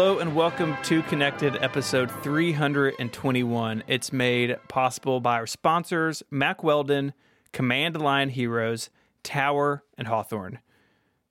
[0.00, 3.84] Hello and welcome to Connected episode 321.
[3.86, 7.12] It's made possible by our sponsors, Mack Weldon,
[7.52, 8.88] Command Line Heroes,
[9.22, 10.60] Tower, and Hawthorne.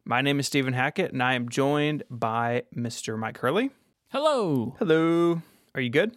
[0.05, 3.18] My name is Stephen Hackett and I am joined by Mr.
[3.18, 3.71] Myke Hurley.
[4.10, 4.75] Hello.
[4.78, 5.42] Hello.
[5.74, 6.15] Are you good?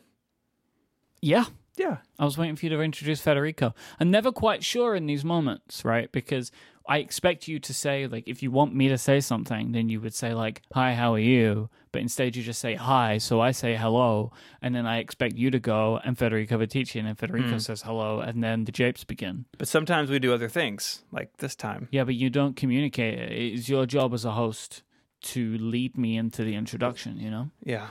[1.23, 1.47] Yeah.
[1.79, 1.99] Yeah.
[2.19, 3.75] I was waiting for you to introduce Federico.
[3.99, 6.13] I'm never quite sure in these moments, right?
[6.13, 6.53] Because
[6.87, 10.03] I expect you to say, like, if you want me to say something, then you
[10.03, 11.71] would say, like, hi, how are you?
[11.93, 14.33] But instead you just say hi, so I say hello,
[14.63, 18.21] and then I expect you to go and Federico Viticci, and then Federico says hello,
[18.21, 19.45] and then the japes begin.
[19.59, 21.89] But sometimes we do other things, like this time.
[21.91, 23.19] Yeah, but you don't communicate.
[23.31, 24.83] It's your job as a host
[25.23, 27.51] to lead me into the introduction, you know?
[27.63, 27.89] Yeah.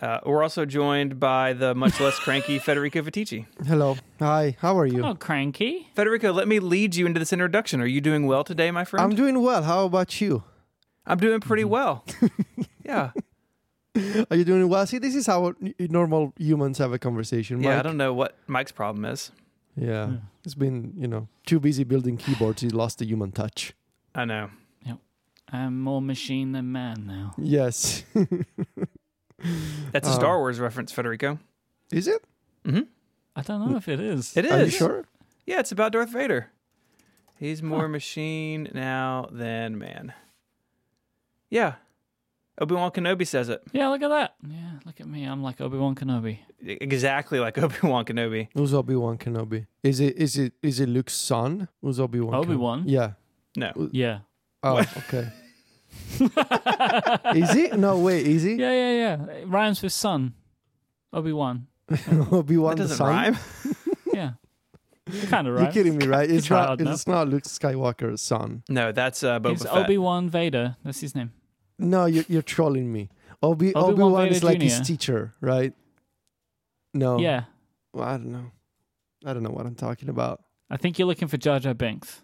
[0.00, 3.46] Uh, we're also joined by the much less cranky Federico Viticci.
[3.66, 3.98] Hello.
[4.18, 4.56] Hi.
[4.60, 5.04] How are you?
[5.04, 5.88] Oh, cranky.
[5.94, 7.82] Federico, let me lead you into this introduction.
[7.82, 9.04] Are you doing well today, my friend?
[9.04, 9.62] I'm doing well.
[9.62, 10.42] How about you?
[11.06, 12.04] I'm doing pretty well.
[12.90, 14.24] yeah.
[14.30, 14.86] Are you doing well?
[14.86, 17.62] See, this is how normal humans have a conversation.
[17.62, 19.32] Yeah, I don't know what Myke's problem is.
[19.76, 19.86] Yeah.
[20.10, 20.16] Yeah.
[20.44, 22.62] It's been, you know, too busy building keyboards.
[22.62, 23.72] He lost the human touch.
[24.14, 24.50] I know.
[24.86, 24.98] Yep.
[25.52, 27.34] I'm more machine than man now.
[27.38, 28.04] Yes.
[29.92, 30.12] That's a.
[30.12, 31.38] Star Wars reference, Federico.
[31.92, 32.22] is it?
[32.64, 32.82] Mm-hmm.
[33.36, 34.36] I don't know if it is.
[34.36, 34.52] It is.
[34.52, 35.04] Are you sure?
[35.46, 36.50] Yeah, it's about Darth Vader.
[37.38, 37.88] He's more Huh.
[37.88, 40.12] machine now than man.
[41.48, 41.74] Yeah.
[42.60, 43.62] Obi Wan Kenobi says it.
[43.72, 44.34] Yeah, look at that.
[44.46, 45.24] Yeah, look at me.
[45.24, 46.40] I'm like Obi Wan Kenobi.
[46.62, 48.48] Exactly like Obi Wan Kenobi.
[48.54, 49.66] Who's Obi Wan Kenobi?
[49.82, 51.68] Is it is it is it Luke's son?
[51.80, 52.34] Who's Obi Wan?
[52.34, 52.82] Obi-Wan?
[52.86, 53.12] Yeah.
[53.56, 53.72] No.
[53.92, 54.18] Yeah.
[54.62, 55.30] Oh, okay.
[57.34, 57.68] is he?
[57.68, 58.26] No, wait.
[58.26, 58.54] Is he?
[58.54, 59.32] Yeah, yeah, yeah.
[59.36, 60.34] It rhymes with son.
[61.12, 61.66] Obi Wan.
[62.30, 63.08] Obi Wan That the doesn't son.
[63.08, 63.38] rhyme.
[64.12, 64.32] Yeah.
[65.28, 65.62] kind of right.
[65.62, 66.28] You're kidding me, right?
[66.30, 66.66] It's try not.
[66.66, 66.94] hard enough.
[66.94, 68.64] It's not Luke Skywalker's son.
[68.68, 69.72] No, that's uh, Boba It's Fett.
[69.76, 70.76] Obi Wan Vader.
[70.84, 71.32] That's his name.
[71.80, 73.08] No, you're you're trolling me.
[73.42, 75.72] Obi Obi-Wan Obi Wan is Vader like his teacher, right?
[76.92, 77.18] No.
[77.18, 77.44] Yeah.
[77.92, 78.50] Well, I don't know.
[79.24, 80.42] I don't know what I'm talking about.
[80.68, 82.22] I think you're looking for Jar Jar Binks.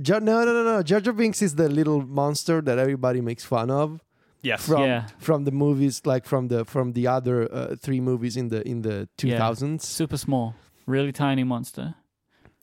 [0.00, 0.82] Jar- no, no, no, no.
[0.82, 4.00] Jar Jar Binks is the little monster that everybody makes fun of
[4.42, 4.66] yes.
[4.66, 5.08] from yeah.
[5.18, 8.82] from the movies, like from the from the other uh, three movies in the in
[8.82, 9.38] the Yeah.
[9.38, 9.82] 2000s.
[9.82, 10.54] Super small.
[10.86, 11.94] Really tiny monster.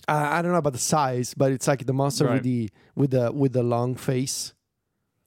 [0.07, 2.35] I, I don't know about the size, but it's like the monster Right.
[2.35, 4.53] with the with the with the long face.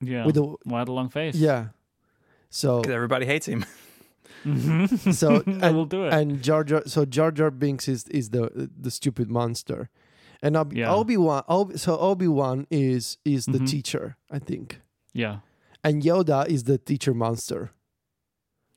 [0.05, 0.25] Yeah.
[0.25, 1.35] With a Why the long face?
[1.35, 1.67] yeah.
[2.49, 3.65] So 'Cause everybody hates him.
[4.45, 5.11] Mm-hmm.
[5.11, 6.11] So, I will do it.
[6.13, 9.89] and Jar Jar so Jar Jar Binks is is the the stupid monster,
[10.41, 10.93] and Obi Yeah.
[10.93, 13.69] Obi Wan Obi, so Obi Wan is is the Mhm.
[13.69, 14.81] teacher, I think,
[15.13, 15.39] yeah.
[15.81, 17.71] and Yoda is the teacher monster.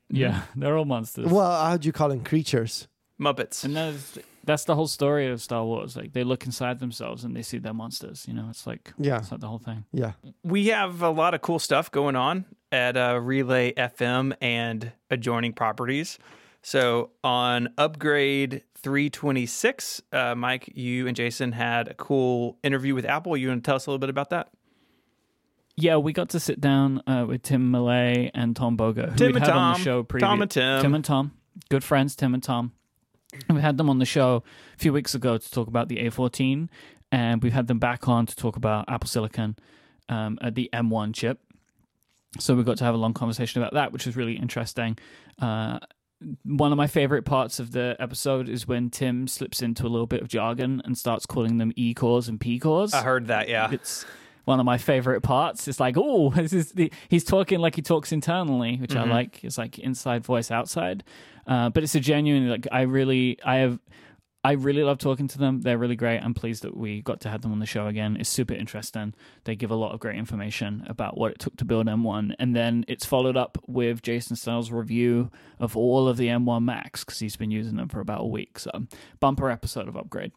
[0.09, 0.43] Yeah.
[0.55, 1.27] They're all monsters.
[1.29, 2.23] Well, how do you call them?
[2.23, 2.87] Creatures.
[3.19, 3.65] Muppets.
[3.65, 5.95] And that's that's the whole story of Star Wars.
[5.95, 8.25] Like they look inside themselves and they see their monsters.
[8.27, 9.85] You know, it's like Yeah, it's like the whole thing.
[9.93, 10.13] yeah.
[10.43, 15.53] we have a lot of cool stuff going on at uh, Relay FM and adjoining
[15.53, 16.17] properties.
[16.63, 23.37] So on Upgrade 326, uh, Myke, you and Jason had a cool interview with Apple.
[23.37, 24.49] You want to tell us a little bit about that?
[25.75, 29.27] Yeah, we got to sit down uh, with Tim Millet and Tom Boger, who Tim
[29.27, 30.27] we'd and had on the show previously.
[30.27, 30.81] Tom and Tim.
[30.81, 31.31] Tim and Tom,
[31.69, 32.71] good friends, Tim and Tom.
[33.49, 34.43] We had them on the show
[34.75, 36.69] a few weeks ago to talk about the A14,
[37.11, 39.55] and we've had them back on to talk about Apple Silicon
[40.09, 41.39] um, at the M1 chip.
[42.39, 44.97] So we got to have a long conversation about that, which was really interesting.
[45.41, 45.79] Uh,
[46.43, 50.07] one of my favorite parts of the episode is when Tim slips into a little
[50.07, 52.93] bit of jargon and starts calling them E cores and P cores.
[52.93, 53.69] I heard that, yeah.
[53.71, 54.03] It's
[54.45, 55.67] one of my favorite parts.
[55.67, 59.01] It's like, oh, this is the, he's talking like he talks internally, which Mhm.
[59.01, 59.43] I like.
[59.43, 61.03] It's like inside voice outside.
[61.47, 63.79] Uh, but it's a genuine like I really I have
[64.43, 65.61] I really love talking to them.
[65.61, 66.19] They're really great.
[66.19, 68.15] I'm pleased that we got to have them on the show again.
[68.17, 69.13] It's super interesting.
[69.43, 72.55] They give a lot of great information about what it took to build M1, and
[72.55, 77.19] then it's followed up with Jason Snell's review of all of the M1 Macs because
[77.19, 78.59] he's been using them for about a week.
[78.59, 78.71] So
[79.19, 80.31] bumper episode of Upgrade.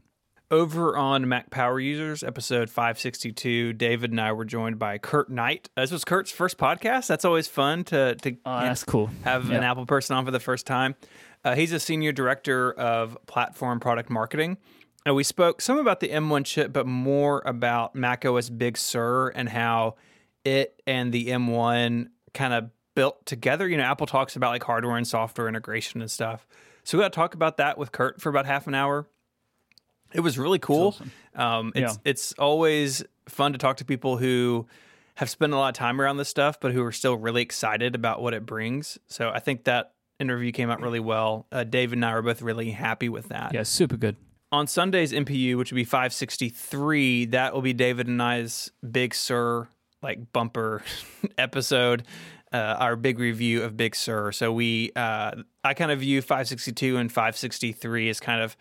[0.53, 5.71] Over on Mac Power Users, episode 562, David and I were joined by Kurt Knight.
[5.77, 7.07] This was Kurt's first podcast.
[7.07, 9.11] That's always fun to, to Oh, that's cool.
[9.23, 10.97] have an Apple person on for the first time.
[11.45, 14.59] Uh, he's a senior director of platform product marketing.
[15.07, 19.49] And we spoke some about the M1 chip, but more about macOS Big Sur and
[19.49, 19.95] how
[20.45, 23.69] it and the M1 kind of built together.
[23.69, 26.45] You know, Apple talks about like hardware and software integration and stuff.
[26.83, 29.07] So we got to talk about that with Kurt for about half an hour.
[30.13, 30.89] It was really cool.
[30.89, 31.13] awesome.
[31.35, 31.99] Um, it's Yeah.
[32.05, 34.67] it's always fun to talk to people who
[35.17, 37.95] have spent a lot of time around this stuff, but who are still really excited
[37.95, 38.99] about what it brings.
[39.07, 41.47] So I think that interview came out really well.
[41.53, 43.53] Uh, David and I were both really happy with that.
[43.55, 44.17] Yeah, super good.
[44.53, 49.69] On Sunday's MPU, which would be 563, that will be David and I's Big Sur
[50.03, 50.83] like bumper
[51.39, 52.05] episode.
[52.53, 54.33] uh, our big review of Big Sur.
[54.33, 58.57] So we, uh, I kind of view 562 and 563 as kind of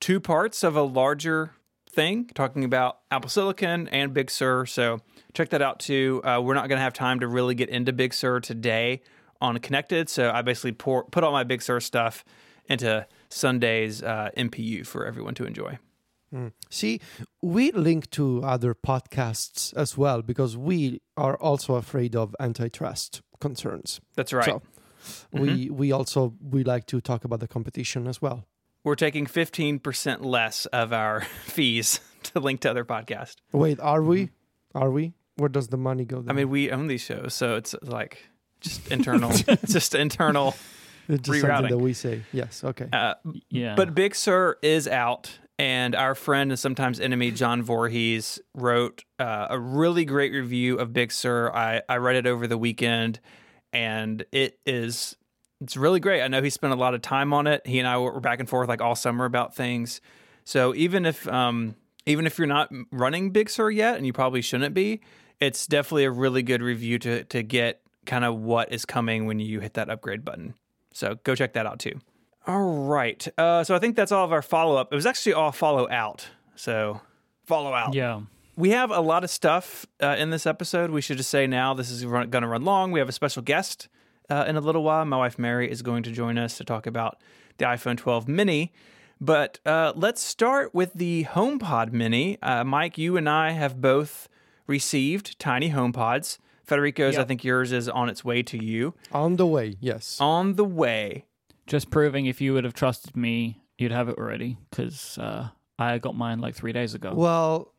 [0.00, 1.52] two parts of a larger
[1.90, 4.66] thing, talking about Apple Silicon and Big Sur.
[4.66, 5.00] So
[5.34, 6.20] check that out too.
[6.24, 9.02] Uh, we're not going to have time to really get into Big Sur today
[9.40, 10.08] on Connected.
[10.08, 12.24] So I basically pour, put all my Big Sur stuff
[12.68, 15.78] into Sunday's uh, MPU for everyone to enjoy.
[16.68, 17.00] See,
[17.40, 24.00] we link to other podcasts as well because we are also afraid of antitrust concerns.
[24.14, 24.44] That's right.
[24.44, 24.62] So
[25.32, 28.44] we we also we like to talk about the competition as well.
[28.84, 33.36] We're taking 15% less of our fees to link to other podcasts.
[33.52, 34.30] Wait, are we?
[34.74, 35.12] Are we?
[35.36, 36.20] Where does the money go?
[36.20, 36.30] Then?
[36.30, 38.28] I mean, we own these shows, so it's like
[38.60, 39.30] just internal,
[39.66, 40.54] just internal.
[41.08, 41.68] it's just something rerouting.
[41.70, 42.22] that we say.
[42.32, 42.64] Yes.
[42.64, 42.88] Okay.
[42.92, 43.14] Uh,
[43.50, 43.74] Yeah.
[43.76, 49.46] But Big Sur is out, and our friend and sometimes enemy John Voorhees wrote uh,
[49.50, 51.50] a really great review of Big Sur.
[51.54, 53.20] I, I read it over the weekend,
[53.72, 55.16] and it is
[55.60, 56.22] it's really great.
[56.22, 57.66] I know he spent a lot of time on it.
[57.66, 60.00] He and I were back and forth like all summer about things.
[60.44, 61.74] So even if um,
[62.06, 65.00] even if you're not running Big Sur yet, and you probably shouldn't be,
[65.40, 69.38] it's definitely a really good review to to get kind of what is coming when
[69.40, 70.54] you hit that upgrade button.
[70.92, 72.00] So go check that out too.
[72.46, 73.26] All right.
[73.36, 74.90] Uh, so I think that's all of our follow up.
[74.90, 76.28] It was actually all follow out.
[76.54, 77.00] So
[77.44, 77.94] follow out.
[77.94, 78.22] yeah.
[78.56, 80.90] We have a lot of stuff uh, in this episode.
[80.90, 82.90] We should just say now this is going to run long.
[82.90, 83.88] We have a special guest
[84.30, 85.04] uh, in a little while.
[85.04, 87.18] My wife Merri is going to join us to talk about
[87.58, 88.72] the iPhone 12 mini.
[89.20, 92.38] But uh, let's start with the HomePod mini.
[92.40, 94.28] Uh, Myke, you and I have both
[94.66, 96.38] received tiny HomePods.
[96.62, 98.94] Federico's, I think yours is on its way to you.
[99.10, 99.76] On the way.
[99.80, 100.20] Yes.
[100.20, 101.24] On the way.
[101.66, 105.48] Just proving if you would have trusted me, you'd have it already because uh,
[105.78, 107.12] I got mine like three days ago.
[107.14, 107.72] Well,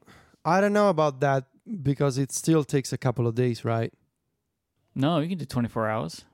[0.43, 1.45] I don't know about that
[1.83, 3.93] because it still takes a couple of days, right?
[4.95, 6.25] no, you can do 24 hours.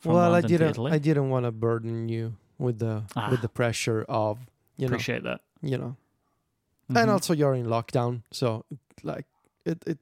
[0.00, 0.70] From well, I London to didn't.
[0.70, 0.92] Italy.
[0.92, 3.30] I didn't want to burden you with the Ah.
[3.30, 4.38] with the pressure of
[4.76, 5.40] you know Appreciate that.
[5.62, 5.96] you know,
[6.90, 7.02] Mhm.
[7.02, 8.64] and also you're in lockdown, so
[9.02, 9.26] like
[9.64, 9.98] it it.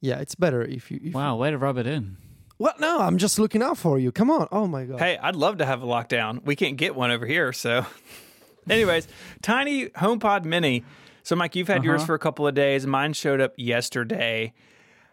[0.00, 1.00] Yeah, it's better if you.
[1.02, 2.16] If wow, way to rub it in.
[2.58, 4.10] Well, no, I'm just looking out for you.
[4.12, 4.48] Come on.
[4.50, 4.98] Oh my god.
[4.98, 6.42] Hey, I'd love to have a lockdown.
[6.44, 7.84] We can't get one over here, so.
[8.70, 9.06] Anyways,
[9.42, 10.84] tiny HomePod Mini.
[11.22, 12.06] So, Myke, you've had yours Uh-huh.
[12.06, 12.86] for a couple of days.
[12.86, 14.54] Mine showed up yesterday.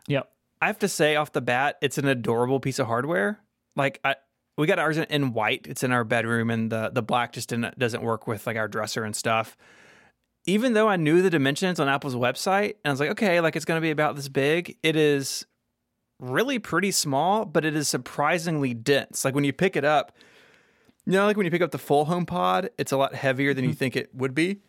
[0.08, 0.32] Yep.
[0.62, 3.40] I have to say off the bat, it's an adorable piece of hardware.
[3.76, 4.16] Like I,
[4.58, 5.66] we got ours in- in white.
[5.68, 8.68] It's in our bedroom, and the the black just didn't, doesn't work with like our
[8.68, 9.58] dresser and stuff.
[10.46, 13.56] Even though I knew the dimensions on Apple's website, and I was like, okay, like
[13.56, 14.78] it's going to be about this big.
[14.84, 15.46] It is
[16.20, 19.24] really pretty small, but it is surprisingly dense.
[19.26, 20.12] Like when you pick it up,
[21.06, 23.64] you know, like when you pick up the full HomePod, it's a lot heavier than
[23.66, 24.60] you think it would be.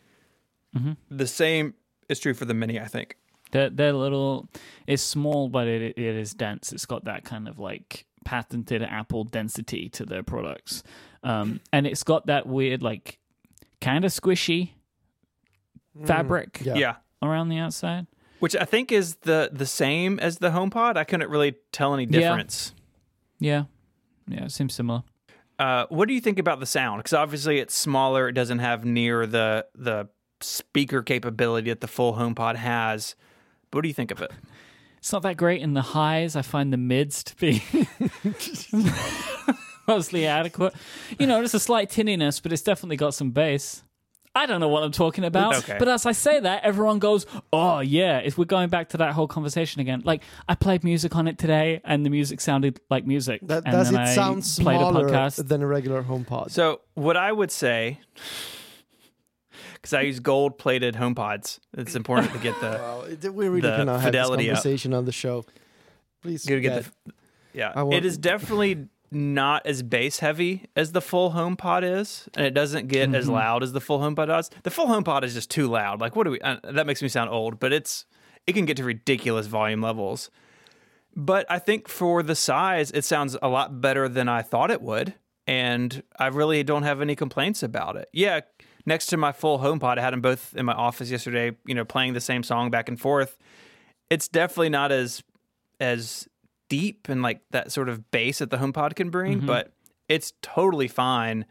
[0.75, 0.97] Mhm.
[1.09, 1.73] The same
[2.09, 3.17] is true for the Mini, I think.
[3.51, 4.49] They're, they're little,
[4.87, 6.73] it's small, but it, it is dense.
[6.73, 10.83] It's got that kind of like patented Apple density to their products.
[11.23, 13.19] Um, and it's got that weird, like,
[13.79, 14.71] kind of squishy
[16.05, 16.75] fabric Yeah.
[16.75, 16.95] yeah.
[17.21, 18.07] around the outside.
[18.39, 20.97] which I think is the the same as the HomePod.
[20.97, 22.19] I couldn't really tell any Yeah.
[22.19, 22.73] difference.
[23.39, 23.63] Yeah.
[24.27, 25.03] Yeah, it seems similar.
[25.57, 26.99] Uh, what do you think about the sound?
[26.99, 28.27] Because obviously it's smaller.
[28.27, 30.09] It doesn't have near the the
[30.41, 33.15] speaker capability that the full HomePod has.
[33.71, 34.31] But what do you think of it?
[35.05, 36.35] It's not that great in the highs.
[36.35, 37.61] I find the mids to be
[39.87, 40.73] mostly adequate.
[41.19, 43.83] You know, there's a slight tinniness, but it's definitely got some bass.
[44.33, 45.57] I don't know what I'm talking about.
[45.57, 45.75] Okay.
[45.77, 49.13] But as I say that, everyone goes, "Oh yeah!" If we're going back to that
[49.13, 53.05] whole conversation again, like I played music on it today, and the music sounded like
[53.05, 53.41] music.
[53.43, 55.47] That, and does then it I sound played a smaller podcast.
[55.47, 56.49] than a regular HomePod?
[56.49, 57.99] So what I would say,
[59.85, 63.61] because I use gold plated HomePods, it's important to get the Well, it- we really
[63.61, 64.55] the cannot have this fidelity up.
[64.55, 65.45] conversation on the show.
[66.21, 67.13] Please get get- the
[67.53, 67.85] yeah.
[67.91, 72.87] It is definitely not as bass heavy as the full HomePod is, and it doesn't
[72.89, 73.33] get as Mm-hmm.
[73.33, 74.49] loud as the full HomePod does.
[74.63, 76.01] The full HomePod is just too loud.
[76.01, 76.41] Like, what do we?
[76.41, 78.05] Uh, that makes me sound old, but it's
[78.47, 80.29] it can get to ridiculous volume levels.
[81.15, 84.81] But I think for the size, it sounds a lot better than I thought it
[84.81, 85.13] would,
[85.47, 88.09] and I really don't have any complaints about it.
[88.11, 88.41] Yeah,
[88.85, 91.55] next to my full HomePod, I had them both in my office yesterday.
[91.65, 93.37] You know, playing the same song back and forth.
[94.09, 95.23] It's definitely not as
[95.79, 96.27] as
[96.69, 99.71] deep and like that sort of bass that the HomePod can bring, but
[100.07, 101.45] it's totally fine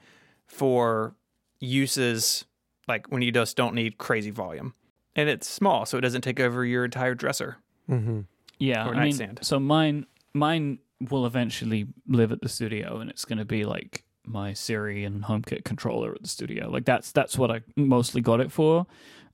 [0.46, 1.14] for
[1.60, 2.44] uses
[2.88, 4.74] like when you just don't need crazy volume.
[5.16, 7.58] And it's small, so it doesn't take over your entire dresser.
[7.88, 8.26] Mhm.
[8.58, 10.78] Yeah, or I mean, so mine mine
[11.10, 15.24] will eventually live at the studio, and it's going to be like my Siri and
[15.24, 16.70] HomeKit controller at the studio.
[16.70, 18.86] Like that's that's what I mostly got it for.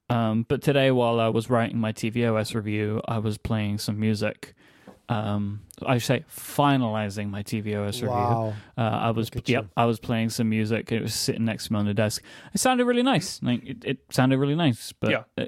[0.09, 4.55] Um, but today, while I was writing my tvOS review, I was playing some music
[5.11, 8.55] um, I should say finalizing my tvOS review.
[8.79, 9.71] Uh, I was Look yep, you.
[9.77, 10.93] I was playing some music.
[10.93, 12.23] It was sitting next to me on the desk.
[12.55, 13.43] It sounded really nice.
[13.43, 14.93] Like it, it sounded really nice.
[14.93, 15.23] But Yeah.
[15.37, 15.47] uh,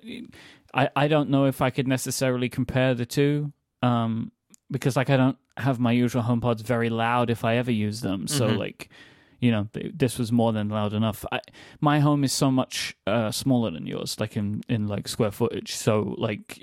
[0.74, 3.52] I I don't know if I could necessarily compare the two.
[3.82, 4.32] Um,
[4.68, 8.26] because like I don't have my usual HomePods very loud if I ever use them.
[8.26, 8.58] So Mhm.
[8.58, 8.88] like,
[9.42, 9.68] you know,
[10.02, 11.24] this was more than loud enough.
[11.32, 11.40] I,
[11.80, 15.74] my home is so much uh, smaller than yours, like in in like square footage.
[15.74, 16.58] So like,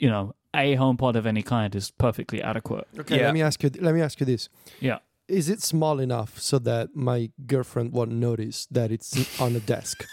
[0.00, 2.86] you know, a home pod of any kind is perfectly adequate.
[2.98, 3.26] Okay, Yeah.
[3.26, 3.70] let me ask you.
[3.80, 4.48] Let me ask you this:
[4.80, 4.98] Yeah.
[5.28, 10.04] Is it small enough so that my girlfriend won't notice that it's on a desk?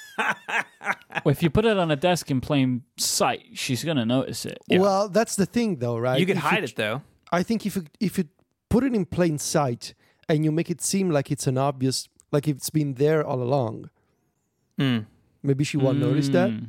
[1.24, 4.57] Well, if you put it on a desk in plain sight, she's gonna notice it.
[4.67, 4.79] Yeah.
[4.81, 6.19] Well, that's the thing, though, right?
[6.19, 7.01] you can If hide it though.
[7.31, 8.25] I think if you if you
[8.69, 9.95] put it in plain sight
[10.29, 13.89] and you make it seem like it's an obvious, like it's been there all along,
[14.79, 15.05] Mm.
[15.44, 16.50] maybe she won't notice that.
[16.50, 16.67] Mm.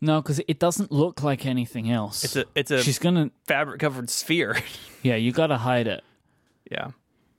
[0.00, 2.24] No, because it doesn't look like anything else.
[2.24, 3.30] It's a it's a she's gonna.
[3.46, 4.56] fabric covered sphere.
[5.02, 6.02] Yeah, you gotta hide it.
[6.70, 6.92] yeah.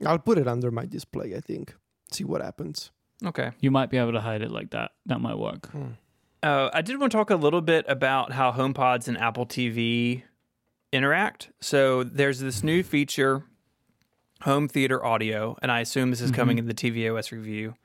[0.06, 1.36] I'll put it under my display.
[1.36, 1.74] I think.
[2.12, 2.92] See what happens.
[3.26, 3.52] Okay.
[3.60, 4.92] You might be able to hide it like that.
[5.08, 5.70] That might work.
[6.44, 10.22] Uh, I did want to talk a little bit about how HomePods and Apple TV
[10.94, 11.50] interact.
[11.60, 13.44] So there's this new feature,
[14.46, 17.76] Home Theater Audio, and I assume this is coming in the tvOS review,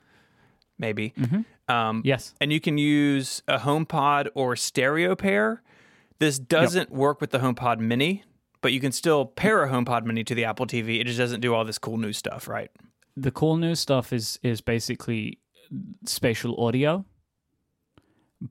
[0.78, 1.12] maybe.
[1.16, 2.34] hmm Um, Yes.
[2.40, 5.62] and you can use a HomePod or stereo pair.
[6.18, 8.24] This doesn't work with the HomePod Mini,
[8.60, 11.00] but you can still pair a HomePod Mini to the Apple TV.
[11.00, 12.70] It just doesn't do all this cool new stuff, right?
[13.16, 15.38] The cool new stuff is is basically
[16.04, 17.04] spatial audio,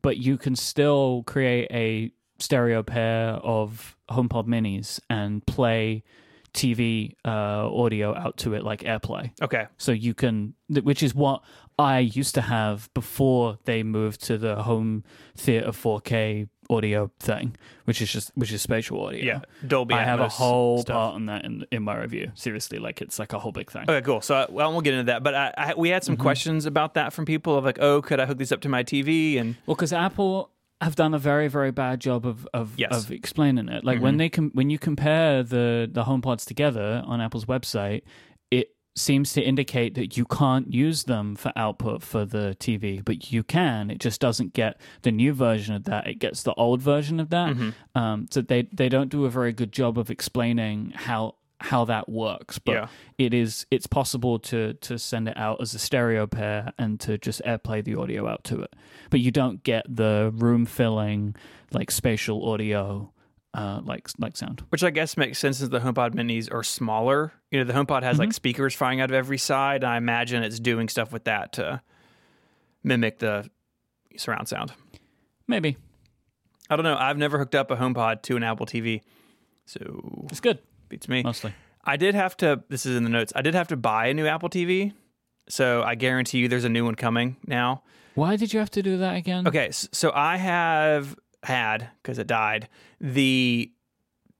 [0.01, 6.03] but you can still create a stereo pair of HomePod minis and play
[6.53, 7.29] TV uh,
[7.73, 9.31] audio out to it like AirPlay.
[9.41, 9.67] Okay.
[9.77, 11.41] So you can, which is what
[11.77, 15.03] I used to have before they moved to the home
[15.35, 19.23] theater 4K audio thing, which is just which is spatial audio.
[19.25, 19.39] Yeah.
[19.65, 20.93] Dolby I have a whole stuff.
[20.93, 22.31] part on that in in my review.
[22.35, 23.83] Seriously, like it's like a whole big thing.
[23.89, 24.21] Okay, cool.
[24.21, 25.23] So I, well, we'll get into that.
[25.23, 26.21] But I, I, we had some Mm-hmm.
[26.21, 28.83] questions about that from people of like, oh, could I hook these up to my
[28.83, 29.39] TV?
[29.39, 30.51] And Well, because Apple
[30.81, 32.91] have done a very very bad job of of, Yes.
[33.05, 33.83] of explaining it.
[33.83, 38.03] Like when they com- when you compare the the HomePods together on Apple's website,
[38.51, 43.31] it seems to indicate that you can't use them for output for the TV, but
[43.31, 43.89] you can.
[43.89, 46.07] It just doesn't get the new version of that.
[46.07, 47.55] It gets the old version of that.
[47.55, 47.97] Mm-hmm.
[47.97, 52.07] Um, so they they don't do a very good job of explaining how how that
[52.09, 52.57] works.
[52.59, 52.87] But Yeah.
[53.17, 57.17] it is it's possible to to send it out as a stereo pair and to
[57.17, 58.73] just airplay the audio out to it.
[59.09, 61.35] But you don't get the room filling
[61.71, 63.11] like spatial audio
[63.53, 64.63] uh like like sound.
[64.69, 67.33] which I guess makes sense since the HomePod Minis are smaller.
[67.51, 68.19] You know, the HomePod has Mm-hmm.
[68.21, 69.83] like speakers firing out of every side.
[69.83, 71.81] and I imagine it's doing stuff with that to
[72.83, 73.49] mimic the
[74.17, 74.71] surround sound.
[75.47, 75.77] Maybe.
[76.69, 76.95] I don't know.
[76.95, 79.01] I've never hooked up a HomePod to an Apple TV,
[79.65, 80.59] so It's good
[80.89, 81.23] beats me.
[81.23, 81.53] mostly.
[81.85, 82.63] I did have to.
[82.69, 83.31] This is in the notes.
[83.35, 84.91] I did have to buy a new Apple TV,
[85.47, 87.83] so I guarantee you there's a new one coming now.
[88.15, 89.47] Why did you have to do that again?
[89.47, 92.67] Okay, so I have had because it died
[92.99, 93.71] the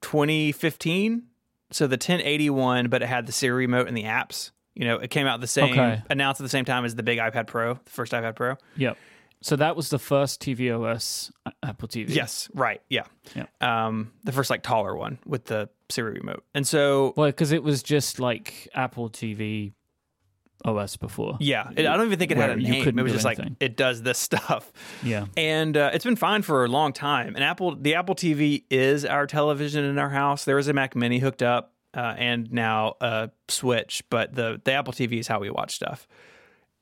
[0.02, 1.22] 2015,
[1.70, 4.50] so the 1081, but it had the Siri remote and the apps.
[4.74, 6.02] You know, it came out the same, Okay.
[6.10, 8.56] announced at the same time as the big iPad Pro, the first iPad Pro.
[8.76, 8.96] Yep.
[9.42, 11.30] So that was the first tvOS
[11.62, 12.14] Apple TV.
[12.14, 13.04] Yes, right, yeah,
[13.34, 13.46] Yeah.
[13.60, 17.62] Um, the first like taller one with the Siri remote, and so Well, because it
[17.62, 19.72] was just like Apple TV
[20.62, 21.38] OS before.
[21.40, 22.98] yeah, it, I don't even think it had a name.
[22.98, 23.44] It was just anything.
[23.46, 24.70] like it does this stuff.
[25.02, 25.24] Yeah.
[25.38, 27.34] and uh, it's been fine for a long time.
[27.34, 30.44] And Apple, the Apple TV is our television in our house.
[30.44, 34.72] There is a Mac Mini hooked up, uh, and now a Switch, but the the
[34.72, 36.06] Apple TV is how we watch stuff.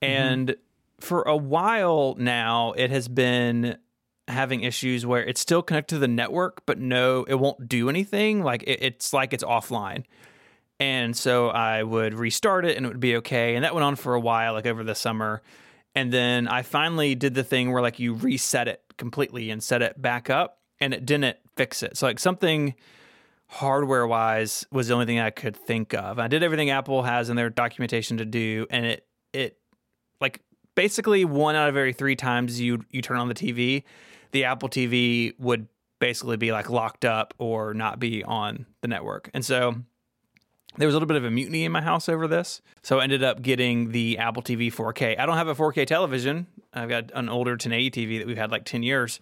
[0.02, 0.56] And
[1.00, 3.78] for a while now, it has been
[4.28, 8.42] having issues where it's still connected to the network, but no, it won't do anything.
[8.42, 10.04] Like it, it's like it's offline.
[10.80, 13.56] And so I would restart it and it would be okay.
[13.56, 15.42] And that went on for a while, like over the summer.
[15.94, 19.82] And then I finally did the thing where like you reset it completely and set
[19.82, 21.96] it back up and it didn't fix it.
[21.96, 22.74] So like something
[23.46, 26.18] hardware wise was the only thing I could think of.
[26.18, 29.58] I did everything Apple has in their documentation to do and it it
[30.20, 30.42] like
[30.78, 33.82] basically one out of every 3 times you you turn on the TV,
[34.30, 35.66] the Apple TV would
[35.98, 39.28] basically be like locked up or not be on the network.
[39.34, 39.74] And so
[40.76, 42.62] there was a little bit of a mutiny in my house over this.
[42.84, 45.18] So I ended up getting the Apple TV 4K.
[45.18, 46.46] I don't have a 4K television.
[46.72, 49.18] I've got an older 1080 TV that we've had like 10 years,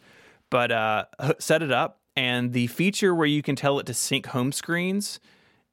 [0.50, 1.06] but uh,
[1.38, 2.00] set it up.
[2.16, 5.20] And the feature where you can tell it to sync home screens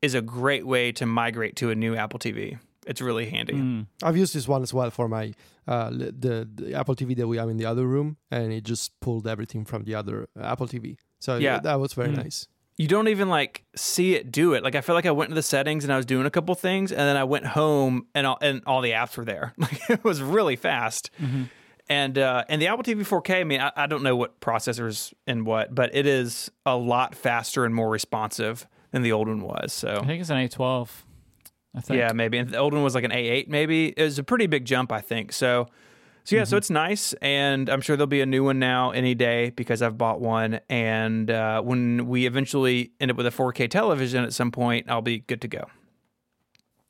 [0.01, 2.57] is a great way to migrate to a new Apple TV.
[2.87, 3.53] It's really handy.
[3.53, 3.87] Mm.
[4.01, 5.33] I've used this one as well for my
[5.67, 8.91] uh, the, the Apple TV that we have in the other room, and it just
[8.99, 10.97] pulled everything from the other uh, Apple TV.
[11.19, 11.55] So Yeah.
[11.55, 12.17] yeah, that was very Mm.
[12.23, 12.47] nice.
[12.75, 14.63] you don't even like see it do it.
[14.63, 16.55] Like I feel like I went to the settings and I was doing a couple
[16.55, 19.53] things, and then I went home and all, and all the apps were there.
[19.57, 21.09] Like it was really fast.
[21.89, 23.41] And uh, and the Apple TV 4K.
[23.41, 27.13] I mean, I, I don't know what processors and what, but it is a lot
[27.13, 29.73] faster and more responsive than the old one was.
[29.73, 30.87] So I think it's an A12.
[31.75, 31.97] I think.
[31.97, 32.37] yeah, maybe.
[32.37, 33.87] And the old one was like an A8, maybe.
[33.87, 35.31] It was a pretty big jump, I think.
[35.33, 35.67] So,
[36.23, 39.13] so yeah, so it's nice, and I'm sure there'll be a new one now any
[39.13, 40.61] day because I've bought one.
[40.69, 45.01] And uh, when we eventually end up with a 4K television at some point, I'll
[45.01, 45.65] be good to go.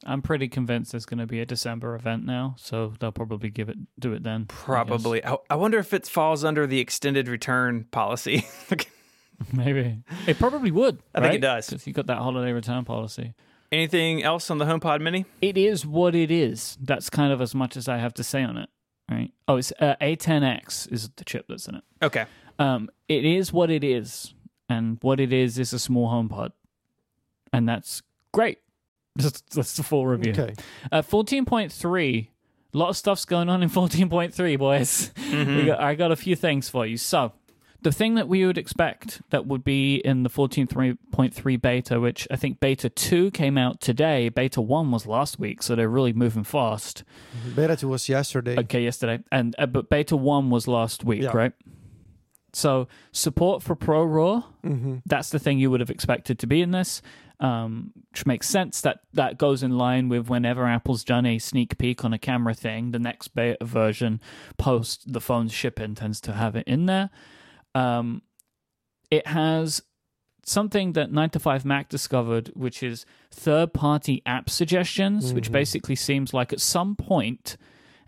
[0.06, 3.70] I'm pretty convinced there's going to be a December event now, so they'll probably give
[3.70, 4.46] it do it then.
[4.48, 5.24] Probably.
[5.26, 8.46] I, I wonder if it falls under the extended return policy.
[9.54, 11.02] Maybe it probably would.
[11.16, 11.68] I think it does.
[11.68, 13.34] because you got that holiday return policy.
[13.74, 15.26] Anything else on the HomePod Mini?
[15.42, 16.78] It is what it is.
[16.80, 18.70] That's kind of as much as I have to say on it.
[19.10, 19.32] Right?
[19.48, 21.84] Oh, it's uh, A10X is the chip that's in it.
[22.04, 22.26] Okay.
[22.60, 24.36] Um, it is what it is,
[24.70, 26.52] and what it is is a small HomePod,
[27.52, 28.60] and that's great.
[29.16, 30.32] That's, that's the full review.
[30.32, 30.56] Okay.
[30.92, 32.28] Uh, 14.3.
[32.74, 35.12] A lot of stuff's going on in 14.3, boys.
[35.32, 36.98] We got, I got a few things for you.
[36.98, 37.32] So,
[37.84, 42.36] the thing that we would expect that would be in the 14.3 beta, which I
[42.36, 46.44] think beta 2 came out today, beta 1 was last week, so they're really moving
[46.44, 47.04] fast.
[47.56, 48.58] Beta 2 was yesterday.
[48.60, 49.24] Okay, yesterday.
[49.32, 51.32] And uh, but beta 1 was last week, Yeah.
[51.36, 51.54] right?
[52.56, 56.72] So, support for ProRAW, hmm that's the thing you would have expected to be in
[56.72, 57.02] this
[57.40, 61.78] um, which makes sense that that goes in line with whenever apple's done a sneak
[61.78, 64.22] peek on a camera thing the next beta version
[64.58, 67.10] post the phone's shipping tends to have it in there
[67.76, 68.22] um,
[69.12, 69.82] it has
[70.46, 75.54] something that 9to5Mac discovered which is third party app suggestions which Mhm.
[75.54, 77.56] basically seems like at some point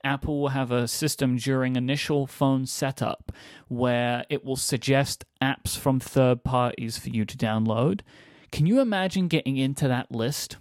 [0.03, 3.31] Apple will have a system during initial phone setup
[3.69, 8.01] where it will suggest apps from third parties for you to download.
[8.51, 10.57] Can you imagine getting into that list?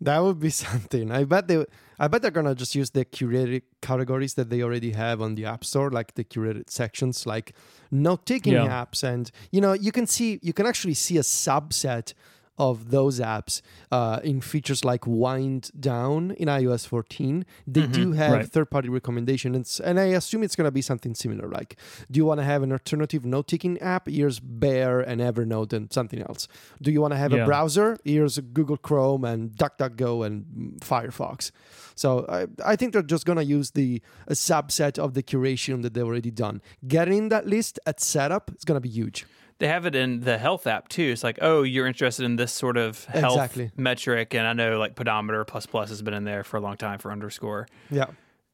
[0.00, 1.10] That would be something.
[1.10, 1.64] I bet they.
[2.00, 5.44] I bet they're gonna just use the curated categories that they already have on the
[5.46, 7.54] App Store, like the curated sections, like
[7.90, 8.66] note-taking Yeah.
[8.84, 12.14] apps, and you know you can see you can actually see a subset
[12.58, 17.46] of those apps uh, in features like wind down in iOS 14.
[17.66, 18.46] They do have Right.
[18.48, 21.48] third-party recommendations, and I assume it's gonna be something similar.
[21.48, 21.76] Like,
[22.10, 24.08] do you want to have an alternative note-taking app?
[24.08, 26.48] Here's Bear and Evernote and something else.
[26.82, 27.42] Do you want to have Yeah.
[27.42, 27.98] a browser?
[28.04, 31.50] Here's Google Chrome and DuckDuckGo and Firefox.
[31.94, 35.94] So I, I think they're just gonna use the a subset of the curation that
[35.94, 36.60] they've already done.
[36.86, 39.26] Getting that list at setup is gonna be huge.
[39.58, 41.02] They have it in the health app too.
[41.12, 43.70] It's like, oh, you're interested in this sort of health Exactly.
[43.76, 46.76] metric, and I know like pedometer plus plus has been in there for a long
[46.76, 47.66] time for underscore.
[47.90, 48.06] Yeah.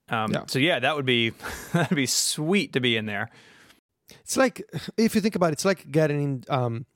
[0.08, 0.44] Um, Yeah.
[0.46, 1.30] So yeah, that would be
[1.72, 3.28] that'd be sweet to be in there.
[4.20, 4.62] It's like
[4.96, 6.86] if you think about it, it's like getting um,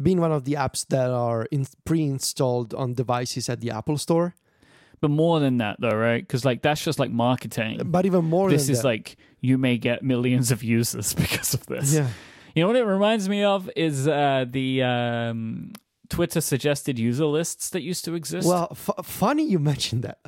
[0.00, 4.34] being one of the apps that are in, pre-installed on devices at the Apple Store.
[5.00, 6.22] But more than that, though, right?
[6.22, 7.80] Because like that's just like marketing.
[7.84, 11.54] But even more, This than is that, like you may get millions of users because
[11.54, 11.94] of this.
[11.94, 12.08] yeah.
[12.54, 15.72] You know what it reminds me of is uh, the um,
[16.10, 18.46] Twitter suggested user lists that used to exist.
[18.46, 20.18] Well, f- funny you mentioned that.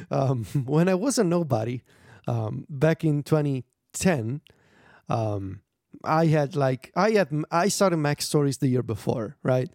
[0.10, 1.82] um, when I was a nobody
[2.26, 4.40] um, back in 2010,
[5.08, 5.60] um,
[6.02, 9.70] I had like I had I started MacStories the year before, right?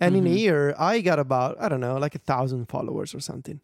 [0.00, 3.20] And in a year, I got about I don't know, like a thousand followers or
[3.20, 3.60] something.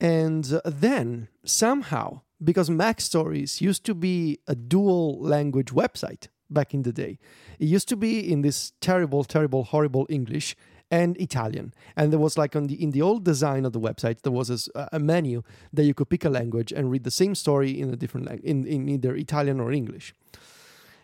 [0.00, 6.82] And uh, then somehow, because MacStories used to be a dual language website back in
[6.82, 7.18] the day,
[7.58, 10.54] it used to be in this terrible, terrible, horrible English
[10.90, 11.74] and Italian.
[11.96, 14.68] And there was like on the in the old design of the website, there was
[14.92, 17.96] a menu that you could pick a language and read the same story in a
[17.96, 20.14] different lang- in, in either Italian or English.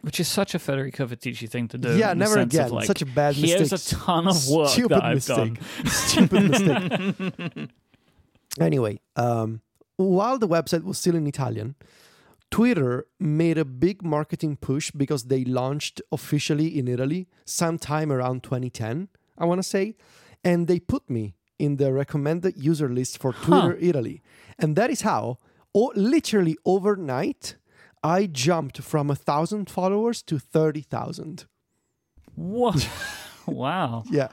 [0.00, 1.96] which is such a Federico Viticci thing to do.
[1.96, 2.70] yeah, never again.
[2.70, 3.58] like, Such a bad mistake.
[3.58, 5.54] Here's a ton of work Stupid that I've mistake.
[5.54, 5.86] done.
[6.08, 7.70] Stupid mistake.
[8.60, 9.60] anyway, um,
[9.96, 11.74] while the website was still in Italian,
[12.54, 19.08] Twitter made a big marketing push because they launched officially in Italy sometime around 2010,
[19.36, 19.96] I want to say.
[20.44, 24.22] And they put me in the recommended user list for Twitter Italy.
[24.56, 25.38] And that is how,
[25.74, 27.56] o- literally overnight,
[28.04, 31.46] I jumped from a thousand followers to 30,000.
[32.36, 32.88] What?
[33.46, 34.04] wow.
[34.08, 34.28] Yeah.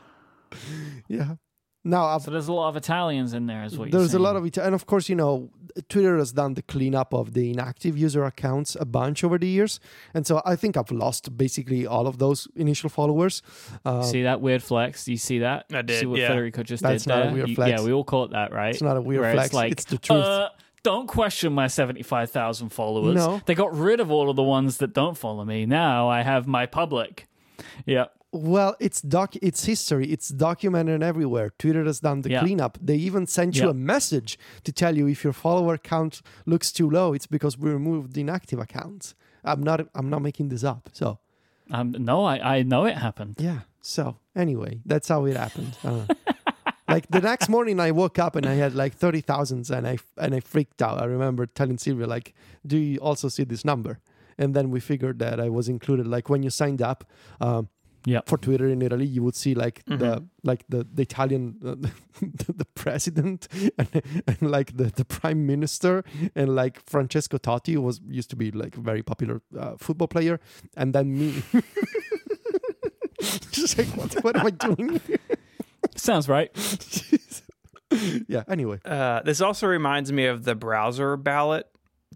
[1.08, 1.38] Yeah.
[1.84, 4.20] Now, I've So there's a lot of Italians in there, is what you're There's a
[4.20, 5.50] lot of it, and of course, you know,
[5.90, 9.80] Twitter has done the cleanup of the inactive user accounts a bunch over the years,
[10.14, 13.42] and so I think I've lost basically all of those initial followers.
[13.84, 15.06] Uh, See that weird flex?
[15.06, 15.66] Do you see that?
[15.74, 16.28] I did, See what yeah.
[16.28, 17.80] Federico just That's did not a weird You- flex.
[17.80, 18.74] Yeah, we all call it that, right?
[18.74, 20.20] It's not a weird Where flex, It's, like, it's the truth.
[20.24, 20.50] Uh,
[20.84, 23.16] don't question my 75,000 followers.
[23.16, 23.42] No.
[23.46, 25.66] They got rid of all of the ones that don't follow me.
[25.66, 27.28] Now I have my public.
[27.86, 28.06] Yeah.
[28.34, 29.36] Well, it's doc.
[29.42, 30.08] It's history.
[30.12, 31.52] It's documented everywhere.
[31.60, 32.40] Twitter has done the Yeah.
[32.42, 32.78] cleanup.
[32.82, 33.72] They even sent you Yeah.
[33.72, 37.14] a message to tell you if your follower count looks too low.
[37.14, 39.16] It's because we removed inactive accounts.
[39.44, 39.88] I'm not.
[39.94, 40.90] I'm not making this up.
[40.94, 41.20] So
[41.70, 43.36] Um, no, I, I know it happened.
[43.40, 43.62] yeah.
[43.82, 45.76] So anyway, that's how it happened.
[45.84, 46.06] Uh,
[46.88, 49.98] like the next morning, I woke up and I had like thirty thousands, and I
[50.18, 51.02] and I freaked out.
[51.02, 52.34] I remember telling Silvia like,
[52.66, 54.00] "Do you also see this number?"
[54.38, 56.08] And then we figured that I was included.
[56.08, 57.04] Like when you signed up,
[57.42, 57.68] um,
[58.06, 58.22] Yeah.
[58.26, 60.28] for Twitter in Italy, you would see like the Mhm.
[60.44, 61.76] like the the Italian uh,
[62.22, 66.04] the, the president and, and like the, the prime minister
[66.36, 70.40] and like Francesco Totti was used to be like a very popular uh, football player,
[70.76, 71.44] and then me.
[73.52, 75.00] Just like what, what am I doing?
[75.96, 76.50] Sounds right.
[78.28, 78.44] yeah.
[78.48, 81.68] Anyway, Uh, this also reminds me of the browser ballot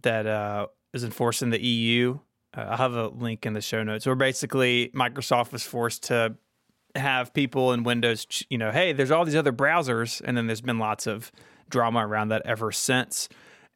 [0.01, 2.17] that uh, is enforced in the EU.
[2.55, 6.35] Uh, I'll have a link in the show notes where basically Microsoft was forced to
[6.95, 10.21] have people in Windows, ch- you know, hey, there's all these other browsers.
[10.23, 11.31] And then there's been lots of
[11.69, 13.27] drama around that ever since.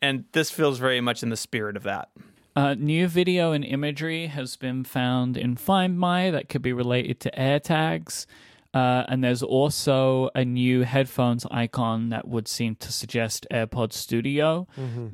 [0.02, 2.10] And this feels very much in the spirit of that.
[2.56, 7.20] Uh, new video and imagery has been found in Find My that could be related
[7.22, 8.26] to AirTags.
[8.74, 14.68] Uh, and there's also a new headphones icon that would seem to suggest AirPod Studio.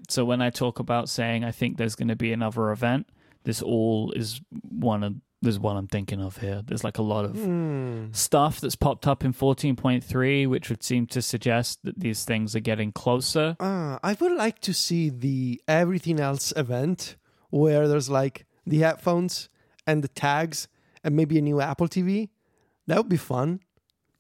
[0.10, 3.08] So when I talk about saying I think there's going to be another event,
[3.46, 6.64] this all is one of there's one I'm thinking of here.
[6.66, 8.06] There's like a lot of Hmm.
[8.14, 12.60] stuff that's popped up in 14.3, which would seem to suggest that these things are
[12.62, 13.56] getting closer.
[13.60, 17.16] Uh, I would like to see the everything else event
[17.52, 19.50] where there's like the headphones
[19.86, 20.68] and the tags
[21.04, 22.30] and maybe a new Apple TV.
[22.88, 23.60] That would be fun.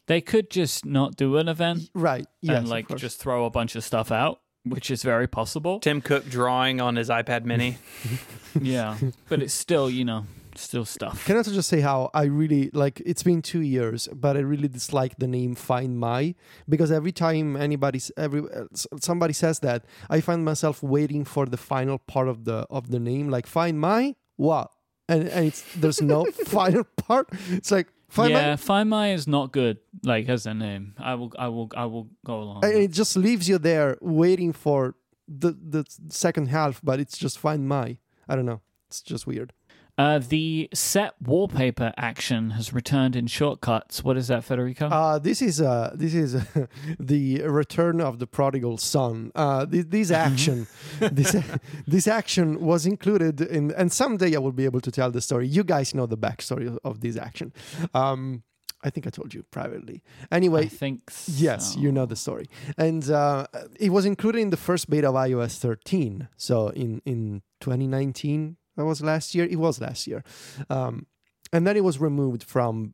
[0.07, 2.27] They could just not do an event Right.
[2.41, 2.57] Yes.
[2.59, 5.79] and like just throw a bunch of stuff out, which is very possible.
[5.79, 7.77] Tim Cook drawing on his iPad mini.
[8.61, 8.97] yeah,
[9.29, 10.25] but it's still, you know,
[10.57, 11.25] still stuff.
[11.25, 14.39] Can I also just say how I really like it's been two years, but I
[14.39, 16.35] really dislike the name Find My
[16.67, 18.65] because every time anybody every uh,
[18.99, 22.99] somebody says that, I find myself waiting for the final part of the of the
[22.99, 24.71] name, like Find My what,
[25.07, 27.29] and and it's there's no final part.
[27.49, 29.77] It's like Find yeah, My, Find My is not good.
[30.03, 32.61] Like as a name, I will, I will, I will go along.
[32.63, 34.95] it just leaves you there waiting for
[35.27, 37.97] the the second half, but it's just Find My.
[38.27, 38.61] I don't know.
[38.89, 39.53] It's just weird.
[39.97, 44.03] Uh, the set wallpaper action has returned in shortcuts.
[44.03, 44.87] What is that, Federico?
[44.87, 46.33] Uh, this is uh, this is
[46.99, 49.31] the return of the prodigal son.
[49.35, 50.67] Uh, this, this action,
[50.99, 51.35] this
[51.87, 55.47] this action was included in, and someday I will be able to tell the story.
[55.47, 57.53] You guys know the backstory of, this action.
[57.93, 58.43] Um,
[58.83, 60.03] I think I told you privately.
[60.31, 63.47] I Anyway, think Yes, you know the story, and uh,
[63.79, 66.27] it was included in the first beta of iOS 13.
[66.35, 69.45] So in in 2019, that was last year.
[69.45, 70.23] It was last year,
[70.69, 71.05] um,
[71.53, 72.93] and then it was removed from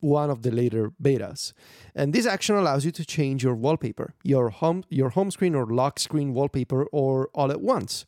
[0.00, 1.52] one of the later betas.
[1.94, 5.66] And this action allows you to change your wallpaper, your home your home screen or
[5.66, 8.06] lock screen wallpaper, or all at once.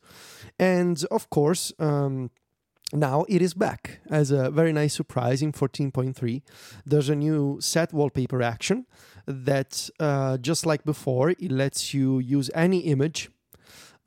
[0.59, 1.73] And of course.
[1.79, 2.31] Um,
[2.93, 6.41] now it is back as a very nice surprise in 14.3.
[6.85, 8.85] There's a new set wallpaper action
[9.25, 13.29] that uh, just like before it lets you use any image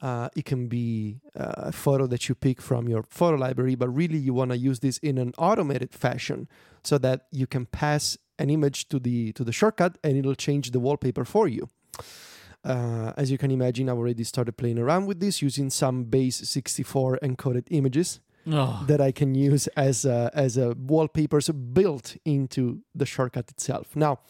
[0.01, 4.19] uh, it can be a photo that you pick from your photo library but really
[4.19, 6.49] you want to use this in an automated fashion
[6.85, 10.71] so that you can pass an image to the to the shortcut and it'll change
[10.71, 11.69] the wallpaper for you.
[12.65, 16.37] Uh, as you can imagine, I've already started playing around with this using some base
[16.37, 22.83] 64 encoded images Oh, that I can use as a, as a wallpapers built into
[22.95, 23.95] the shortcut itself.
[23.95, 24.21] Now,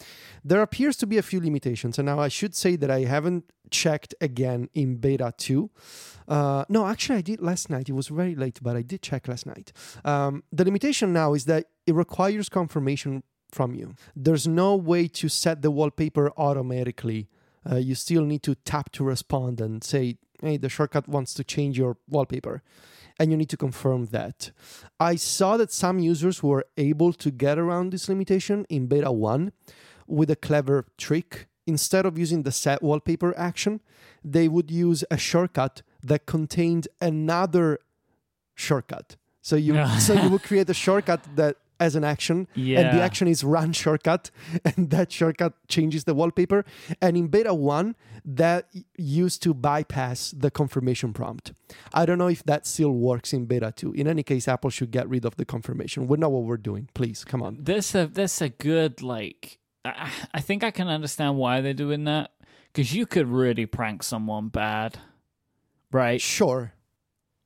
[0.43, 3.45] there appears to be a few limitations, and now I should say that I haven't
[3.71, 5.69] checked again in beta 2.
[6.27, 7.87] Uh, no, actually, I did last night.
[7.87, 9.71] It was very late, but I did check last night.
[10.03, 13.95] Um, the limitation now is that it requires confirmation from you.
[14.15, 17.29] There's no way to set the wallpaper automatically.
[17.69, 21.43] Uh, you still need to tap to respond and say, hey, the shortcut wants to
[21.43, 22.63] change your wallpaper
[23.19, 24.51] and you need to confirm that.
[24.99, 29.51] I saw that some users were able to get around this limitation in beta 1
[30.07, 31.47] with a clever trick.
[31.67, 33.79] Instead of using the set wallpaper action,
[34.23, 37.77] they would use a shortcut that contained another
[38.55, 39.17] shortcut.
[39.41, 43.27] So you so you would create a shortcut that as an action and the action
[43.27, 44.31] is run shortcut
[44.65, 46.65] and that shortcut changes the wallpaper.
[47.01, 51.53] And in beta 1 that used to bypass the confirmation prompt.
[51.93, 54.91] I don't know if that still works in beta 2 in any case apple should
[54.91, 56.07] get rid of the confirmation.
[56.07, 56.89] We know what we're doing.
[56.93, 57.57] Please come on.
[57.61, 59.59] This a this a good like.
[59.85, 62.31] I, I think I can understand why they're doing that
[62.67, 64.99] because you could really prank someone bad,
[65.91, 66.19] right?
[66.19, 66.73] sure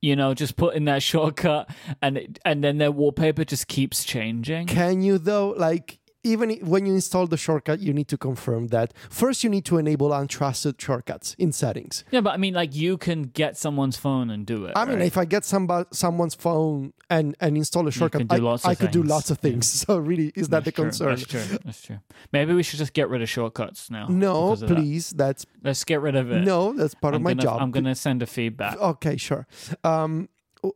[0.04, 1.70] You know, just put in that shortcut,
[2.02, 4.66] and it, and then their wallpaper just keeps changing.
[4.66, 5.50] Can you though?
[5.56, 9.44] Like even when you install the shortcut, you need to confirm that first.
[9.44, 12.02] You need to enable untrusted shortcuts in settings.
[12.10, 14.72] Yeah, but I mean, like you can get someone's phone and do it.
[14.74, 18.74] I mean, if I get somebody someone's phone and and install a shortcut, I, I
[18.74, 19.72] could do lots of things.
[19.84, 21.08] So really, is that the That's true, concern?
[21.08, 21.58] That's true.
[21.64, 21.98] That's true.
[22.32, 24.06] Maybe we should just get rid of shortcuts now.
[24.08, 24.68] No, of that.
[24.68, 25.10] please.
[25.10, 26.42] That's Let's get rid of it.
[26.42, 27.60] no, that's part I'm of my gonna, job.
[27.60, 28.78] I'm gonna send a feedback.
[28.78, 29.46] Okay, sure.
[29.82, 30.30] Um,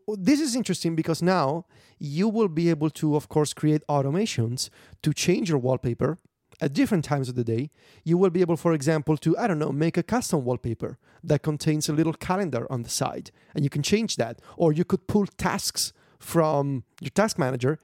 [0.08, 1.64] this is interesting because now
[1.98, 4.70] you will be able to, of course, create automations
[5.02, 6.18] to change your wallpaper
[6.60, 7.70] at different times of the day.
[8.04, 11.42] You will be able, for example, to, I don't know, make a custom wallpaper that
[11.42, 14.40] contains a little calendar on the side, and you can change that.
[14.56, 17.78] Or you could pull tasks from your task manager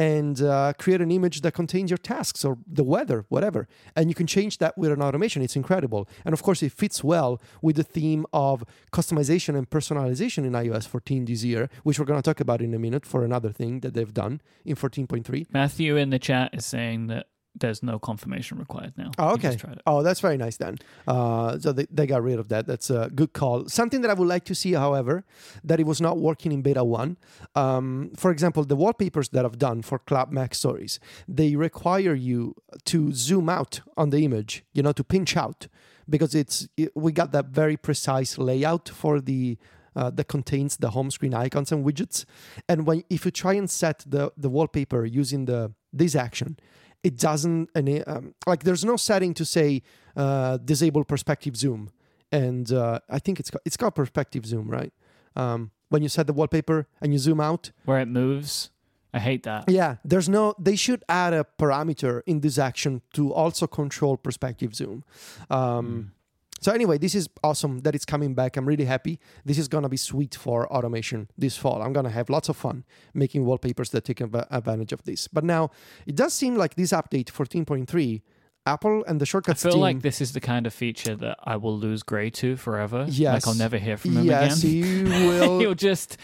[0.00, 3.68] and uh, create an image that contains your tasks or the weather, whatever.
[3.94, 5.42] And you can change that with an automation.
[5.42, 6.08] It's incredible.
[6.24, 10.88] And of course, it fits well with the theme of customization and personalization in iOS
[10.88, 13.80] 14 this year, which we're going to talk about in a minute for another thing
[13.80, 15.46] that they've done in 14.3.
[15.52, 19.10] Matthew in the chat is saying that there's no confirmation required now.
[19.18, 19.48] Oh, okay.
[19.48, 19.82] just tried it.
[19.86, 20.78] Oh, that's very nice then.
[21.06, 22.66] Uh, so they, they got rid of that.
[22.66, 23.68] That's a good call.
[23.68, 25.24] Something that I would like to see, however,
[25.64, 27.16] that it was not working in beta 1.
[27.54, 32.54] Um, for example, the wallpapers that I've done for Club MacStories, they require you
[32.86, 35.66] to zoom out on the image, you know, to pinch out
[36.08, 39.56] because it's it, we got that very precise layout for the
[39.96, 42.24] uh, that contains the home screen icons and widgets.
[42.68, 46.58] And when if you try and set the the wallpaper using the this action,
[47.02, 49.82] it doesn't any um, like there's no setting to say
[50.16, 51.90] uh, disable perspective zoom.
[52.32, 54.92] And uh, I think it's got, it's called perspective zoom, right?
[55.34, 58.70] Um, when you set the wallpaper and you zoom out, Where it moves.
[59.12, 59.68] I hate that.
[59.68, 60.54] yeah, there's no.
[60.56, 65.02] They should add a parameter in this action to also control perspective zoom.
[65.50, 66.12] Um,
[66.60, 68.56] So anyway, this is awesome that it's coming back.
[68.56, 69.18] I'm really happy.
[69.44, 71.82] This is gonna be sweet for automation this fall.
[71.82, 75.26] I'm gonna have lots of fun making wallpapers that take advantage of this.
[75.28, 75.70] But now
[76.06, 78.22] it does seem like this update 14.3,
[78.66, 79.64] Apple and the shortcuts.
[79.64, 79.80] I feel team.
[79.80, 83.06] like this is the kind of feature that I will lose Gray to forever.
[83.08, 83.46] Yes.
[83.46, 84.76] Like I'll never hear from him yes, again.
[84.76, 85.58] you will.
[85.60, 86.18] He'll just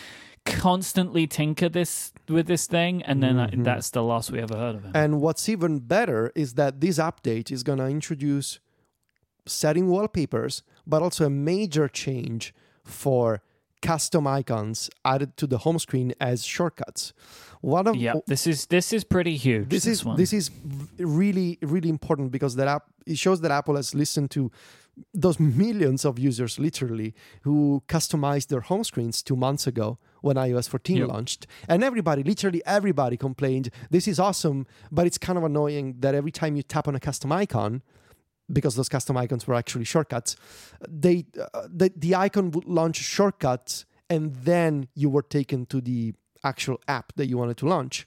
[0.44, 3.64] constantly tinker this with this thing, and then I, Mhm.
[3.64, 4.92] that's the last we ever heard of him.
[4.94, 8.58] And what's even better is that this update is going to introduce
[9.46, 12.54] setting wallpapers, but also a major change
[12.84, 13.42] for
[13.82, 17.12] custom icons added to the home screen as shortcuts.
[17.60, 19.68] One of yeah, this is this is pretty huge.
[19.68, 20.16] this is one.
[20.16, 20.50] this is
[20.98, 24.50] really really important because that app it shows that Apple has listened to
[25.12, 30.68] those millions of users literally who customized their home screens two months ago when iOS
[30.68, 31.08] 14 Yep.
[31.08, 36.14] launched and everybody literally everybody complained this is awesome but it's kind of annoying that
[36.14, 37.82] every time you tap on a custom icon
[38.52, 40.36] because those custom icons were actually shortcuts
[40.88, 46.14] they uh, the, the icon would launch shortcuts and then you were taken to the
[46.44, 48.06] actual app that you wanted to launch.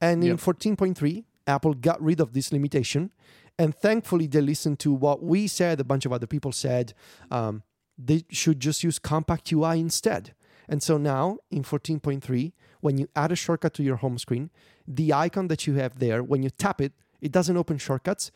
[0.00, 3.10] And in 14.3 apple got rid of this limitation
[3.58, 6.94] and thankfully they listened to what we said a bunch of other people said
[7.30, 7.62] um,
[7.98, 10.34] they should just use compact ui instead.
[10.68, 14.50] And so now in 14.3 when you add a shortcut to your home screen
[14.86, 18.30] the icon that you have there when you tap it it doesn't open shortcuts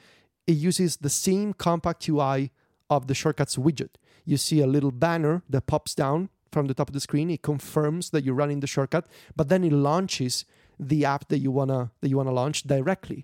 [0.48, 2.50] it uses the same compact ui
[2.94, 3.92] of the shortcuts widget
[4.30, 6.18] you see a little banner that pops down
[6.54, 9.04] from the top of the screen it confirms that you're running the shortcut
[9.38, 10.34] but then it launches
[10.90, 13.20] the app that you wanna that you wanna launch directly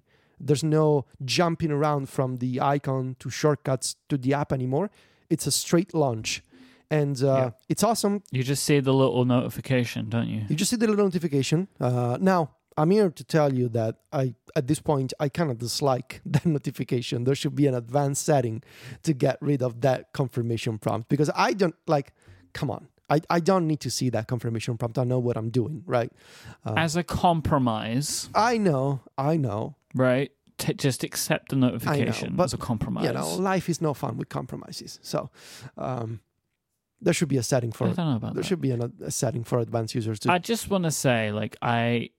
[0.47, 0.87] there's no
[1.25, 4.87] jumping around from the icon to shortcuts to the app anymore
[5.31, 6.43] it's a straight launch
[6.91, 7.51] and uh, Yeah.
[7.73, 10.41] it's awesome you just see the little notification, don't you?
[10.51, 11.59] you just see the little notification.
[11.81, 12.41] Uh, now,
[12.77, 16.45] I'm here to tell you that I, at this point, I kind of dislike that
[16.45, 17.25] notification.
[17.25, 18.63] There should be an advanced setting
[19.05, 22.13] to get rid of that confirmation prompt because I don't like.
[22.53, 24.99] Come on, I, I don't need to see that confirmation prompt.
[24.99, 26.11] I know what I'm doing, right?
[26.65, 29.77] Uh, As a compromise, I know, I know.
[29.95, 30.31] right?
[30.57, 33.07] T- just accept the notification but, as a compromise.
[33.07, 35.01] You know, life is no fun with compromises.
[35.03, 35.31] So,
[35.77, 36.21] um,
[37.01, 37.89] there should be a setting for.
[37.89, 38.49] I don't know about There that.
[38.49, 40.33] should be an, a setting for advanced users to.
[40.33, 42.11] I just want to say, like, I,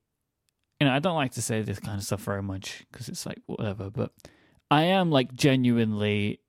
[0.80, 3.26] you know, I don't like to say this kind of stuff very much because it's
[3.26, 4.12] like whatever, but
[4.70, 6.40] I am like genuinely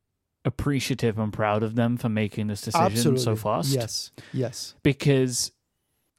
[0.45, 3.23] appreciative and proud of them for making this decision Absolutely.
[3.23, 3.71] so fast.
[3.71, 4.11] Yes.
[4.33, 4.75] Yes.
[4.83, 5.53] Because,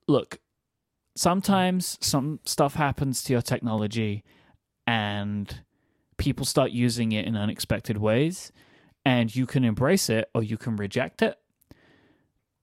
[0.07, 0.39] look,
[1.15, 4.23] sometimes some stuff happens to your technology
[4.85, 5.63] and
[6.17, 8.51] people start using it in unexpected ways,
[9.05, 11.37] and you can embrace it or you can reject it.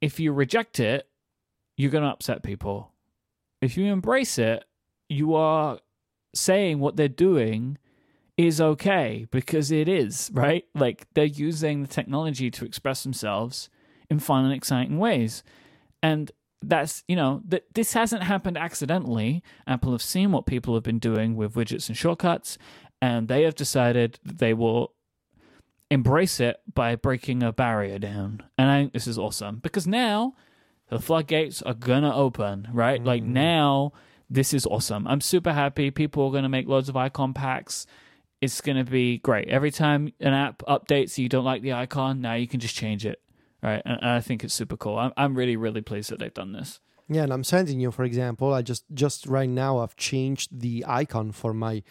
[0.01, 1.09] If you reject it,
[1.77, 2.93] you're going to upset people.
[3.63, 4.65] If you embrace it,
[5.09, 5.79] you are
[6.35, 7.79] saying what they're doing
[8.37, 10.65] is okay because it is, right?
[10.75, 13.69] Like they're using the technology to express themselves
[14.11, 15.43] in fun and exciting ways.
[16.03, 16.31] And
[16.69, 19.43] that's you know that this hasn't happened accidentally.
[19.67, 22.59] Apple have seen what people have been doing with widgets and shortcuts,
[23.01, 24.95] and they have decided they will
[25.91, 28.43] embrace it by breaking a barrier down.
[28.57, 30.35] And I think this is awesome because now
[30.89, 33.03] the floodgates are gonna open, right?
[33.03, 33.29] Like mm.
[33.29, 33.93] now,
[34.35, 35.07] this is awesome.
[35.07, 35.91] I'm super happy.
[35.91, 37.87] People are gonna make loads of icon packs.
[38.41, 39.49] It's gonna be great.
[39.49, 43.07] Every time an app updates, you don't like the icon, now you can just change
[43.07, 43.21] it,
[43.63, 43.81] right?
[43.85, 44.99] And, and I think it's super cool.
[44.99, 46.81] I'm I'm really really pleased that they've done this.
[47.09, 50.85] Yeah, and I'm sending you, for example, I just just right now I've changed the
[50.87, 51.83] icon for my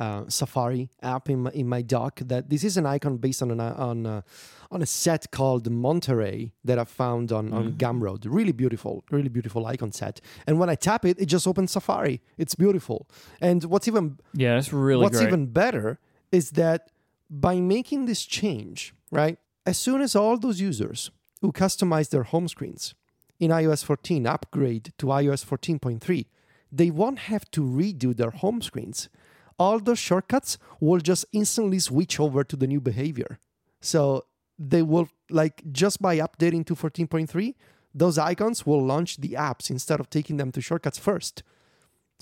[0.00, 2.20] uh, Safari app in my, in my dock.
[2.24, 4.22] That this is an icon based on an on uh,
[4.70, 8.26] on a set called Monterey that I found on on Gumroad.
[8.28, 10.20] Really beautiful, really beautiful icon set.
[10.46, 12.20] And when I tap it, it just opens Safari.
[12.38, 13.08] It's beautiful.
[13.40, 15.28] And what's even Yeah, it's really What's great.
[15.28, 15.98] even better
[16.30, 16.90] is that
[17.28, 22.48] by making this change, right, as soon as all those users who customize their home
[22.48, 22.94] screens
[23.38, 26.26] in iOS 14 upgrade to iOS 14.3,
[26.70, 29.08] they won't have to redo their home screens.
[29.58, 33.38] All those shortcuts will just instantly switch over to the new behavior.
[33.80, 34.26] So
[34.58, 37.54] they will, like, just by updating to 14.3,
[37.94, 41.42] those icons will launch the apps instead of taking them to shortcuts first.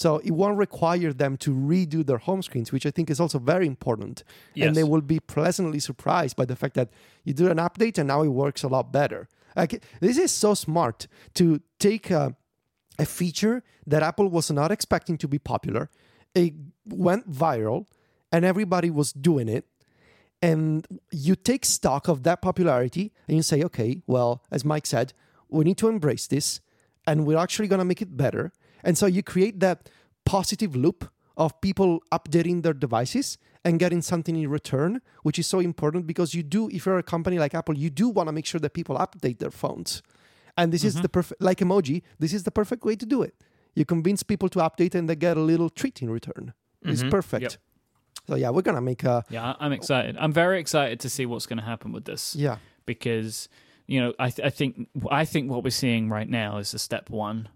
[0.01, 3.39] So it won't require them to redo their home screens, which I think is also
[3.39, 4.25] very important.
[4.55, 4.69] Yes.
[4.69, 6.89] And they will be pleasantly surprised by the fact that
[7.23, 9.29] you do an update and now it works a lot better.
[9.55, 12.35] Like this is so smart to take a,
[12.99, 15.91] a feature that Apple was not expecting to be popular.
[16.35, 16.55] It
[16.87, 17.87] went viral
[18.33, 19.67] and everybody was doing it.
[20.43, 25.13] And you take stock of that popularity and you say, okay, well, as Myke said,
[25.49, 26.61] we need to embrace this
[27.07, 28.53] and we're actually going to make it better.
[28.83, 29.91] And so you create that
[30.25, 35.59] positive loop of people updating their devices and getting something in return, which is so
[35.59, 38.47] important because you do, if you're a company like Apple, you do want to make
[38.47, 40.03] sure that people update their phones.
[40.57, 41.03] And this is mm-hmm.
[41.03, 43.35] the perfect, like emoji, this is the perfect way to do it.
[43.81, 46.53] You convince people to update and they get a little treat in return.
[46.83, 47.43] It's perfect.
[47.43, 47.53] Yep.
[48.29, 50.17] So yeah, we're gonna make a Yeah, I'm excited.
[50.19, 52.35] I'm very excited to see what's going to happen with this.
[52.37, 52.57] yeah.
[52.87, 53.49] because
[53.87, 56.79] you know I th- I think I think what we're seeing right now is a
[56.79, 57.49] step one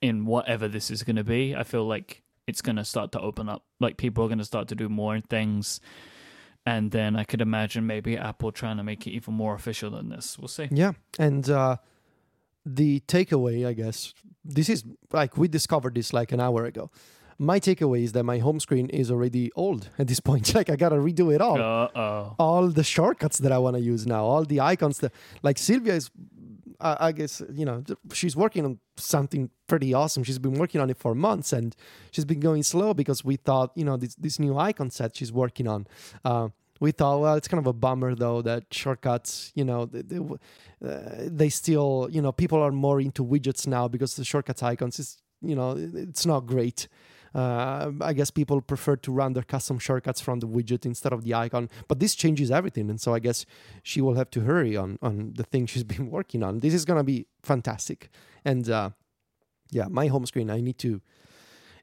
[0.00, 1.54] in whatever this is going to be.
[1.56, 3.62] I feel like it's going to start to open up.
[3.80, 5.80] Like people are going to start to do more things,
[6.66, 10.08] and then I could imagine maybe Apple trying to make it even more official than
[10.10, 10.38] this.
[10.38, 10.68] We'll see.
[10.70, 11.76] Yeah, and uh,
[12.64, 16.90] the takeaway, I guess, this is like we discovered this like an hour ago.
[17.38, 20.54] My takeaway is that my home screen is already old at this point.
[20.58, 21.60] Like I gotta redo it all.
[21.60, 22.34] Uh oh.
[22.38, 25.94] All the shortcuts that I want to use now, all the icons that, like Silvia
[25.94, 26.10] is,
[26.80, 30.22] I I guess you know, she's working on something pretty awesome.
[30.22, 31.74] She's been working on it for months, and
[32.12, 35.32] she's been going slow because we thought, you know, this this new icon set she's
[35.32, 35.86] working on.
[36.24, 36.48] Uh,
[36.82, 40.18] we thought, well, it's kind of a bummer though that shortcuts, you know, they, they,
[40.18, 44.98] uh, they still, you know, people are more into widgets now because the shortcuts icons
[44.98, 46.88] is, you know, it's not great.
[47.36, 51.22] Uh, I guess people prefer to run their custom shortcuts from the widget instead of
[51.22, 53.46] the icon, but this changes everything, and so I guess
[53.84, 56.60] she will have to hurry on on the thing she's been working on.
[56.60, 58.10] This is gonna be fantastic,
[58.44, 58.90] and uh,
[59.70, 60.50] yeah, my home screen.
[60.50, 61.00] I need to.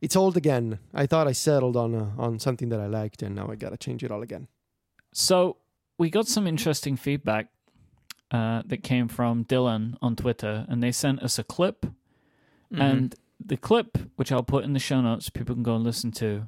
[0.02, 0.78] It's old again.
[0.94, 3.78] I thought I settled on uh, on something that I liked, and now I gotta
[3.78, 4.50] change it all again.
[5.14, 5.58] So
[5.98, 7.48] we got some interesting feedback
[8.32, 11.86] uh, that came from Dylan on Twitter, and they sent us a clip
[12.74, 12.82] Mm-hmm.
[12.82, 16.12] And the clip, which I'll put in the show notes, people can go and listen
[16.14, 16.48] to.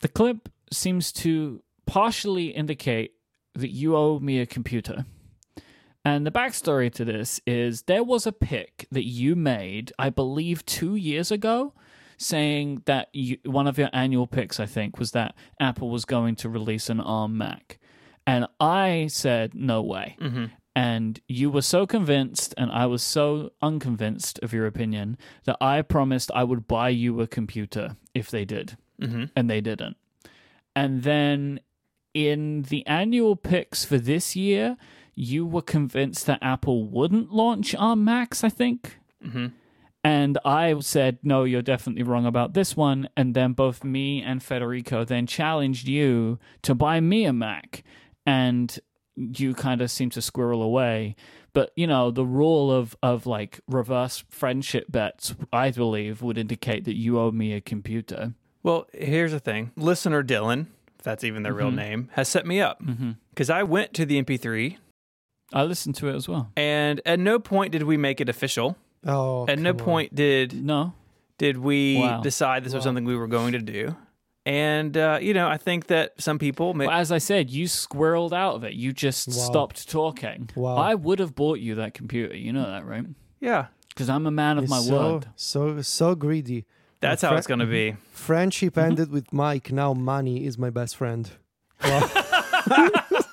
[0.00, 3.12] The clip seems to partially indicate
[3.54, 5.04] that you owe me a computer.
[6.04, 10.66] And the backstory to this is there was a pick that you made, I believe,
[10.66, 11.74] two years ago,
[12.18, 16.36] saying that you, one of your annual picks, I think, was that Apple was going
[16.36, 17.78] to release an ARM Mac.
[18.26, 20.44] And I said, no way Mm-hmm.
[20.76, 25.82] and you were so convinced and I was so unconvinced of your opinion that I
[25.82, 29.24] promised I would buy you a computer if they did, Mm-hmm.
[29.34, 29.96] and they didn't.
[30.76, 31.60] And then
[32.14, 34.76] in the annual picks for this year,
[35.14, 38.98] you were convinced that Apple wouldn't launch ARM Macs, I think.
[39.26, 39.46] Mm-hmm.
[40.04, 43.08] And I said, no, you're definitely wrong about this one.
[43.16, 47.84] And then both me and Federico then challenged you to buy me a Mac.
[48.26, 48.76] And
[49.16, 51.14] you kind of seemed to squirrel away.
[51.52, 56.84] But, you know, the rule of, of like reverse friendship bets, I believe, would indicate
[56.86, 58.32] that you owe me a computer.
[58.64, 59.70] Well, here's the thing.
[59.76, 60.66] Listener Dylan,
[60.98, 61.74] if that's even their real Mhm.
[61.76, 62.80] name, has set me up
[63.30, 64.78] because I went to the MP3
[65.52, 66.50] I listened to it as well.
[66.56, 68.78] and at no point did we make it official.
[69.06, 69.76] Oh, At no on.
[69.76, 70.92] point did No.
[71.38, 72.20] did we Wow.
[72.20, 73.96] decide this was something we were going to do.
[74.44, 77.66] And uh, you know, I think that some people may, Well, as I said, you
[77.66, 78.72] squirreled out of it.
[78.74, 79.34] You just Wow.
[79.34, 80.50] stopped talking.
[80.56, 80.76] Wow.
[80.76, 82.36] I would have bought you that computer.
[82.36, 83.04] You know that, right?
[83.40, 83.66] yeah.
[83.88, 85.26] Because I'm a man of He's my so, word.
[85.36, 86.64] So so greedy.
[87.00, 87.96] That's Fre- how it's going to be.
[88.12, 88.86] Friendship Mm-hmm.
[88.90, 89.70] ended with Myke.
[89.72, 91.28] Now money is my best friend.
[91.84, 92.08] Wow.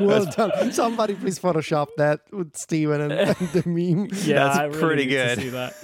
[0.00, 0.72] well done.
[0.72, 4.08] Somebody please Photoshop that with Stephen and, and the meme.
[4.24, 5.38] Yeah, That's I really pretty need to good.
[5.38, 5.74] see that.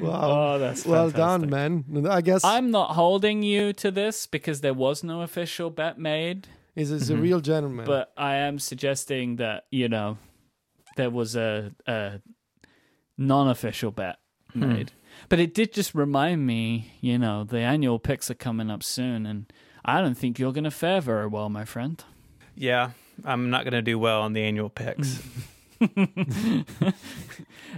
[0.00, 0.54] Wow.
[0.54, 1.50] Oh, that's well fantastic.
[1.50, 2.06] done, man.
[2.06, 6.48] I guess I'm not holding you to this because there was no official bet made,
[6.74, 7.22] he's, he's a mm-hmm.
[7.22, 7.84] real gentleman.
[7.84, 10.16] but I am suggesting that you know
[10.96, 12.20] there was a, a
[13.18, 14.18] non-official bet
[14.52, 14.72] hmm.
[14.72, 14.92] made.
[15.28, 19.26] But it did just remind me, you know, the annual picks are coming up soon,
[19.26, 19.52] and
[19.84, 22.02] I don't think you're going to fare very well, my friend.
[22.54, 22.90] Yeah,
[23.24, 25.22] I'm not going to do well on the annual picks.
[25.96, 26.64] and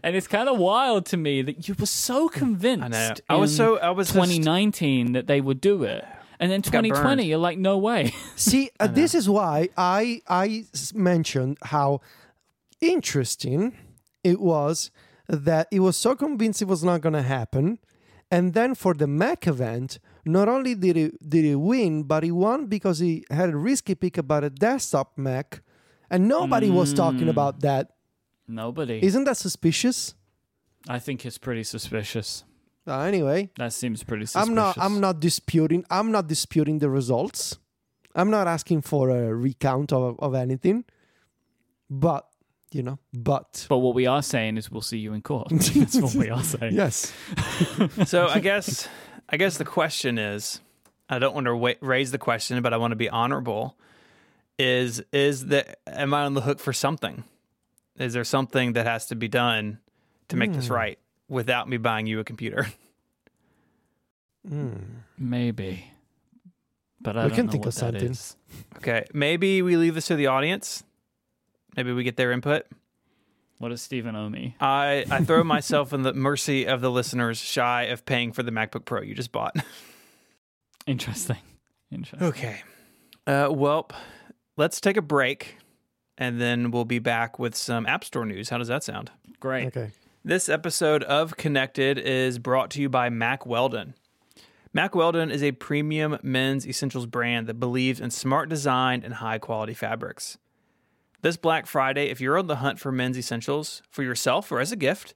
[0.02, 2.84] it's kind of wild to me that you were so convinced.
[2.84, 3.14] I know.
[3.28, 6.04] I was so I was just- 2019 that they would do it,
[6.38, 8.12] and then 2020 you're like, no way.
[8.36, 12.00] See, uh, this is why I I mentioned how
[12.80, 13.74] interesting
[14.22, 14.90] it was
[15.28, 17.78] that it was so convinced it was not going to happen,
[18.30, 22.30] and then for the Mac event, not only did he did he win, but he
[22.30, 25.62] won because he had a risky pick about a desktop Mac,
[26.10, 27.90] and nobody was talking about that.
[28.48, 29.02] Nobody.
[29.02, 30.14] Isn't that suspicious?
[30.88, 32.44] I think it's pretty suspicious.
[32.86, 34.48] Uh, anyway, That seems pretty suspicious.
[34.48, 37.58] I'm not I'm not disputing I'm not disputing the results.
[38.14, 40.84] I'm not asking for a recount of, of anything.
[41.88, 42.26] But
[42.70, 45.48] you know, but But what we are saying is we'll see you in court.
[45.50, 46.74] That's what we are saying.
[46.74, 47.12] yes.
[48.04, 48.88] so I guess
[49.28, 50.60] I guess the question is,
[51.08, 53.76] I don't want to wa- raise the question, but I want to be honorable.
[54.58, 57.24] Is is the am I on the hook for something?
[57.98, 59.78] Is there something that has to be done
[60.28, 60.74] to make this hmm.
[60.74, 60.98] right
[61.28, 62.66] without me buying you a computer?
[64.46, 64.74] Hmm.
[65.16, 65.90] Maybe.
[67.00, 68.10] But I We don't can know think what of that something.
[68.10, 68.36] is.
[68.76, 70.84] Okay, maybe we leave this to the audience.
[71.76, 72.66] Maybe we get their input.
[73.58, 74.56] What does Stephen owe me?
[74.60, 78.50] I, I throw myself in the mercy of the listeners shy of paying for the
[78.50, 79.56] MacBook Pro you just bought.
[80.86, 81.38] Interesting.
[81.90, 82.28] Interesting.
[82.28, 82.62] Okay.
[83.26, 83.88] Uh, well,
[84.56, 85.58] let's take a break
[86.18, 88.50] and then we'll be back with some App Store news.
[88.50, 89.10] How does that sound?
[89.40, 89.68] Great.
[89.68, 89.90] Okay.
[90.24, 93.94] This episode of Connected is brought to you by Mack Weldon.
[94.72, 99.38] Mack Weldon is a premium men's essentials brand that believes in smart design and high
[99.38, 100.38] quality fabrics.
[101.24, 104.72] This Black Friday, if you're on the hunt for men's essentials for yourself or as
[104.72, 105.14] a gift,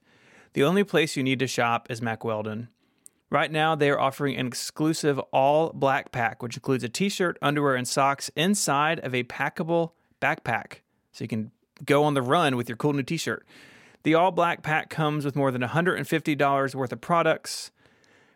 [0.53, 2.69] the only place you need to shop is Mack Weldon.
[3.29, 7.37] Right now, they are offering an exclusive all black pack, which includes a t shirt,
[7.43, 10.79] underwear, and socks inside of a packable backpack.
[11.11, 11.51] So you can
[11.85, 13.45] go on the run with your cool new t shirt.
[14.01, 17.69] The all black pack comes with more than $150 worth of products,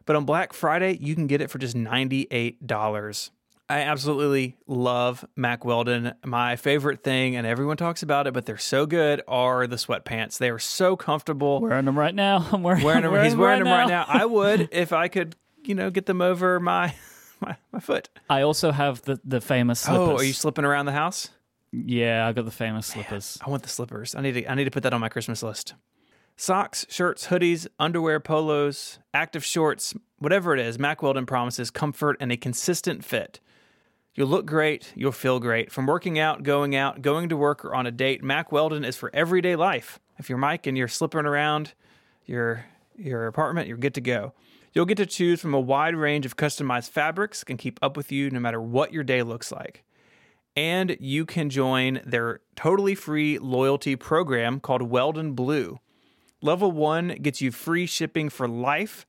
[0.05, 3.29] but on Black Friday, you can get it for just $98.
[3.69, 6.13] I absolutely love Mack Weldon.
[6.25, 10.37] My favorite thing, and everyone talks about it, but they're so good, are the sweatpants.
[10.37, 11.61] They are so comfortable.
[11.61, 12.45] Wearing them right now.
[12.51, 14.05] I'm wearing, Wearing them, he's wearing them right now.
[14.05, 14.05] now.
[14.07, 16.93] I would if I could, you know, get them over my
[17.41, 18.09] my, my foot.
[18.29, 20.09] I also have the, the famous slippers.
[20.09, 21.29] Oh, are you slipping around the house?
[21.71, 23.39] yeah, I got the famous slippers.
[23.43, 24.13] I want the slippers.
[24.13, 25.73] I need to I need to put that on my Christmas list.
[26.35, 32.31] Socks, shirts, hoodies, underwear, polos, active shorts, whatever it is, Mack Weldon promises comfort and
[32.31, 33.39] a consistent fit.
[34.15, 35.71] You'll look great, you'll feel great.
[35.71, 38.95] From working out, going out, going to work, or on a date, Mack Weldon is
[38.95, 39.99] for everyday life.
[40.19, 41.73] If you're Myke and you're slipping around
[42.25, 44.33] your your apartment, you're good to go.
[44.73, 48.11] You'll get to choose from a wide range of customized fabrics can keep up with
[48.11, 49.83] you no matter what your day looks like
[50.55, 55.79] and you can join their totally free loyalty program called Weldon Blue.
[56.41, 59.05] Level one gets you free shipping for life.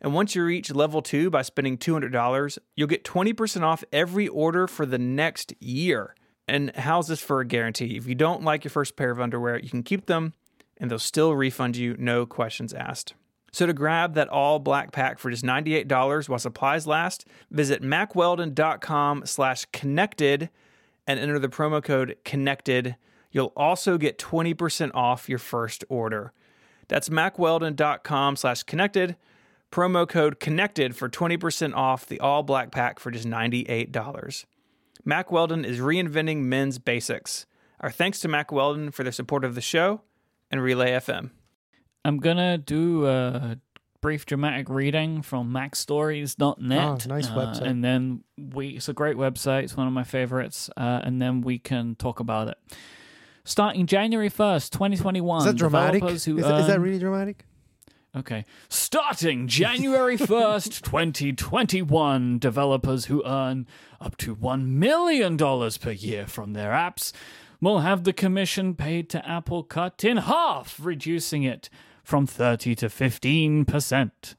[0.00, 4.66] And once you reach level two by spending $200, you'll get 20% off every order
[4.66, 6.14] for the next year.
[6.48, 7.96] And how's this for a guarantee?
[7.96, 10.32] If you don't like your first pair of underwear, you can keep them
[10.78, 13.14] and they'll still refund you, no questions asked.
[13.52, 19.26] So to grab that all black pack for just $98 while supplies last, visit mackweldon.com
[19.26, 20.50] slash connected
[21.06, 22.96] and enter the promo code connected.
[23.32, 26.32] You'll also get 20% off your first order.
[26.88, 29.16] That's mackweldon.com slash connected.
[29.70, 34.44] Promo code connected for 20% off the all black pack for just $98.
[35.04, 37.46] Mack Weldon is reinventing men's basics.
[37.80, 40.02] Our thanks to Mack Weldon for their support of the show
[40.50, 41.30] and Relay FM.
[42.04, 43.58] I'm gonna do a
[44.00, 47.06] brief dramatic reading from MacStories.net.
[47.06, 47.62] Oh, nice uh, website.
[47.62, 50.68] And then we it's a great website, it's one of my favorites.
[50.76, 52.58] Uh, and then we can talk about it.
[53.44, 55.38] Starting January 1st, 2021.
[55.38, 55.94] Is that dramatic?
[56.00, 57.44] developers Is, Who that- is that really dramatic?
[58.16, 58.44] Okay.
[58.68, 63.66] Starting January 1st, 2021, developers who earn
[64.00, 67.12] up to $1 million per year from their apps
[67.60, 71.68] will have the commission paid to Apple cut in half, reducing it
[72.02, 74.34] from 30 to 15%.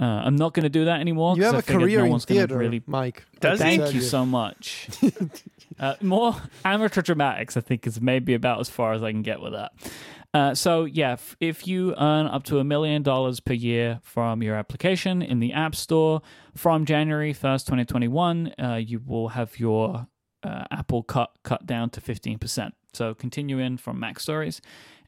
[0.00, 1.36] Uh, I'm not going to do that anymore.
[1.36, 3.20] You have I a career no in one's theater, really Myke.
[3.40, 3.58] Does?
[3.58, 4.88] Thank Tell you so much.
[5.80, 6.34] uh, more
[6.64, 9.72] amateur dramatics, I think, is maybe about as far as I can get with that.
[10.34, 14.42] Uh, so yeah, f- if you earn up to a million dollars per year from
[14.42, 16.22] your application in the App Store
[16.54, 20.06] from January first, twenty twenty one, uh, you will have your
[20.42, 22.74] uh, Apple cut cut down to fifteen percent.
[22.94, 24.60] So continuing from MacStories,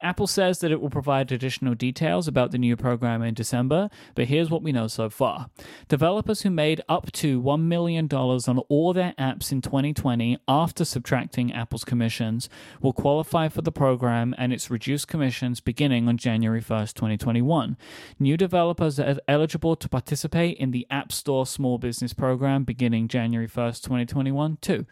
[0.04, 4.26] Apple says that it will provide additional details about the new program in December, but
[4.26, 5.48] here's what we know so far.
[5.88, 11.52] Developers who made up to $1 million on all their apps in 2020 after subtracting
[11.52, 12.50] Apple's commissions
[12.82, 17.76] will qualify for the program and its reduced commissions beginning on January 1st, 2021.
[18.18, 23.48] New developers are eligible to participate in the App Store Small Business Program beginning January
[23.48, 24.84] 1st, 2021, too.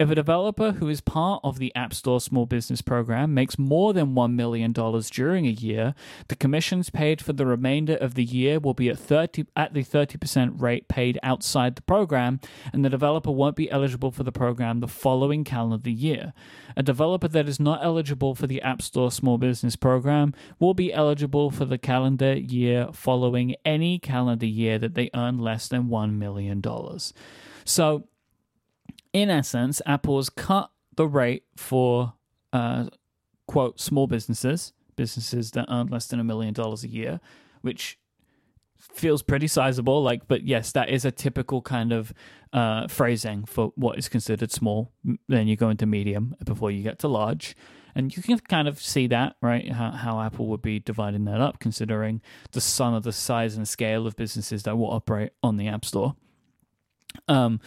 [0.00, 3.92] If a developer who is part of the App Store Small Business Program makes more
[3.92, 5.94] than $1 million during a year,
[6.28, 9.84] the commissions paid for the remainder of the year will be at 30 at the
[9.84, 12.40] 30% rate paid outside the program,
[12.72, 16.32] and the developer won't be eligible for the program the following calendar year.
[16.78, 20.94] A developer that is not eligible for the App Store Small Business Program will be
[20.94, 26.14] eligible for the calendar year following any calendar year that they earn less than $1
[26.14, 26.62] million.
[27.66, 28.04] So,
[29.12, 32.14] in essence, Apple has cut the rate for
[32.52, 32.86] uh,
[33.46, 37.20] quote small businesses, businesses that earn less than a million dollars a year,
[37.62, 37.98] which
[38.78, 40.02] feels pretty sizable.
[40.02, 42.12] Like, but yes, that is a typical kind of
[42.52, 44.92] uh, phrasing for what is considered small.
[45.28, 47.56] Then you go into medium before you get to large.
[47.94, 49.72] And you can kind of see that, right?
[49.72, 53.66] How, how Apple would be dividing that up, considering the sum of the size and
[53.66, 56.14] scale of businesses that will operate on the App Store.
[57.26, 57.60] Um,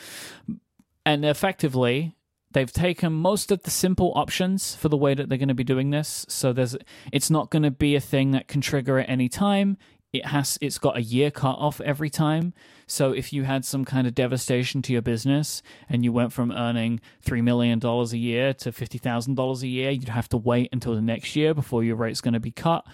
[1.05, 2.15] and effectively,
[2.51, 5.63] they've taken most of the simple options for the way that they're going to be
[5.63, 6.25] doing this.
[6.29, 6.75] So there's,
[7.11, 9.77] it's not going to be a thing that can trigger at any time.
[10.13, 12.53] It has, it's got a year cut off every time.
[12.85, 16.51] So if you had some kind of devastation to your business and you went from
[16.51, 20.37] earning three million dollars a year to fifty thousand dollars a year, you'd have to
[20.37, 22.85] wait until the next year before your rate's going to be cut.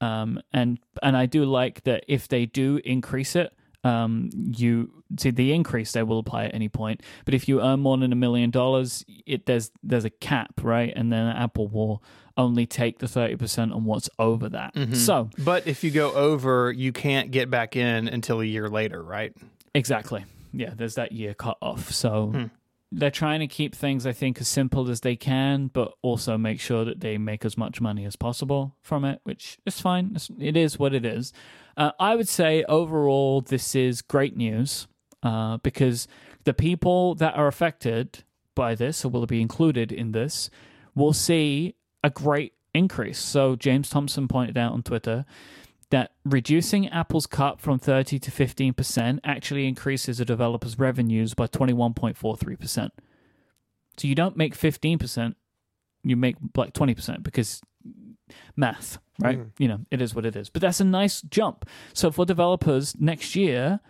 [0.00, 3.52] Um, and and I do like that if they do increase it,
[3.84, 7.02] um, you see the increase they will apply at any point.
[7.24, 10.92] But if you earn more than a million dollars, it there's there's a cap, right?
[10.94, 12.02] And then Apple will
[12.36, 14.72] only take the thirty percent on what's over that.
[14.94, 19.02] So But if you go over, you can't get back in until a year later,
[19.02, 19.34] right?
[19.74, 20.24] Exactly.
[20.52, 21.90] Yeah, there's that year cut off.
[21.92, 22.50] So
[22.92, 26.60] they're trying to keep things, I think, as simple as they can, but also make
[26.60, 30.12] sure that they make as much money as possible from it, which is fine.
[30.14, 31.32] It's, it is what it is.
[31.76, 34.88] Uh, I would say overall, this is great news
[35.22, 36.08] uh, because
[36.44, 38.24] the people that are affected
[38.56, 40.50] by this, or will be included in this,
[40.94, 43.18] will see a great increase.
[43.18, 45.24] So James Thompson pointed out on Twitter
[45.90, 52.90] that reducing Apple's cut from 30 to 15% actually increases a developer's revenues by 21.43%.
[53.96, 55.34] So you don't make 15%,
[56.04, 57.60] you make like 20% because
[58.56, 59.38] math, right?
[59.58, 60.48] You know, it is what it is.
[60.48, 61.68] But that's a nice jump.
[61.92, 63.80] So for developers next year,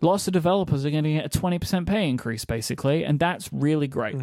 [0.00, 3.86] lots of developers are going to get a 20% pay increase basically, and that's really
[3.86, 4.16] great.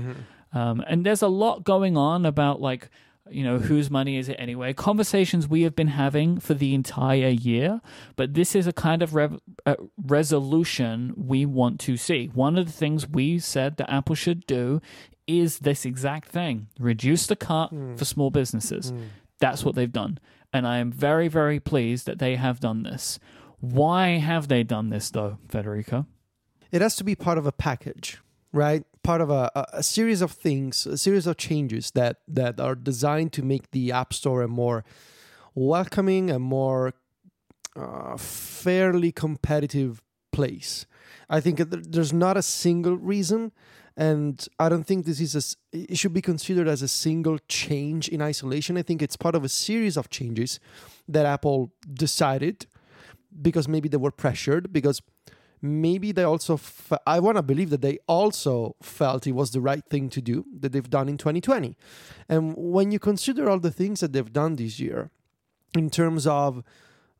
[0.53, 2.89] Um, and there's a lot going on about like,
[3.31, 4.73] you know, whose money is it anyway?
[4.73, 7.81] Conversations we have been having for the entire year,
[8.15, 9.75] but this is a kind of rev- uh,
[10.05, 12.27] resolution we want to see.
[12.33, 14.81] One of the things we said that Apple should do
[15.27, 18.91] is this exact thing reduce the cut for small businesses.
[19.39, 20.19] That's what they've done.
[20.53, 23.19] And I am very, very pleased that they have done this.
[23.59, 26.05] Why have they done this, though, Federico?
[26.71, 28.17] it has to be part of a package,
[28.53, 28.83] right?
[29.03, 33.33] Part of a, a, series of things, a series of changes that that are designed
[33.33, 34.83] to make the App Store a more
[35.55, 36.93] welcoming, a more
[37.75, 40.85] uh, fairly competitive place.
[41.29, 43.53] I think there's not a single reason,
[43.97, 45.77] and I don't think this is a.
[45.91, 48.77] It should be considered as a single change in isolation.
[48.77, 50.59] I think it's part of a series of changes
[51.07, 52.67] that Apple decided
[53.41, 55.01] because maybe they were pressured because
[55.61, 56.59] maybe they also
[57.05, 60.45] I want to believe that they also felt it was the right thing to do
[60.59, 61.77] that they've done in 2020
[62.27, 65.11] and when you consider all the things that they've done this year
[65.75, 66.63] in terms of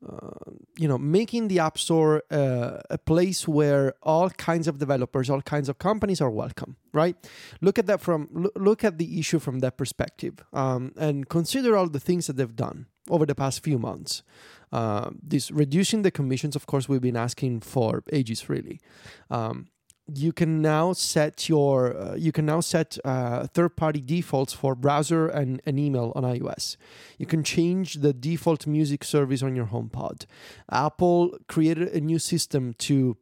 [0.08, 5.30] uh, you know making the app store uh, a place where all kinds of developers
[5.30, 7.16] all kinds of companies are welcome right?
[7.62, 11.88] Look at that from look at the issue from that perspective um, and consider all
[11.88, 14.24] the things that they've done over the past few months
[14.72, 18.80] uh, this reducing the commissions of course we've been asking for ages really
[19.30, 19.68] um,
[20.16, 25.28] you can now set your uh, you can now set uh, third-party defaults for browser
[25.28, 26.78] and, and email on iOS.
[27.18, 30.26] You can change the default music service on your HomePod.
[30.72, 33.18] Apple created a new system to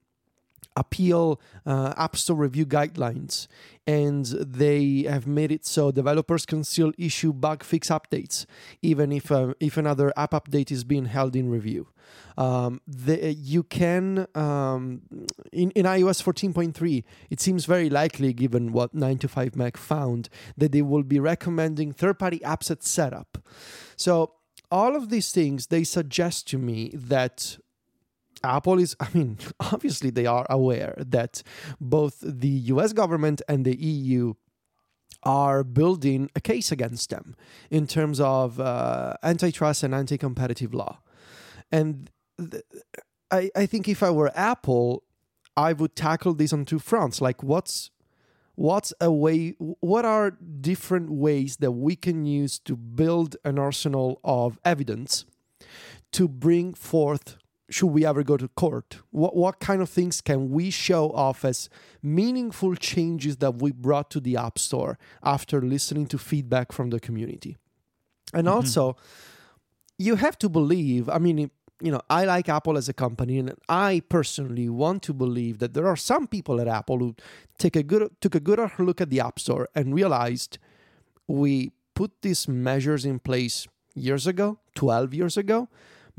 [0.75, 3.47] appeal uh, App Store review guidelines,
[3.85, 8.45] and they have made it so developers can still issue bug fix updates,
[8.81, 11.87] even if uh, if another app update is being held in review.
[12.37, 15.01] Um, the, you can um,
[15.51, 17.03] in, in iOS 14.3.
[17.29, 22.71] It seems very likely, given what 9to5Mac found, that they will be recommending third-party apps
[22.71, 23.37] at setup.
[23.95, 24.33] So
[24.71, 27.57] all of these things they suggest to me that
[28.43, 31.43] Apple is, I mean, obviously they are aware that
[31.79, 34.33] both the US government and the EU
[35.23, 37.35] are building a case against them
[37.69, 40.99] in terms of uh, antitrust and anti competitive law.
[41.71, 42.09] And
[42.39, 42.63] th-
[43.31, 45.03] I, I think if I were Apple,
[45.57, 47.21] I would tackle this on two fronts.
[47.21, 47.91] Like, what's
[48.55, 54.19] what's a way what are different ways that we can use to build an arsenal
[54.23, 55.23] of evidence
[56.11, 57.37] to bring forth
[57.69, 58.99] should we ever go to court?
[59.11, 61.69] What what kind of things can we show off as
[62.01, 66.99] meaningful changes that we brought to the App Store after listening to feedback from the
[66.99, 67.57] community?
[68.33, 68.55] And mm-hmm.
[68.55, 68.97] also,
[69.97, 71.09] you have to believe.
[71.09, 71.51] I mean,
[71.81, 75.73] you know, I like Apple as a company, and I personally want to believe that
[75.73, 77.15] there are some people at Apple who
[77.57, 80.57] take a good took a good look at the App Store and realized
[81.27, 85.69] we put these measures in place years ago, twelve years ago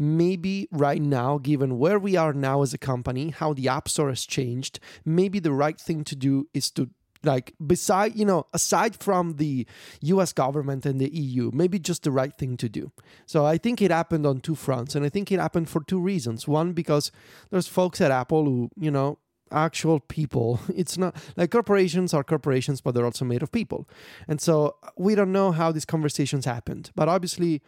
[0.00, 4.08] maybe right now, given where we are now as a company, how the App Store
[4.08, 6.88] has changed, maybe the right thing to do is to
[7.22, 9.66] like beside you know aside from the
[10.00, 12.92] US government and the EU maybe just the right thing to do.
[13.26, 16.00] So i think it happened on two fronts and i think it happened for two
[16.00, 16.48] reasons.
[16.48, 17.12] One because
[17.50, 19.18] there's folks at apple who you know
[19.52, 23.86] actual people it's not like corporations are corporations but they're also made of people.
[24.26, 27.60] And so we don't know how these conversations happened but obviously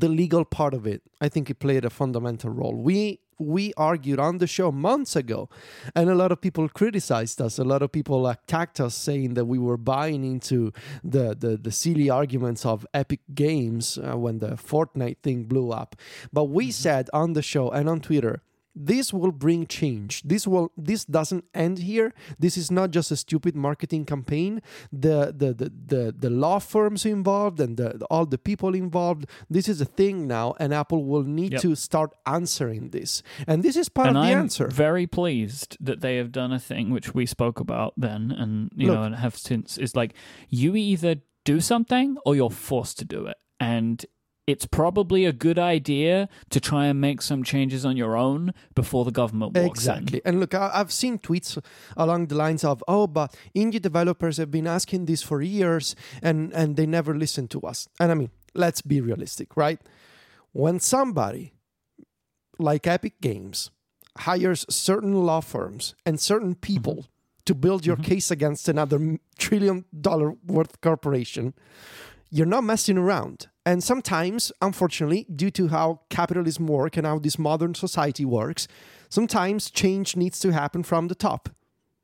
[0.00, 2.74] the legal part of it, I think it played a fundamental role.
[2.74, 5.48] We we argued on the show months ago,
[5.94, 7.58] and a lot of people criticized us.
[7.58, 10.72] A lot of people attacked us, saying that we were buying into
[11.02, 15.96] the the, the silly arguments of Epic Games uh, when the Fortnite thing blew up.
[16.32, 16.70] But we mm-hmm.
[16.70, 18.42] said on the show and on Twitter
[18.74, 20.22] this will bring change.
[20.22, 22.12] This will this doesn't end here.
[22.38, 24.62] This is not just a stupid marketing campaign.
[24.92, 29.68] The the the the, the law firms involved and the, all the people involved this
[29.68, 31.60] is a thing now and apple will need yep.
[31.62, 33.22] to start answering this.
[33.46, 34.68] And this is part and of the I'm answer.
[34.68, 38.88] very pleased that they have done a thing which we spoke about then and you
[38.88, 40.14] Look, know and have since is like
[40.48, 43.36] you either do something or you're forced to do it.
[43.60, 44.04] And
[44.46, 49.04] it's probably a good idea to try and make some changes on your own before
[49.04, 50.18] the government walks exactly.
[50.18, 50.22] In.
[50.26, 51.58] And look, I've seen tweets
[51.96, 56.52] along the lines of, "Oh, but indie developers have been asking this for years, and
[56.52, 59.80] and they never listen to us." And I mean, let's be realistic, right?
[60.52, 61.54] When somebody
[62.58, 63.70] like Epic Games
[64.18, 67.44] hires certain law firms and certain people mm-hmm.
[67.46, 68.14] to build your mm-hmm.
[68.14, 71.54] case against another trillion dollar worth corporation,
[72.34, 77.38] you're not messing around and sometimes, unfortunately, due to how capitalism works and how this
[77.38, 78.68] modern society works,
[79.08, 81.48] sometimes change needs to happen from the top.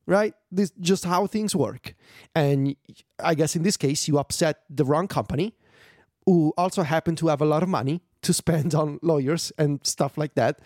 [0.07, 0.35] Right?
[0.51, 1.95] This just how things work.
[2.35, 2.75] And
[3.23, 5.55] I guess in this case, you upset the wrong company,
[6.27, 10.17] who also happen to have a lot of money to spend on lawyers and stuff
[10.17, 10.61] like that.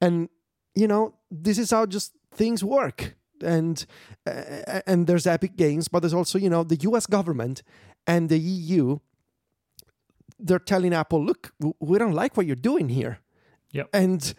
[0.00, 0.28] And
[0.74, 3.16] you know, this is how just things work.
[3.42, 3.84] And
[4.26, 7.06] uh, and there's Epic Games, but there's also you know the U.S.
[7.06, 7.62] government
[8.10, 8.98] and the EU
[10.42, 13.18] they're telling Apple, look, we don't like what you're doing here.
[13.72, 13.90] Yep.
[13.92, 14.34] And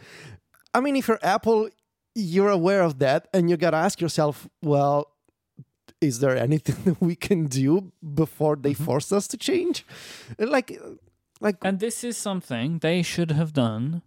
[0.74, 1.69] I mean, if you're Apple,
[2.15, 5.11] you're aware of that, and you got to ask yourself, well,
[6.01, 8.84] is there anything that we can do before they mm-hmm.
[8.84, 9.86] force us to change?
[10.38, 10.80] Like,
[11.39, 14.01] like, and this is something they should have done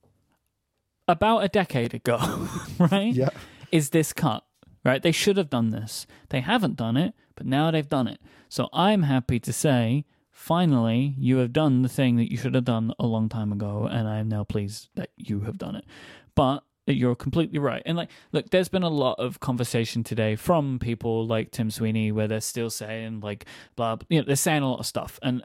[1.07, 2.49] about a decade ago,
[2.79, 3.15] right?
[3.15, 3.31] Yeah.
[3.71, 4.45] Is this cut?
[4.85, 5.03] Right?
[5.03, 6.07] They should have done this.
[6.29, 8.21] They haven't done it, but now they've done it.
[8.49, 12.65] So I'm happy to say finally, you have done the thing that you should have
[12.65, 15.85] done a long time ago, and I am now pleased that you have done it.
[16.35, 17.83] But you're completely right.
[17.87, 22.13] And like, look, there's been a lot of conversation today from people like Tim Sweeney
[22.13, 25.19] where they're still saying like, blah, you know, they're saying a lot of stuff.
[25.23, 25.43] And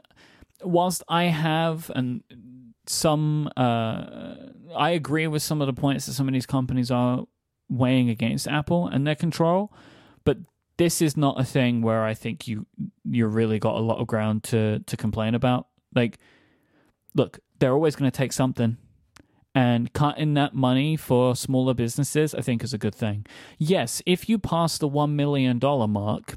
[0.62, 2.22] whilst I have and
[2.86, 4.34] some, uh,
[4.76, 7.24] I agree with some of the points that some of these companies are
[7.70, 9.72] weighing against Apple and their control,
[10.24, 10.36] but
[10.76, 12.66] this is not a thing where I think you
[13.04, 15.68] you really got a lot of ground to to complain about.
[15.94, 16.18] Like,
[17.14, 18.76] look, they're always going to take something,
[19.54, 23.26] and cutting that money for smaller businesses, I think is a good thing.
[23.58, 25.58] Yes, if you pass the $1 million
[25.90, 26.36] mark,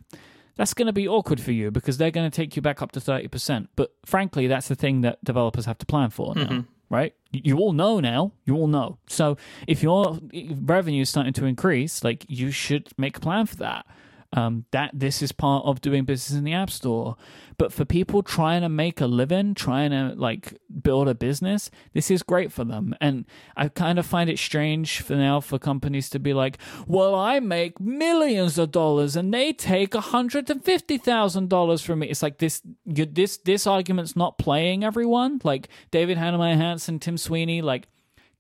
[0.56, 2.92] that's going to be awkward for you because they're going to take you back up
[2.94, 3.68] to 30%.
[3.76, 6.60] But frankly, that's the thing that developers have to plan for now, mm-hmm.
[6.94, 7.16] Right?
[7.32, 8.34] You all know now.
[8.46, 9.00] You all know.
[9.08, 9.36] So
[9.68, 13.88] if your revenue is starting to increase, like you should make a plan for that.
[14.36, 17.16] Um, that this is part of doing business in the app store.
[17.58, 22.10] But for people trying to make a living, trying to like build a business, this
[22.10, 22.96] is great for them.
[23.00, 23.26] And
[23.56, 26.58] I kind of find it strange for now for companies to be like,
[26.88, 31.84] "Well, I make millions of dollars, and they take a hundred and fifty thousand dollars
[31.84, 35.42] from me." It's like this, this, this argument's not playing everyone.
[35.44, 37.88] Like David Heinemeier Hansson, Tim Sweeney, like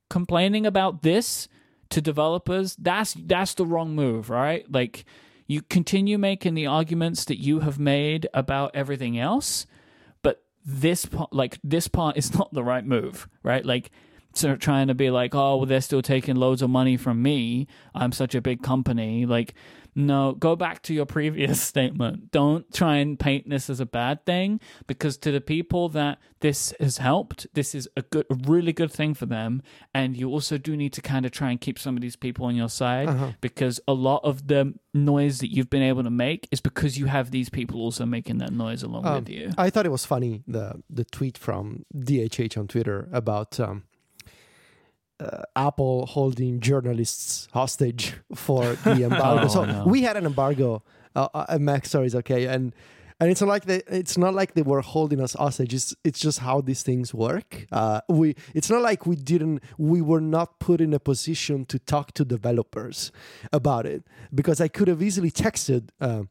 [0.09, 1.47] complaining about this
[1.89, 2.75] to developers.
[2.77, 4.65] That's that's the wrong move, right?
[4.71, 5.05] Like
[5.53, 9.65] you continue making the arguments that you have made about everything else,
[10.21, 13.65] but this part, like this part, is not the right move, right?
[13.65, 13.91] Like,
[14.33, 17.21] sort of trying to be like, oh, well, they're still taking loads of money from
[17.21, 17.67] me.
[17.93, 19.25] I'm such a big company.
[19.27, 19.53] Like,
[19.95, 22.31] no, go back to your previous statement.
[22.31, 26.73] Don't try and paint this as a bad thing because to the people that this
[26.79, 29.61] has helped, this is a good, a really good thing for them.
[29.93, 32.45] And you also do need to kind of try and keep some of these people
[32.45, 36.47] on your side because a lot of the noise that you've been able to make
[36.51, 39.51] is because you have these people also making that noise along Um, with you.
[39.57, 43.83] I thought it was funny the the tweet from DHH on Twitter about um,
[45.19, 49.45] uh, Apple holding journalists hostage for the embargo.
[49.45, 49.85] Oh, so no.
[49.85, 50.83] we had an embargo
[51.15, 52.73] uh, uh, at MacStories, okay, and
[53.19, 55.73] and it's not like they it's not like they were holding us hostage.
[55.73, 57.67] It's it's just how these things work.
[57.71, 61.79] Uh, we it's not like we didn't we were not put in a position to
[61.79, 63.11] talk to developers
[63.51, 64.03] about it
[64.33, 65.89] because I could have easily texted.
[66.01, 66.23] Uh,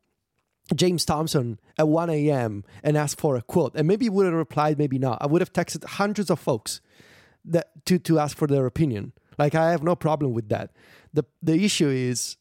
[0.76, 2.64] James Thompson at 1 a.m.
[2.84, 3.74] and asked for a quote.
[3.74, 5.18] And maybe he would have replied, maybe not.
[5.20, 6.80] I would have texted hundreds of folks
[7.44, 9.12] that to, to ask for their opinion.
[9.38, 10.70] Like I have no problem with that.
[11.12, 12.36] The the issue is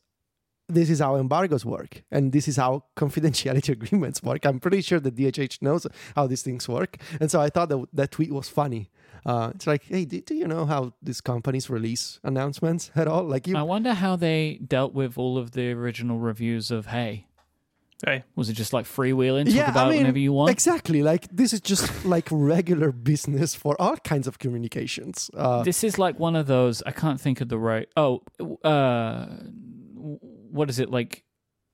[0.68, 4.46] this is how embargoes work and this is how confidentiality agreements work.
[4.46, 5.86] I'm pretty sure the DHH knows
[6.16, 6.98] how these things work.
[7.20, 8.90] And so I thought that that tweet was funny.
[9.26, 13.24] Uh, it's like, hey, do, do you know how these companies release announcements at all?
[13.24, 17.28] Like you, I wonder how they dealt with all of the original reviews of Hey.
[18.06, 20.52] Hey, Was it just like freewheeling, talk yeah, about I mean, whenever you want?
[20.52, 21.04] Exactly.
[21.04, 25.30] Like this is just like regular business for all kinds of communications.
[25.36, 26.82] Uh, this is like one of those.
[26.86, 27.88] I can't think of the right.
[27.96, 28.22] Oh,
[28.64, 29.26] uh,
[29.96, 31.24] what is it like?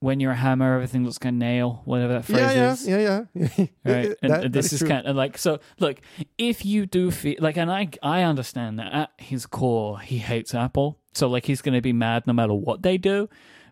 [0.00, 1.82] When you're a hammer, everything looks like a nail.
[1.84, 2.86] Whatever that phrase yeah, yeah, is.
[2.88, 4.88] yeah, yeah, Right, and That- that this is, true.
[4.88, 5.58] kind of like so.
[5.80, 6.00] Look,
[6.36, 10.54] if you do feel like, and I, I understand that at his core, he hates
[10.54, 11.00] Apple.
[11.14, 13.28] So like, he's going to be mad no matter what they do.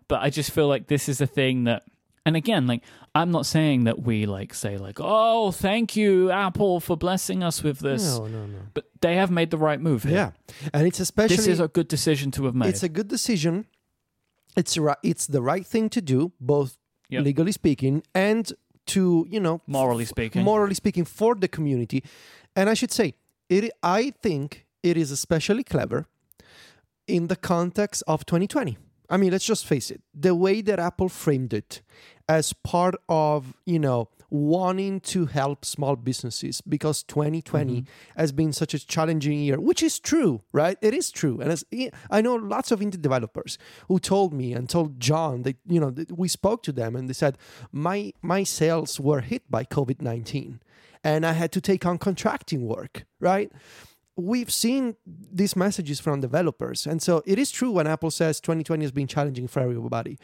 [0.09, 1.83] But I just feel like this is a thing that,
[2.27, 2.83] and again, like,
[3.15, 7.63] I'm not saying that we like say like, oh, thank you, Apple, for blessing us
[7.63, 8.03] with this.
[8.17, 8.59] No, no, no.
[8.73, 10.03] But they have made the right move.
[10.03, 10.13] Here.
[10.13, 10.31] Yeah,
[10.73, 12.69] and it's especially this is a good decision to have made.
[12.69, 13.65] it's a good decision.
[14.55, 14.97] It's right.
[15.03, 16.77] It's the right thing to do, both
[17.09, 17.23] Yep.
[17.23, 18.51] legally speaking and
[18.87, 20.43] to you know Morally speaking.
[20.43, 22.03] morally speaking for the community.
[22.55, 23.13] And I should say,
[23.49, 23.71] it.
[23.81, 26.05] I think it is especially clever
[27.07, 28.77] in the context of 2020.
[29.09, 30.01] I mean, let's just face it.
[30.13, 31.81] The way that Apple framed it
[32.29, 38.19] as part of, you know, wanting to help small businesses because 2020 mm-hmm.
[38.19, 40.77] has been such a challenging year, which is true, right?
[40.81, 41.39] It is true.
[41.39, 41.63] And as,
[42.11, 43.57] I know lots of indie developers
[43.87, 47.09] who told me and told John that, you know, that we spoke to them and
[47.09, 47.37] they said,
[47.71, 50.59] my, my sales were hit by COVID 19
[51.03, 53.51] and I had to take on contracting work, right?
[54.19, 56.87] we've seen these messages from developers.
[56.87, 60.17] And so it is true when Apple says 2020 has been challenging for everybody.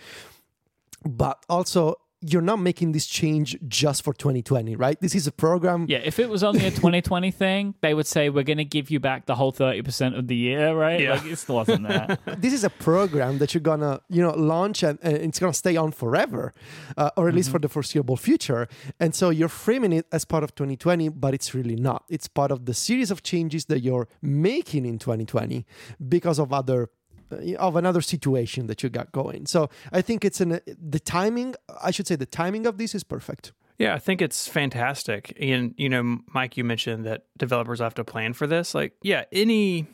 [1.06, 5.00] But also, you're not making this change just for 2020, right?
[5.02, 5.86] This is a program.
[5.90, 8.90] Yeah, if it was only a 2020 thing, they would say we're going to give
[8.90, 11.02] you back the whole 30% of the year, right?
[11.02, 11.16] Yeah.
[11.16, 12.20] Like it wasn't that.
[12.44, 15.76] This is a program that you're gonna, you know, launch and, and it's gonna stay
[15.76, 16.54] on forever,
[16.98, 18.68] uh, or at least for the foreseeable future.
[19.00, 22.04] And so you're framing it as part of 2020, but it's really not.
[22.10, 25.66] It's part of the series of changes that you're making in 2020
[26.08, 26.90] because of other
[27.34, 29.46] Uh, of another situation that you got going.
[29.46, 31.56] So I think it's an the timing.
[31.82, 33.54] I should say the timing of this is perfect.
[33.80, 35.36] Yeah, I think it's fantastic.
[35.40, 38.76] And you know, Myke, you mentioned that developers have to plan for this.
[38.76, 39.88] Like, yeah, any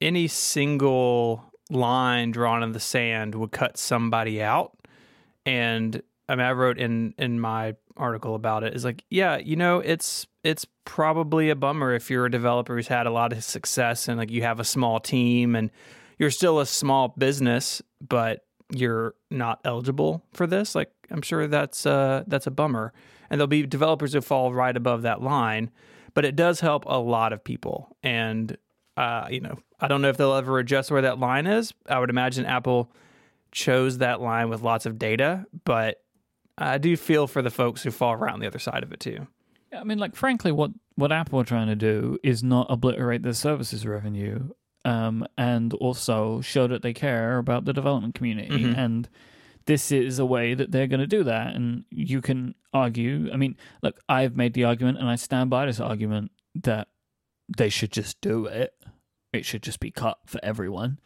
[0.00, 4.76] any single line drawn in the sand would cut somebody out.
[5.44, 9.56] And I mean, I wrote in in my article about it is like, yeah, you
[9.56, 13.44] know, it's it's probably a bummer if you're a developer who's had a lot of
[13.44, 15.70] success and like you have a small team and
[16.18, 20.74] you're still a small business, but you're not eligible for this.
[20.74, 22.92] Like, I'm sure that's uh that's a bummer.
[23.30, 25.70] And there'll be developers who fall right above that line,
[26.14, 27.96] but it does help a lot of people.
[28.02, 28.56] And
[28.96, 31.72] Uh, you know, I don't know if they'll ever adjust where that line is.
[31.88, 32.90] I would imagine Apple
[33.52, 36.02] chose that line with lots of data, but
[36.58, 39.28] I do feel for the folks who fall around the other side of it too.
[39.72, 43.34] I mean, like, frankly, what, what Apple are trying to do is not obliterate their
[43.34, 44.50] services revenue
[44.88, 48.64] um, and also show that they care about the development community.
[48.64, 48.78] Mhm.
[48.78, 49.08] And
[49.66, 51.54] this is a way that they're going to do that.
[51.54, 55.66] And you can argue, I mean, look, I've made the argument and I stand by
[55.66, 56.88] this argument that
[57.54, 58.72] they should just do it.
[59.34, 60.98] It should just be cut for everyone.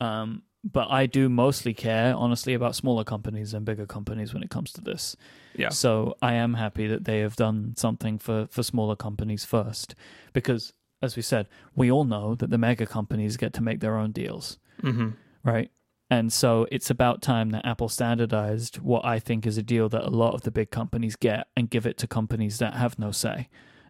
[0.00, 4.50] Um, but I do mostly care, honestly, about smaller companies and bigger companies when it
[4.50, 5.16] comes to this.
[5.56, 5.70] Yeah.
[5.70, 9.94] So I am happy that they have done something for, for smaller companies first.
[10.34, 13.96] Because, as we said, we all know that the mega companies get to make their
[13.96, 15.10] own deals, Mm-hmm.
[15.42, 15.70] right?
[16.12, 20.02] And so it's about time that Apple standardized what I think is a deal that
[20.04, 23.12] a lot of the big companies get and give it to companies that have no
[23.12, 23.48] say.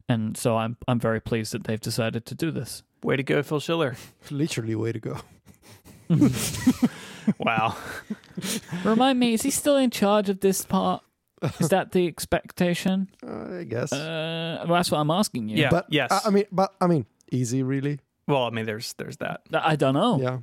[0.08, 2.82] And so I'm I'm very pleased that they've decided to do this.
[3.02, 3.96] Way to go, Phil Schiller.
[4.30, 5.16] Literally, way to go.
[7.38, 7.76] Wow.
[8.84, 11.02] Remind me, is he still in charge of this part?
[11.58, 13.08] Is that the expectation?
[13.26, 13.92] Uh, I guess.
[13.92, 15.56] Uh, well, that's what I'm asking you.
[15.58, 15.70] Yeah.
[15.70, 16.10] but yes.
[16.12, 17.98] I, I mean, but I mean, easy, really.
[18.28, 19.42] well, I mean, there's there's that.
[19.52, 20.20] I don't know.
[20.20, 20.38] Yeah.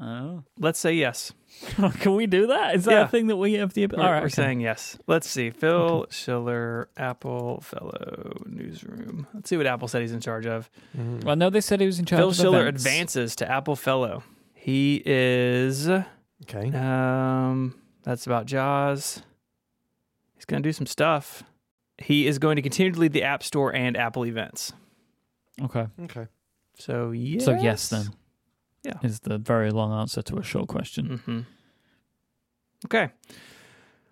[0.00, 0.42] Oh.
[0.58, 1.32] Let's say yes.
[2.00, 2.74] Can we do that?
[2.74, 3.02] Is that Yeah.
[3.04, 3.86] a thing that we have the?
[3.86, 4.34] We're, All right, we're okay.
[4.42, 4.98] saying yes.
[5.06, 5.50] Let's see.
[5.50, 9.26] Phil Schiller, Apple Fellow Newsroom.
[9.34, 10.70] Let's see what Apple said he's in charge of.
[10.98, 11.22] Mhm.
[11.24, 12.18] Well, no, they said he was in charge.
[12.20, 12.84] Phil of Schiller events.
[12.84, 14.24] advances to Apple Fellow.
[14.54, 15.88] He is.
[15.88, 16.72] Okay.
[16.74, 19.22] Um, that's about Jaws.
[20.42, 21.44] He's going to do some stuff.
[21.98, 24.72] He is going to continue to lead the App Store and Apple events.
[25.62, 25.86] Okay.
[26.02, 26.26] Okay.
[26.76, 27.44] So yes.
[27.44, 28.06] So yes, then.
[28.82, 28.94] Yeah.
[29.04, 31.22] Is the very long answer to a short question.
[31.24, 31.40] hmm
[32.86, 33.10] Okay.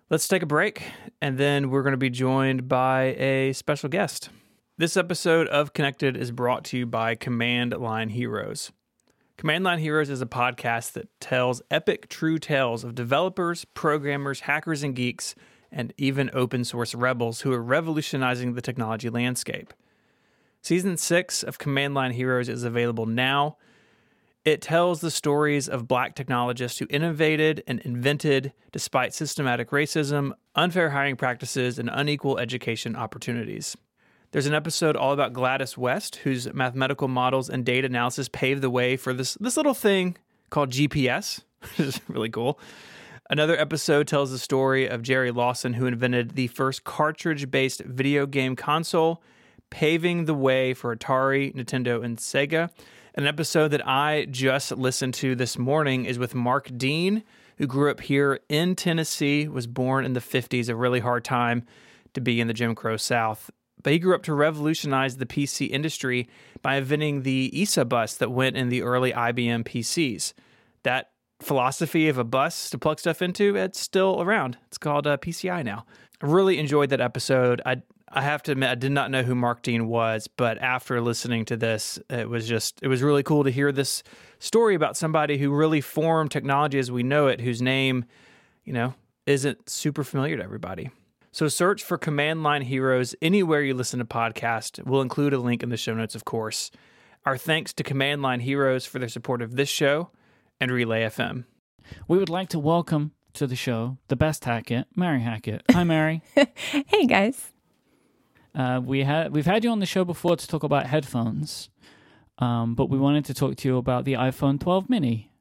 [0.09, 0.83] Let's take a break,
[1.21, 4.29] and then we're going to be joined by a special guest.
[4.77, 8.71] This episode of Connected is brought to you by Command Line Heroes.
[9.35, 14.81] Command Line Heroes is a podcast that tells epic true tales of developers, programmers, hackers,
[14.81, 15.35] and geeks,
[15.71, 19.73] and even open source rebels who are revolutionizing the technology landscape.
[20.61, 23.57] Season 6 of Command Line Heroes is available now.
[24.43, 30.89] It tells the stories of black technologists who innovated and invented despite systematic racism, unfair
[30.89, 33.77] hiring practices, and unequal education opportunities.
[34.31, 38.69] There's an episode all about Gladys West, whose mathematical models and data analysis paved the
[38.69, 40.17] way for this, this little thing
[40.49, 42.59] called GPS, which is really cool.
[43.31, 48.25] Another episode tells the story of Jerry Lawson, who invented the first cartridge based video
[48.25, 49.23] game console,
[49.69, 52.71] paving the way for Atari, Nintendo, and Sega.
[53.15, 57.23] An episode that I just listened to this morning is with Mark Dean,
[57.57, 61.63] who grew up here in Tennessee, was born in the 50s, a really hard time
[62.13, 63.49] to be in the Jim Crow South.
[63.81, 66.27] But he grew up to revolutionize the PC industry
[66.61, 70.33] by inventing the ISA bus that went in the early IBM PCs.
[70.83, 71.10] That
[71.41, 74.57] philosophy of a bus to plug stuff into, it's still around.
[74.67, 75.85] It's called uh, PCI now.
[76.21, 77.61] I really enjoyed that episode.
[77.65, 77.81] I
[78.13, 81.45] I have to admit I did not know who Mark Dean was, but after listening
[81.45, 84.03] to this, it was just it was really cool to hear this
[84.39, 88.03] story about somebody who really formed technology as we know it, whose name,
[88.65, 88.93] you know,
[89.25, 90.89] isn't super familiar to everybody.
[91.31, 94.83] So search for Command Line Heroes anywhere you listen to podcast.
[94.85, 96.69] We'll include a link in the show notes, of course.
[97.25, 100.11] Our thanks to Command Line Heroes for their support of this show
[100.61, 101.43] and Relay FM.
[102.07, 105.63] We would like to welcome to the show the best Hackett, Merri Hackett.
[105.71, 106.21] Hi, Merri.
[106.87, 107.51] Hey guys.
[108.55, 111.69] uh, we had we've had you on the show before to talk about headphones,
[112.37, 115.31] um, but we wanted to talk to you about the iPhone 12 Mini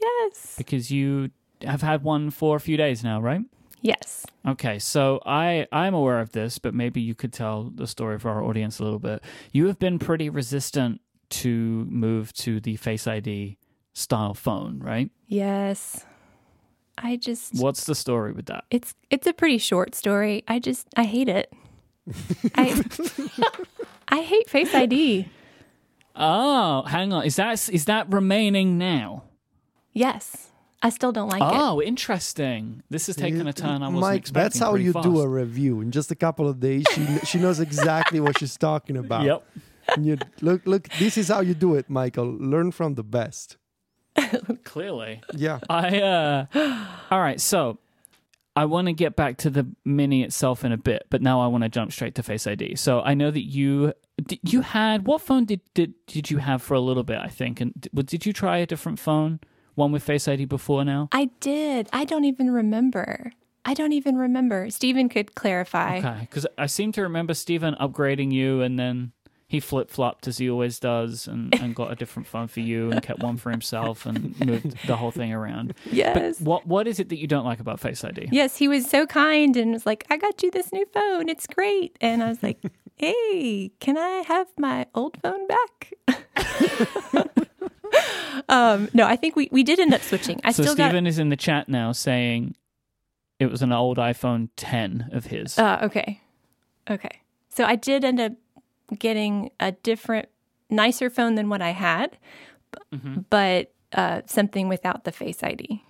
[0.00, 0.54] Yes.
[0.56, 1.30] because you
[1.62, 3.42] have had one for a few days now, right?
[3.82, 4.24] Yes.
[4.46, 8.30] Okay, so I I'm aware of this, but maybe you could tell the story for
[8.30, 9.22] our audience a little bit.
[9.52, 11.00] You have been pretty resistant
[11.30, 13.56] to move to the Face ID
[13.92, 15.10] style phone, right?
[15.26, 16.04] Yes.
[16.98, 18.64] I just What's the story with that?
[18.70, 20.44] it's it's a pretty short story.
[20.48, 21.52] I just I hate it.
[22.54, 22.82] I
[24.08, 25.28] I hate Face ID.
[26.16, 27.24] Oh, hang on.
[27.24, 29.24] Is that is that remaining now?
[29.92, 30.48] Yes.
[30.82, 31.48] I still don't like it.
[31.52, 32.82] Oh, interesting.
[32.88, 34.42] This has taken a turn I wasn't Myke, expecting.
[34.42, 35.04] that's how you fast.
[35.04, 35.82] do a review.
[35.82, 39.24] In just a couple of days, she she knows exactly what she's talking about.
[39.30, 39.46] Yep.
[39.96, 40.88] And you, look, look.
[41.00, 42.30] This is how you do it, Michael.
[42.30, 43.56] Learn from the best.
[44.64, 45.22] Clearly.
[45.34, 45.60] Yeah.
[45.68, 46.46] I uh
[47.10, 47.78] All right, so
[48.56, 51.46] I want to get back to the mini itself in a bit, but now I
[51.46, 52.76] want to jump straight to Face ID.
[52.76, 53.92] So I know that you
[54.22, 57.28] did, you had what phone did, did did you have for a little bit, I
[57.28, 57.60] think.
[57.60, 59.40] And did, did you try a different phone,
[59.76, 61.08] one with Face ID before now?
[61.12, 61.88] I did.
[61.92, 63.32] I don't even remember.
[63.64, 64.68] I don't even remember.
[64.70, 65.98] Stephen could clarify.
[65.98, 69.12] Okay, cuz I seem to remember Steven upgrading you and then
[69.50, 72.92] he flip flopped as he always does, and, and got a different phone for you,
[72.92, 75.74] and kept one for himself, and moved the whole thing around.
[75.90, 76.38] Yes.
[76.38, 78.28] But what what is it that you don't like about Face ID?
[78.30, 81.28] Yes, he was so kind and was like, I got you this new phone.
[81.28, 81.96] It's great.
[82.00, 82.62] And I was like,
[82.94, 85.94] hey, can I have my old phone back?
[88.48, 90.40] um, no, I think we, we did end up switching.
[90.44, 92.54] I so still Stephen is in the chat now saying
[93.40, 95.58] it was an old iPhone 10 of his.
[95.58, 95.82] got.
[95.82, 96.20] Uh, okay.
[96.88, 97.20] Okay.
[97.48, 98.34] So I did end up
[98.98, 100.28] getting a different,
[100.68, 102.16] nicer phone than what I had,
[102.94, 103.22] Mm-hmm.
[103.30, 105.82] but uh, something without the Face ID.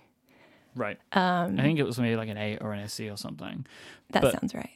[0.75, 0.97] right.
[1.13, 3.65] Um, I think it was maybe like an A or an SE or something.
[4.11, 4.71] that but- sounds right.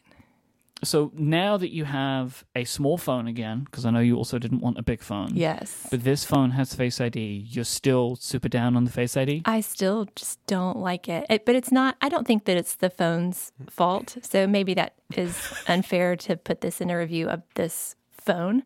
[0.84, 4.60] So now that you have a small phone again, because I know you also didn't
[4.60, 5.30] want a big phone.
[5.34, 5.88] Yes.
[5.90, 7.48] But this phone has Face ID.
[7.50, 9.42] You're still super down on the Face ID?
[9.46, 11.26] I still just don't like it.
[11.30, 11.46] it.
[11.46, 14.18] But it's not, I don't think that it's the phone's fault.
[14.22, 15.36] So maybe that is
[15.68, 17.96] unfair to put this in a review of this
[18.26, 18.64] phone.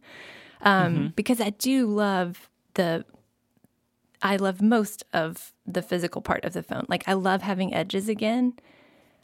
[0.62, 3.06] Um, Because I do love the,
[4.22, 6.86] I love most of the physical part of the phone.
[6.90, 8.54] Like I love having edges again.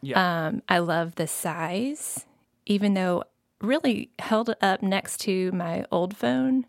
[0.02, 0.48] Yeah.
[0.48, 2.26] Um, I love the size,
[2.66, 3.24] even though
[3.62, 6.66] really held up next to my old phone,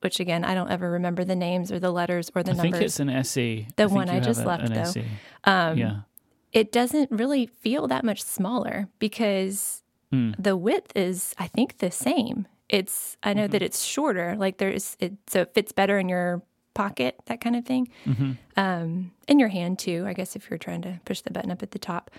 [0.00, 2.72] which again, I don't ever remember the names or the letters or the I numbers.
[2.72, 3.66] think it's an SE.
[3.76, 5.02] The think one I just a- left, though.
[5.44, 6.00] Um, yeah.
[6.52, 10.32] it doesn't really feel that much smaller because Hmm.
[10.38, 12.46] the width is, I think, the same.
[12.68, 13.52] It's I know Mm-hmm.
[13.52, 16.42] that it's shorter, like there's it, so it fits better in your
[16.74, 17.88] pocket, that kind of thing.
[18.06, 18.32] Mm-hmm.
[18.56, 21.62] Um, in your hand too, I guess if you're trying to push the button up
[21.62, 22.10] at the top.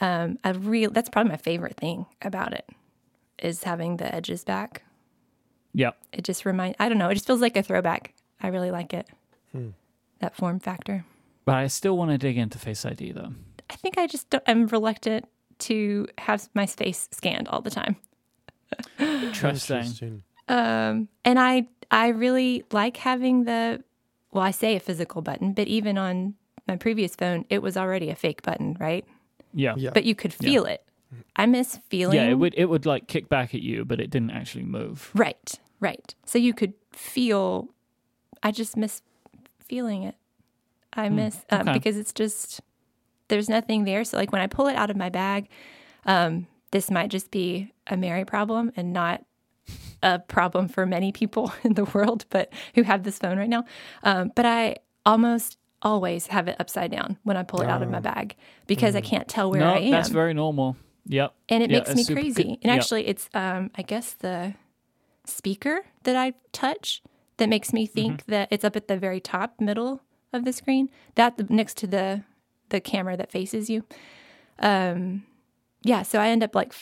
[0.00, 2.68] Um, I real that's probably my favorite thing about it
[3.42, 4.84] is having the edges back.
[5.74, 5.90] Yeah.
[6.12, 8.14] It just remind I don't know, it just feels like a throwback.
[8.40, 9.08] I really like it.
[9.52, 9.70] Hmm.
[10.20, 11.04] That form factor.
[11.44, 13.32] But I still want to dig into Face ID though.
[13.70, 15.26] I think I just don't, I'm reluctant
[15.60, 17.96] to have my face scanned all the time.
[19.22, 20.22] Interesting.
[20.48, 23.82] Um, and I I really like having the
[24.32, 26.34] well, I say a physical button, but even on
[26.66, 29.04] my previous phone, it was already a fake button, right?
[29.54, 29.74] Yeah.
[29.76, 29.90] Yeah.
[29.92, 30.84] But you could feel it.
[31.36, 32.16] I miss feeling.
[32.16, 35.10] Yeah, it would it would like kick back at you, but it didn't actually move.
[35.14, 36.14] Right, right.
[36.26, 37.68] So you could feel.
[38.42, 39.02] I just miss
[39.58, 40.16] feeling it.
[40.92, 41.72] I miss um, okay.
[41.72, 42.60] because it's just
[43.28, 44.04] there's nothing there.
[44.04, 45.48] So like when I pull it out of my bag,
[46.04, 49.24] um, this might just be a Merri problem and not
[50.02, 53.64] a problem for many people in the world, but who have this phone right now.
[54.02, 57.90] Um, but I almost always have it upside down when I pull it out of
[57.90, 58.34] my bag
[58.66, 60.76] because I can't tell where no, I am that's very normal.
[61.06, 61.32] Yep.
[61.48, 62.42] and it Yeah, makes me super crazy.
[62.42, 62.50] good.
[62.50, 62.74] And Yep.
[62.76, 64.54] actually, it's um, I guess the
[65.24, 67.02] speaker that I touch
[67.38, 68.30] that makes me think Mm-hmm.
[68.32, 70.02] that it's up at the very top middle
[70.32, 70.90] of the screen.
[71.14, 72.24] That next to the
[72.70, 73.84] the camera that faces you.
[74.58, 75.24] Um,
[75.82, 76.72] yeah, so I end up like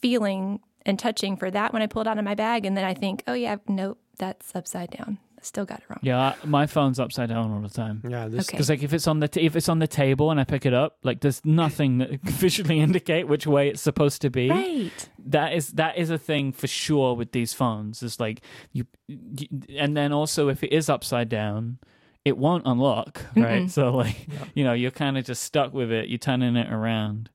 [0.00, 2.84] feeling and touching for that when I pull it out of my bag, and then
[2.84, 5.18] I think, oh yeah, nope, that's upside down.
[5.38, 5.98] I still got it wrong.
[6.02, 8.02] Yeah, I- my phone's upside down all the time.
[8.08, 8.56] Yeah, this Okay.
[8.56, 10.64] Because like if it's on the t- if it's on the table and I pick
[10.64, 14.48] it up, like there's nothing that visually indicate which way it's supposed to be.
[14.48, 15.08] Right.
[15.26, 18.02] That is that is a thing for sure with these phones.
[18.02, 18.40] It's like
[18.72, 19.46] you, you
[19.76, 21.78] and then also if it is upside down,
[22.24, 23.70] it won't unlock, right?
[23.70, 26.08] So like you know you're kind of just stuck with it.
[26.08, 27.28] You're turning it around.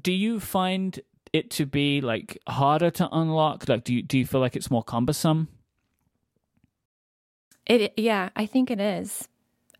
[0.00, 1.00] Do you find
[1.32, 3.68] it to be like harder to unlock?
[3.68, 5.48] Like do you do you feel like it's more cumbersome?
[7.66, 9.28] It yeah, I think it is.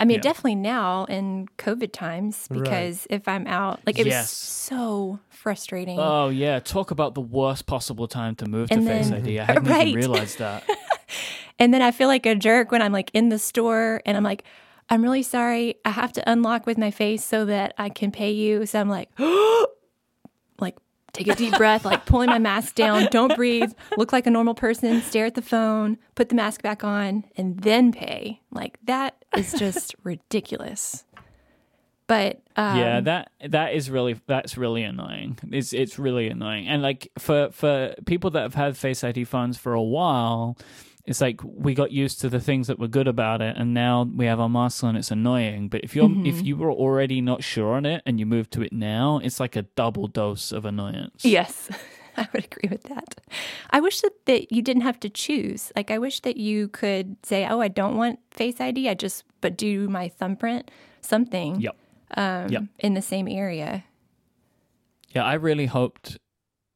[0.01, 0.23] I mean, Yeah.
[0.23, 2.65] definitely now in COVID times Right.
[2.65, 4.23] because if I'm out, like it Yes.
[4.23, 5.99] was so frustrating.
[5.99, 9.39] Oh yeah, talk about the worst possible time to move to And Face ID.
[9.39, 9.83] I hadn't Right.
[9.89, 10.65] even realized that.
[11.57, 14.25] And then I feel like a jerk when I'm like in the store and I'm
[14.25, 14.43] like,
[14.91, 15.77] I'm really sorry.
[15.85, 18.67] I have to unlock with my face so that I can pay you.
[18.67, 19.69] So I'm like, like
[21.15, 24.55] take a deep breath, like pulling my mask down, don't breathe, look like a normal
[24.55, 28.41] person, stare at the phone, put the mask back on, and then pay.
[28.51, 31.05] Like that is just ridiculous.
[32.07, 35.39] But um, yeah, that that is really that's really annoying.
[35.51, 36.69] It's it's really annoying.
[36.69, 40.59] And like for for people that have had Face ID phones for a while,
[41.07, 44.05] it's like we got used to the things that were good about it, and now
[44.05, 45.69] we have our masks and It's annoying.
[45.69, 48.63] But if you're if you were already not sure on it and you move to
[48.63, 51.25] it now, it's like a double dose of annoyance.
[51.25, 51.69] Yes,
[52.17, 53.17] I would agree with that.
[53.71, 55.73] I wish that, that you didn't have to choose.
[55.77, 58.89] Like, I wish that you could say, oh, I don't want Face ID.
[58.89, 61.77] I just, but do my thumbprint, something Yep.
[62.17, 62.63] um, Yep.
[62.79, 63.85] in the same area.
[65.15, 66.19] Yeah, I really hoped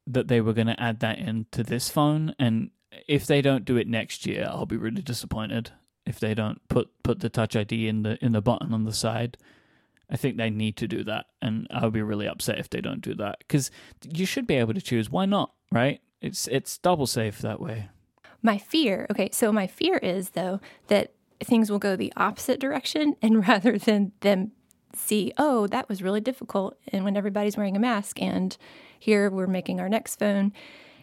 [0.07, 2.71] that they were going to add that into this phone, and
[3.07, 5.71] if they don't do it next year, I'll be really disappointed.
[6.07, 8.93] If they don't put put the Touch ID in the in the button on the
[8.93, 9.37] side,
[10.11, 13.03] I think they need to do that, and I'll be really upset if they don't
[13.03, 13.71] do that because
[14.03, 15.11] you should be able to choose.
[15.11, 15.53] Why not?
[15.71, 16.01] Right?
[16.21, 17.91] It's it's double safe that way.
[18.43, 23.17] My fear, okay, so my fear is though that things will go the opposite direction
[23.23, 24.53] and rather than them
[24.95, 28.57] see, oh, that was really difficult and when everybody's wearing a mask and
[28.99, 30.53] here we're making our next phone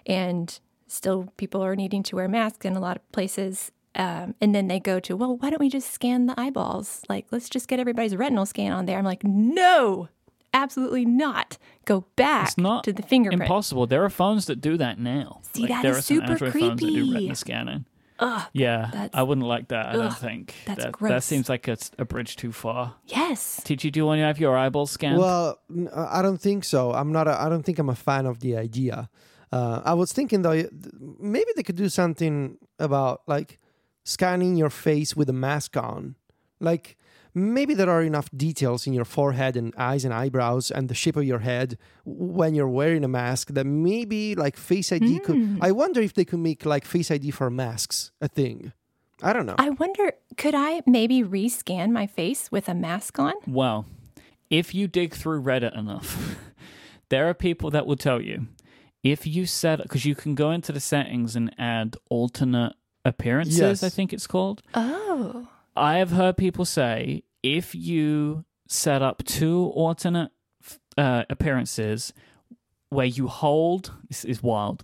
[0.06, 3.72] and still people are needing to wear masks in a lot of places.
[3.96, 7.02] Um, and then they go to, well, why don't we just scan the eyeballs?
[7.08, 8.98] Like, let's just get everybody's retinal scan on there.
[8.98, 10.10] I'm like, no,
[10.54, 11.58] absolutely not.
[11.86, 13.44] Go back It's not to the fingerprint.
[13.44, 13.88] impossible.
[13.88, 15.40] There are phones that do that now.
[15.54, 17.14] See, that there is are some super Android phones that do creepy.
[17.14, 17.86] retina scanning.
[18.20, 19.88] Ugh, Yeah, that's- I wouldn't like that.
[19.88, 22.96] I don't think that's that, that seems like it's a bridge too far.
[23.06, 23.62] yes.
[23.66, 25.18] Ticci, do you want to have your eyeballs scanned?
[25.20, 25.60] Well,
[25.96, 26.92] I don't think so.
[26.94, 27.28] I'm not.
[27.28, 29.10] A, I don't think I'm a fan of the idea.
[29.56, 30.68] Uh, I was thinking though,
[31.18, 33.58] maybe they could do something about like
[34.04, 36.16] scanning your face with a mask on.
[36.60, 36.98] Like
[37.34, 41.16] maybe there are enough details in your forehead and eyes and eyebrows and the shape
[41.16, 45.60] of your head when you're wearing a mask that maybe like Face ID could.
[45.62, 48.74] I wonder if they could make like Face ID for masks a thing.
[49.24, 49.56] I don't know.
[49.58, 53.36] I wonder, could I maybe rescan my face with a mask on?
[53.48, 53.86] Well,
[54.50, 56.36] if you dig through Reddit enough,
[57.10, 58.48] there are people that will tell you
[59.06, 62.74] if you set because you can go into the settings and add alternate
[63.06, 63.60] appearances.
[63.60, 63.84] Yes.
[63.84, 64.64] I think it's called.
[64.74, 65.48] Oh.
[65.76, 70.32] I have heard people say if you set up two alternate
[70.98, 72.14] uh, appearances
[72.90, 74.84] where you hold this is wild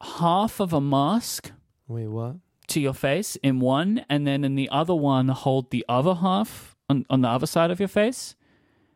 [0.00, 1.50] half of a mask
[1.88, 2.36] Wait, what?
[2.68, 6.76] to your face in one, and then in the other one, hold the other half
[6.88, 8.34] on, on the other side of your face.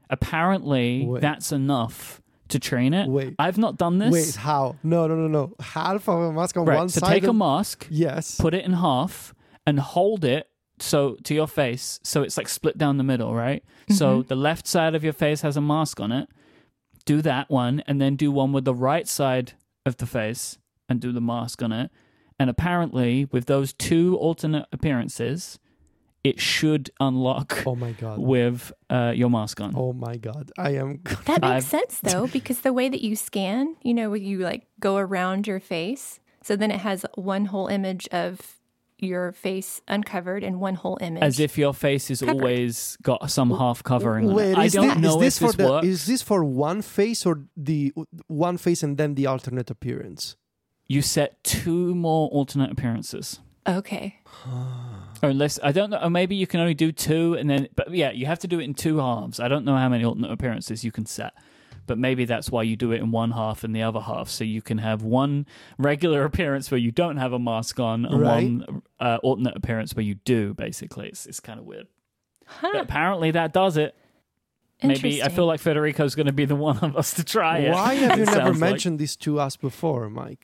[0.08, 1.20] Apparently, Wait.
[1.20, 3.08] that's enough to train it.
[3.08, 3.34] Wait.
[3.38, 4.12] I've not done this.
[4.12, 4.76] Wait, how?
[4.82, 5.54] No, no, no, no.
[5.60, 7.06] Half of a mask on right, one so side.
[7.08, 8.36] So take a mask, yes.
[8.40, 9.34] put it in half,
[9.66, 13.64] and hold it so to your face, so it's like split down the middle, right?
[13.90, 14.28] So Mm-hmm.
[14.28, 16.28] the left side of your face has a mask on it.
[17.06, 19.52] Do that one, and then do one with the right side
[19.86, 21.90] of the face, and do the mask on it.
[22.38, 25.58] And apparently, with those two alternate appearances,
[26.28, 28.18] it should unlock oh my god.
[28.18, 29.72] with uh, your mask on.
[29.76, 30.50] Oh my god.
[30.58, 31.00] I am.
[31.26, 34.62] That makes I've- sense though, because the way that you scan, you know, you like
[34.80, 36.20] go around your face.
[36.42, 38.30] So then it has one whole image of
[38.98, 41.22] your face uncovered and one whole image.
[41.22, 42.40] As if your face is Covered.
[42.42, 44.24] always got some half covering.
[44.26, 44.36] on it.
[44.36, 45.70] Wait, I don't thi- know is this if for this the?
[45.72, 45.86] works.
[45.86, 47.92] Is this for one face or the
[48.28, 50.36] one face and then the alternate appearance?
[50.88, 53.40] You set two more alternate appearances.
[53.66, 54.20] okay.
[55.22, 57.90] Or unless I don't know, or maybe you can only do two, and then but
[57.92, 59.40] yeah, you have to do it in two halves.
[59.40, 61.32] I don't know how many alternate appearances you can set,
[61.86, 64.44] but maybe that's why you do it in one half and the other half, so
[64.44, 65.46] you can have one
[65.78, 68.42] regular appearance where you don't have a mask on, and Right.
[68.44, 70.52] one uh, alternate appearance where you do.
[70.54, 71.86] Basically, it's it's kind of weird.
[72.60, 72.78] But Huh.
[72.80, 73.94] apparently that does it.
[74.82, 77.72] Maybe I feel like Federico's going to be the one of us to try it.
[77.72, 80.38] Why have you It never sounds like- mentioned this to us before, Myke?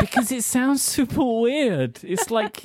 [0.00, 1.98] because it sounds super weird.
[2.04, 2.64] It's like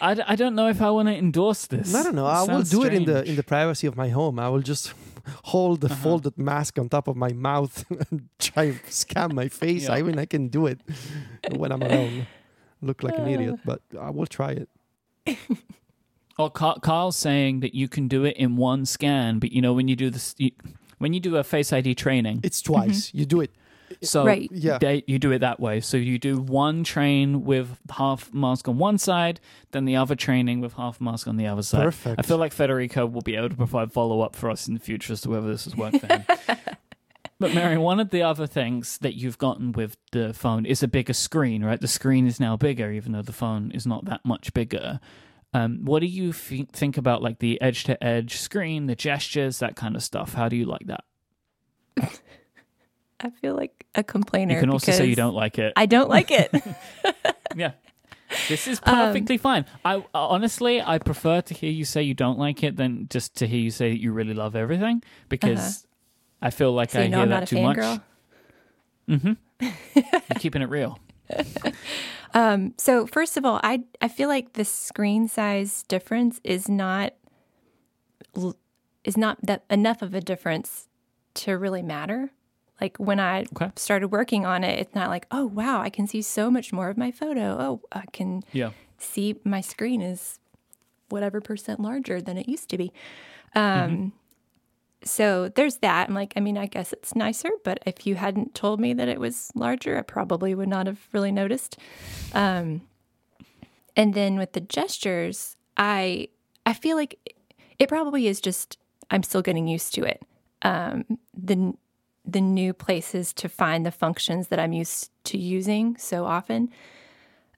[0.00, 1.94] I, d- I don't know if I want to endorse this.
[1.94, 2.26] I don't know.
[2.26, 4.38] I will do it in the in the privacy of my home.
[4.38, 4.92] I will just
[5.44, 5.94] hold Uh-huh.
[5.94, 9.84] the folded mask on top of my mouth and try and scan my face.
[9.88, 9.94] Yeah.
[9.98, 10.80] I mean, I can do it
[11.56, 12.26] when I'm alone.
[12.82, 14.68] Look like an idiot, but I will try it.
[16.52, 19.88] Car- Carl's saying that you can do it in one scan, but you know when
[19.88, 20.50] you do this, you,
[20.98, 23.12] when you do a Face ID training, It's twice.
[23.14, 23.50] You do it.
[24.02, 24.48] So Right.
[24.52, 24.78] Yeah.
[24.78, 25.80] they, you do it that way.
[25.80, 30.60] So you do one train with half mask on one side, then the other training
[30.60, 31.82] with half mask on the other side.
[31.84, 32.18] Perfect.
[32.18, 34.80] I feel like Federico will be able to provide follow up for us in the
[34.80, 36.24] future as to whether this has worked for him.
[37.38, 40.88] but Merri, one of the other things that you've gotten with the phone is a
[40.88, 41.80] bigger screen, right?
[41.80, 45.00] The screen is now bigger, even though the phone is not that much bigger.
[45.54, 49.60] Um, what do you f- think about like the edge to edge screen, the gestures,
[49.60, 50.34] that kind of stuff?
[50.34, 51.04] How do you like that?
[53.20, 54.54] I feel like a complainer.
[54.54, 55.72] You can also say you don't like it.
[55.76, 56.50] I don't like it.
[57.56, 57.72] yeah.
[58.48, 59.64] This is Um, perfectly fine.
[59.84, 63.46] I honestly, I prefer to hear you say you don't like it than just to
[63.46, 65.86] hear you say that you really love everything because
[66.42, 67.78] I feel like so I hear that too much.
[67.78, 68.02] fangirl.
[69.60, 70.98] You're keeping it real.
[72.34, 77.14] Um, so first of all, I I feel like the screen size difference is not
[79.04, 80.88] is not that enough of a difference
[81.34, 82.30] to really matter.
[82.80, 83.70] Like when I Okay.
[83.76, 86.88] started working on it, it's not like, oh wow, I can see so much more
[86.90, 87.56] of my photo.
[87.58, 88.70] Oh, I can Yeah.
[88.98, 90.38] see my screen is
[91.08, 92.92] whatever percent larger than it used to be.
[93.54, 94.12] Um,
[95.04, 96.08] So there's that.
[96.08, 99.08] I'm like, I mean, I guess it's nicer, but if you hadn't told me that
[99.08, 101.78] it was larger, I probably would not have really noticed.
[102.32, 102.80] Um,
[103.94, 106.28] and then with the gestures, I
[106.64, 107.18] I feel like
[107.78, 108.78] it probably is just
[109.10, 110.22] I'm still getting used to it.
[110.62, 111.74] Um, the
[112.26, 116.70] the new places to find the functions that I'm used to using so often.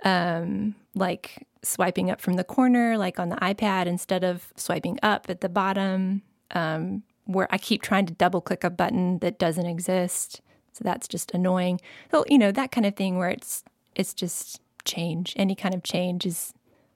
[0.04, 5.26] um, like swiping up from the corner, like on the iPad, instead of swiping up
[5.28, 6.22] at the bottom,
[6.52, 10.40] um, where I keep trying to double click a button that doesn't exist.
[10.72, 11.80] So that's just annoying.
[12.10, 13.64] So, you know, that kind of thing where it's
[13.96, 15.34] it's just change.
[15.36, 16.54] Any kind of change is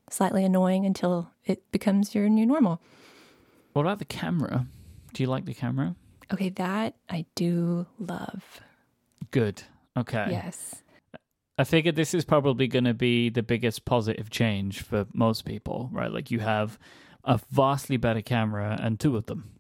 [0.09, 2.81] slightly annoying until it becomes your new normal.
[3.73, 4.67] What about the camera?
[5.13, 5.97] Do you like the camera?
[6.33, 8.61] Okay, that I do love.
[9.31, 9.63] Good.
[9.97, 10.27] Okay.
[10.31, 10.83] Yes.
[11.59, 15.91] I figured this is probably going to be the biggest positive change for most people,
[15.93, 16.11] right?
[16.11, 16.79] Like you have
[17.25, 19.51] a vastly better camera and two of them.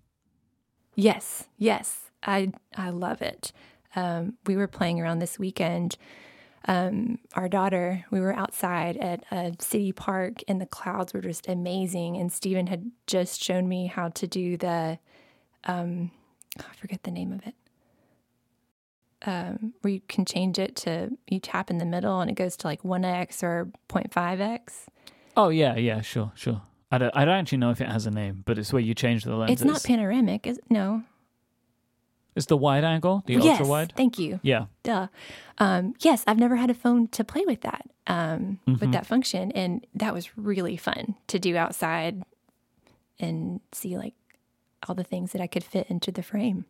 [0.94, 3.52] Yes, yes, I I love it.
[3.94, 5.96] Um, we were playing around this weekend.
[6.66, 11.48] Um, our daughter, we were outside at a city park, and the clouds were just
[11.48, 12.16] amazing.
[12.16, 14.98] And Stephen had just shown me how to do the,
[15.64, 16.12] um,
[16.60, 17.54] oh, I forget the name of it,
[19.26, 22.56] um, where you can change it to you tap in the middle and it goes
[22.58, 24.86] to like one x or 0.5 x.
[25.36, 26.62] Oh yeah, yeah, sure, sure.
[26.90, 28.94] I don't, I don't actually know if it has a name, but it's where you
[28.94, 29.62] change the lenses.
[29.62, 31.04] It's not panoramic, is no.
[32.34, 33.92] It's the wide angle, the yes, ultra wide.
[33.96, 34.40] Thank you.
[34.42, 34.66] Yeah.
[34.82, 35.08] Duh.
[35.58, 39.52] Um, yes, I've never had a phone to play with that, um, with that function,
[39.52, 42.22] and that was really fun to do outside
[43.18, 44.14] and see like
[44.88, 46.64] all the things that I could fit into the frame.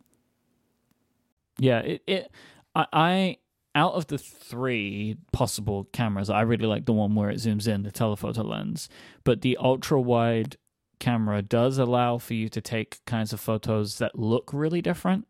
[1.57, 2.31] Yeah, it, it
[2.75, 3.37] I, I
[3.75, 7.83] out of the three possible cameras, I really like the one where it zooms in,
[7.83, 8.87] the telephoto lens.
[9.23, 10.57] But the ultra wide
[10.99, 15.27] camera does allow for you to take kinds of photos that look really different.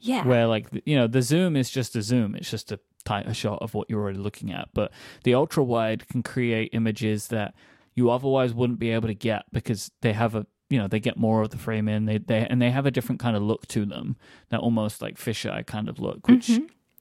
[0.00, 0.26] Yeah.
[0.26, 3.60] Where like you know, the zoom is just a zoom, it's just a tighter shot
[3.62, 4.68] of what you're already looking at.
[4.74, 4.92] But
[5.24, 7.54] the ultra wide can create images that
[7.94, 11.16] you otherwise wouldn't be able to get because they have a you know they get
[11.16, 13.66] more of the frame in they they and they have a different kind of look
[13.66, 14.16] to them
[14.48, 16.48] that almost like fisheye kind of look which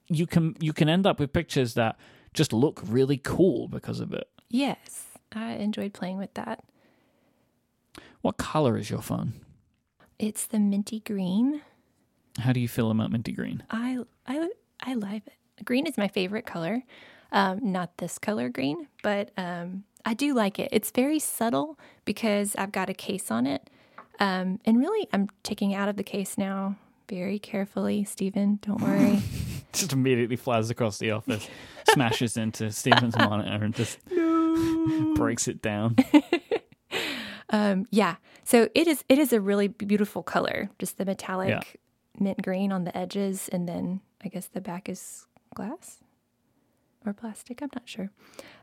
[0.07, 1.95] you can you can end up with pictures that
[2.33, 6.63] just look really cool because of it yes, I enjoyed playing with that.
[8.21, 9.33] what color is your phone
[10.19, 11.61] It's the minty green.
[12.39, 14.49] how do you feel about minty green I I
[14.83, 15.65] I love it.
[15.65, 16.83] Green is my favorite color.
[17.31, 20.69] Um, not this color green, but um, I do like it.
[20.71, 23.69] It's very subtle because I've got a case on it.
[24.19, 26.75] Um, and really, I'm taking it out of the case now
[27.09, 28.03] very carefully.
[28.03, 29.21] Stephen, don't worry.
[29.73, 31.47] just immediately flies across the office
[31.93, 33.97] smashes into Stephen's monitor and just
[35.15, 35.95] breaks it down
[37.49, 38.15] um, yeah.
[38.43, 39.03] So it is.
[39.09, 40.69] It is a really beautiful color.
[40.79, 41.61] Just the metallic Yeah.
[42.19, 45.99] mint green on the edges, and then I guess the back is glass
[47.05, 47.61] or plastic.
[47.61, 48.09] I'm not sure.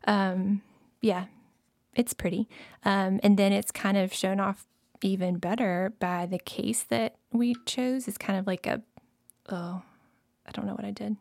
[0.07, 0.63] Um,
[1.01, 1.27] yeah,
[1.95, 2.49] it's pretty.
[2.85, 4.67] Um, and then it's kind of shown off
[5.03, 8.09] even better by the case that we chose.
[8.09, 8.83] It's kind of like a
[9.49, 9.83] oh,
[10.47, 11.17] I don't know what I did.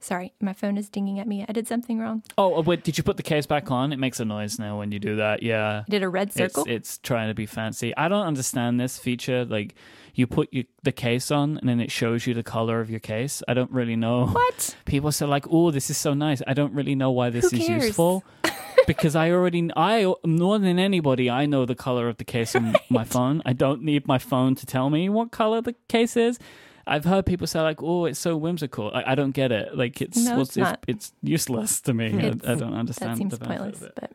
[0.00, 1.46] Sorry, my phone is dinging at me.
[1.48, 2.22] I did something wrong.
[2.36, 4.92] oh wait did you put the case back on it makes a noise now when
[4.92, 6.64] you do that yeah I did a red circle.
[6.64, 7.96] It's, it's trying to be fancy.
[7.96, 9.44] I don't understand this feature.
[9.44, 9.74] Like,
[10.14, 13.00] you put your, the case on and then it shows you the color of your
[13.00, 13.42] case.
[13.48, 14.26] I don't really know.
[14.26, 14.76] what?
[14.84, 17.56] People say like, "Oh, this is so nice." I don't really know why this Who
[17.56, 17.84] is cares?
[17.86, 18.22] useful
[18.86, 22.74] because I already I more than anybody I know the color of the case on
[22.88, 23.42] my phone.
[23.44, 26.38] I don't need my phone to tell me what color the case is.
[26.86, 29.76] I've heard people say like, "Oh, it's so whimsical." I, I don't get it.
[29.76, 30.84] Like, it's No, it's not.
[30.86, 32.06] it's, useless to me.
[32.12, 33.92] I, It's- I don't understand that seems pointless, of it.
[33.96, 34.12] but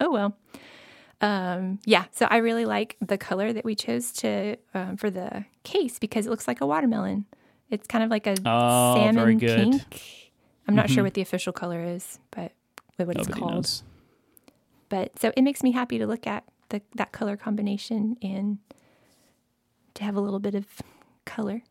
[0.00, 0.36] oh well.
[1.20, 5.44] Um, yeah, so I really like the color that we chose to um, for the
[5.64, 7.26] case because it looks like a watermelon.
[7.70, 9.38] It's kind of like a Oh, salmon.
[9.38, 9.70] Mm-hmm.
[9.70, 10.32] pink.
[10.66, 12.52] I'm not sure what the official color is, but
[12.96, 13.54] what it's Nobody called.
[13.54, 13.82] knows.
[14.88, 18.58] But so it makes me happy to look at the that color combination and
[19.94, 20.66] to have a little bit of
[21.24, 21.62] color.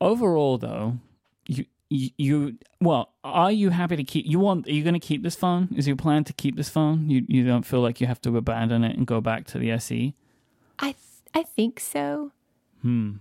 [0.00, 0.98] overall though
[1.46, 5.06] you, you you well are you happy to keep you want are you going to
[5.08, 8.00] keep this phone is your plan to keep this phone you you don't feel like
[8.00, 10.14] you have to abandon it and go back to the SE
[10.78, 10.96] I th-
[11.34, 12.32] I think so.
[12.82, 13.12] hmm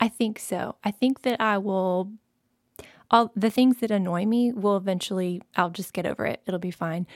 [0.00, 0.76] I think so.
[0.84, 2.10] I think that I will.
[3.10, 5.40] All the things that annoy me will eventually.
[5.56, 6.40] I'll just get over it.
[6.46, 7.06] It'll be fine.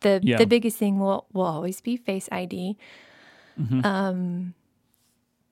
[0.00, 0.38] the Yeah.
[0.38, 2.76] The biggest thing will will always be Face ID.
[3.60, 3.84] Mm-hmm.
[3.84, 4.54] Um,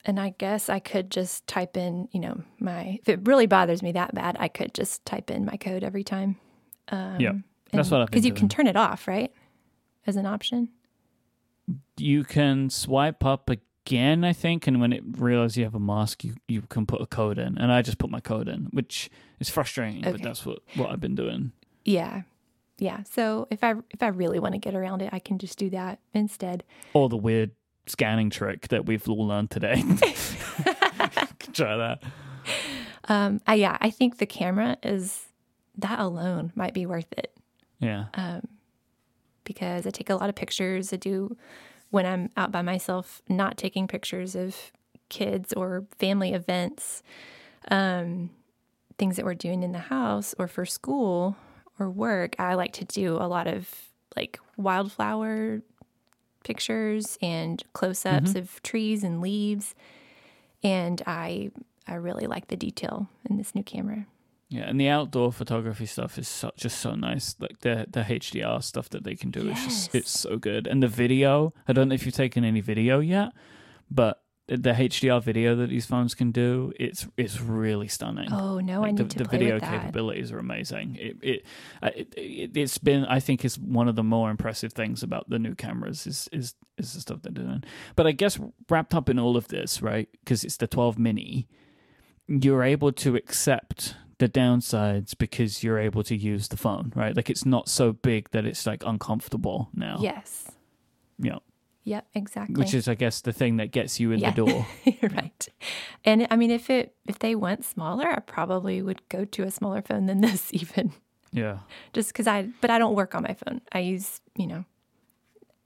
[0.05, 2.99] and I guess I could just type in, you know, my.
[3.03, 6.05] If it really bothers me that bad, I could just type in my code every
[6.05, 6.37] time.
[6.89, 7.33] Um, Yeah,
[7.73, 9.33] that's what I've because you can turn it off, right?
[10.07, 10.71] As an option.
[11.99, 16.25] you can swipe up again I think and when it realizes you have a mask
[16.25, 19.11] you you can put a code in and I just put my code in which
[19.41, 21.53] is frustrating but that's what what I've been doing
[21.85, 22.23] Yeah,
[22.79, 23.03] yeah.
[23.03, 25.69] So if I if I really want to get around it, I can just do
[25.71, 26.65] that instead.
[26.95, 27.51] or the weird
[27.89, 29.83] scanning trick that we've all learned today
[31.53, 32.01] try that
[33.09, 35.27] Um, I, yeah, I think the camera is
[35.79, 37.35] that alone might be worth it.
[37.81, 38.47] yeah Um,
[39.45, 40.93] because I take a lot of pictures.
[40.93, 41.37] I do
[41.91, 44.55] when I'm out by myself, not taking pictures of
[45.09, 47.03] kids or family events,
[47.71, 48.29] um,
[48.99, 51.35] things that we're doing in the house or for school
[51.79, 52.37] or work.
[52.39, 53.71] I like to do a lot of
[54.17, 55.63] like wildflower
[56.49, 58.39] pictures and close ups mm-hmm.
[58.39, 59.75] of trees and leaves.
[60.63, 61.51] And I
[61.87, 64.07] I really like the detail in this new camera.
[64.49, 67.37] Yeah, and the outdoor photography stuff is so, just so nice.
[67.39, 70.67] Like the the HDR stuff that they can do is just it's so good.
[70.67, 73.33] And the video, I don't know if you've taken any video yet,
[73.91, 78.33] but the HDR video that these phones can do, it's it's really stunning.
[78.33, 79.81] Oh no, I Like, need the, to the play video with that.
[79.83, 80.97] capabilities are amazing.
[80.99, 81.47] It it,
[81.83, 85.39] it it it's been I think is one of the more impressive things about the
[85.39, 87.63] new cameras is is is the stuff they're doing.
[87.95, 90.09] But I guess wrapped up in all of this, right?
[90.25, 91.47] Because it's the 12 mini,
[92.27, 97.15] you're able to accept the downsides because you're able to use the phone, right?
[97.15, 99.99] Like it's not so big that it's like uncomfortable now.
[100.01, 100.51] Yes.
[101.19, 101.39] Yeah.
[101.89, 102.55] Yep, exactly.
[102.55, 104.31] Which is I guess the thing that gets you in Yeah.
[104.33, 104.67] the door.
[105.03, 105.49] right.
[106.05, 109.51] And I mean if it if they went smaller, I probably would go to a
[109.51, 110.93] smaller phone than this even.
[111.33, 111.59] yeah.
[111.93, 113.61] Just cuz I but I don't work on my phone.
[113.73, 114.65] I use, you know,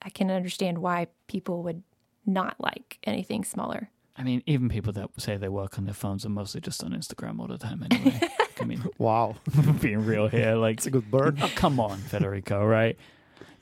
[0.00, 1.82] I can understand why people would
[2.24, 3.90] not like anything smaller.
[4.16, 6.90] I mean, even people that say they work on their phones are mostly just on
[6.92, 8.20] Instagram all the time anyway.
[8.60, 9.36] I mean, Wow,
[9.80, 11.38] being real here, like, it's a good bird.
[11.42, 12.96] oh, come on, Federico, right?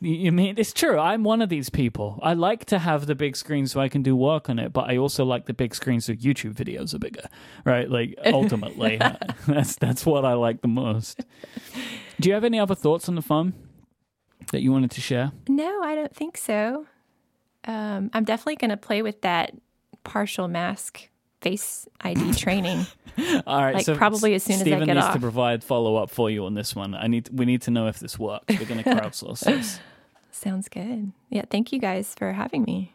[0.02, 0.98] You mean it's true?
[0.98, 2.18] I'm one of these people.
[2.22, 4.88] I like to have the big screen so I can do work on it, but
[4.88, 7.28] I also like the big screen so YouTube videos are bigger,
[7.66, 7.88] right?
[7.90, 8.96] Like ultimately,
[9.46, 11.20] that's that's what I like the most.
[12.18, 13.52] Do you have any other thoughts on the phone
[14.52, 15.32] that you wanted to share?
[15.48, 16.86] No, I don't think so.
[17.64, 19.54] Um, I'm definitely going to play with that
[20.02, 21.10] partial mask
[21.42, 22.86] face ID training.
[23.46, 25.96] All right, Like, so probably as soon as I Stephen get needs to provide follow
[25.96, 26.94] up for you on this one.
[26.94, 28.46] I need we need to know if this works.
[28.58, 29.78] We're going to crowdsource this.
[30.40, 31.12] Sounds good.
[31.28, 32.94] Yeah, thank you guys for having me.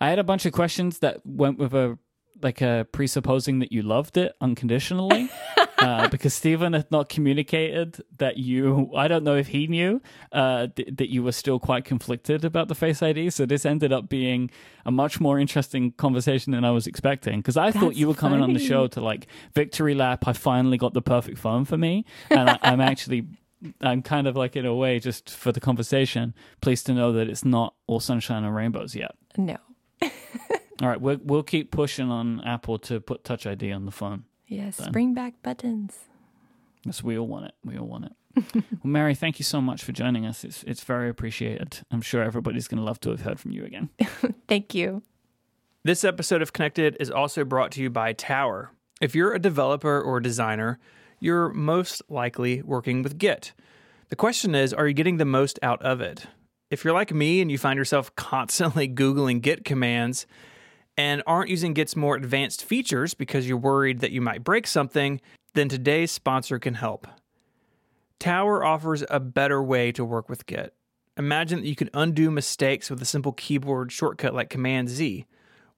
[0.00, 1.98] I had a bunch of questions that went with a
[2.40, 5.28] like a presupposing that you loved it unconditionally.
[5.78, 10.00] Uh, because Stephen had not communicated that you, I don't know if he knew
[10.32, 13.28] uh, th- that you were still quite conflicted about the Face ID.
[13.28, 14.50] So this ended up being
[14.86, 17.40] a much more interesting conversation than I was expecting.
[17.40, 20.26] Because I thought you were coming on the show to like victory lap.
[20.26, 23.26] I finally got the perfect phone for me, and I, I'm actually.
[23.80, 27.28] I'm kind of like in a way just for the conversation, pleased to know that
[27.28, 29.14] it's not all sunshine and rainbows yet.
[29.36, 29.56] No.
[30.82, 34.24] All right, we'll, we'll keep pushing on Apple to put Touch ID on the phone.
[34.46, 34.92] Yes, Done.
[34.92, 36.00] bring back buttons.
[36.84, 37.54] Yes, we all want it.
[37.64, 38.12] We all want it.
[38.54, 40.44] well, Merri, thank you so much for joining us.
[40.44, 41.80] It's it's very appreciated.
[41.90, 43.88] I'm sure everybody's going to love to have heard from you again.
[44.48, 45.02] Thank you.
[45.82, 48.72] This episode of Connected is also brought to you by Tower.
[49.00, 50.78] If you're a developer or designer,
[51.20, 53.52] you're most likely working with Git.
[54.08, 56.26] The question is, are you getting the most out of it?
[56.70, 60.26] If you're like me and you find yourself constantly Googling Git commands
[60.96, 65.20] and aren't using Git's more advanced features because you're worried that you might break something,
[65.54, 67.06] then today's sponsor can help.
[68.18, 70.74] Tower offers a better way to work with Git.
[71.18, 75.26] Imagine that you can undo mistakes with a simple keyboard shortcut like Command Z,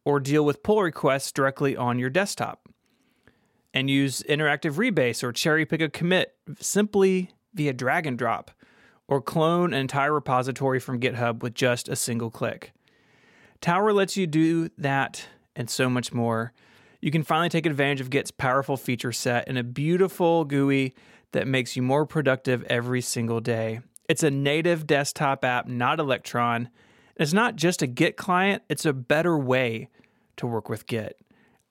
[0.04, 2.68] or deal with pull requests directly on your desktop.
[3.78, 8.50] And use interactive rebase or cherry pick a commit simply via drag and drop,
[9.06, 12.72] or clone an entire repository from GitHub with just a single click.
[13.60, 16.52] Tower lets you do that and so much more.
[17.00, 20.92] You can finally take advantage of Git's powerful feature set in a beautiful GUI
[21.30, 23.78] that makes you more productive every single day.
[24.08, 26.68] It's a native desktop app, not Electron.
[27.14, 29.88] It's not just a Git client, it's a better way
[30.36, 31.16] to work with Git.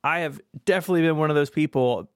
[0.07, 2.09] I have definitely been one of those people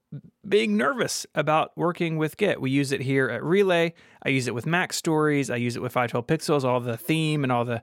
[0.47, 2.61] being nervous about working with Git.
[2.61, 3.93] We use it here at Relay.
[4.23, 5.53] I use it with MacStories.
[5.53, 6.63] I use it with 512 Pixels.
[6.63, 7.81] All the theme and all the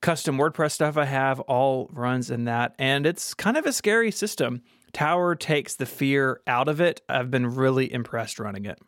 [0.00, 2.74] custom WordPress stuff I have all runs in that.
[2.78, 4.62] And it's kind of a scary system.
[4.94, 7.02] Tower takes the fear out of it.
[7.06, 8.78] I've been really impressed running it.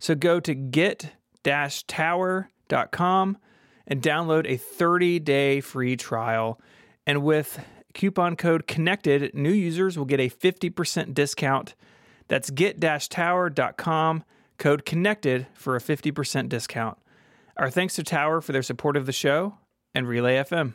[0.00, 3.38] So go to git-tower.com
[3.86, 6.60] and download a 30-day free trial.
[7.06, 7.64] And with
[7.94, 11.74] coupon code connected, new users will get a 50% discount.
[12.28, 14.24] That's git-tower.com
[14.58, 16.98] code connected for a 50% discount.
[17.56, 19.58] Our thanks to Tower for their support of the show
[19.94, 20.74] and Relay FM.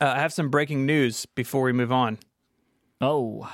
[0.00, 2.18] Uh, I have some breaking news before we move on.
[3.00, 3.50] Oh,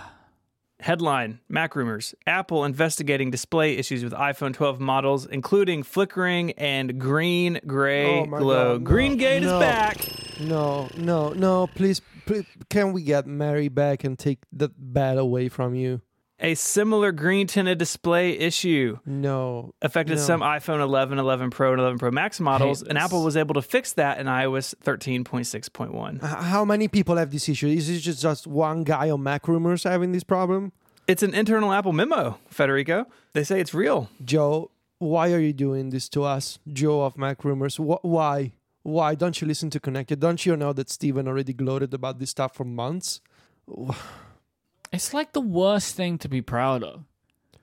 [0.83, 8.21] Headline MacRumors Apple investigating display issues with iPhone 12 models, including flickering and green gray
[8.21, 8.73] Oh glow.
[8.79, 9.55] God, no, green Gate no.
[9.57, 10.09] is back.
[10.41, 11.69] No, no, no.
[11.69, 16.01] Please, please, can we get Merri back and take that bad away from you?
[16.45, 19.75] A similar green tinted display issue No.
[19.81, 20.21] affected No.
[20.23, 22.99] some iPhone 11, 11 Pro, and 11 Pro Max models, and.
[22.99, 26.21] Apple was able to fix that in iOS 13.6.1.
[26.21, 27.69] How many people have this issue?
[27.69, 30.73] Is it just, just one guy on MacRumors having this problem?
[31.07, 33.07] It's an internal Apple memo, Federico.
[33.35, 34.09] They say it's real.
[34.25, 36.59] Joe, why are you doing this to us?
[36.73, 37.77] Joe of MacRumors.
[37.77, 38.53] Wh- why?
[38.85, 40.19] Why don't you listen to Connected?
[40.19, 43.21] Don't you know that Stephen already gloated about this stuff for months?
[44.93, 47.05] It's like the worst thing to be proud of.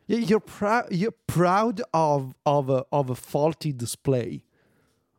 [0.08, 0.88] Y- You're proud.
[0.92, 4.44] You're proud of of a of a faulty display.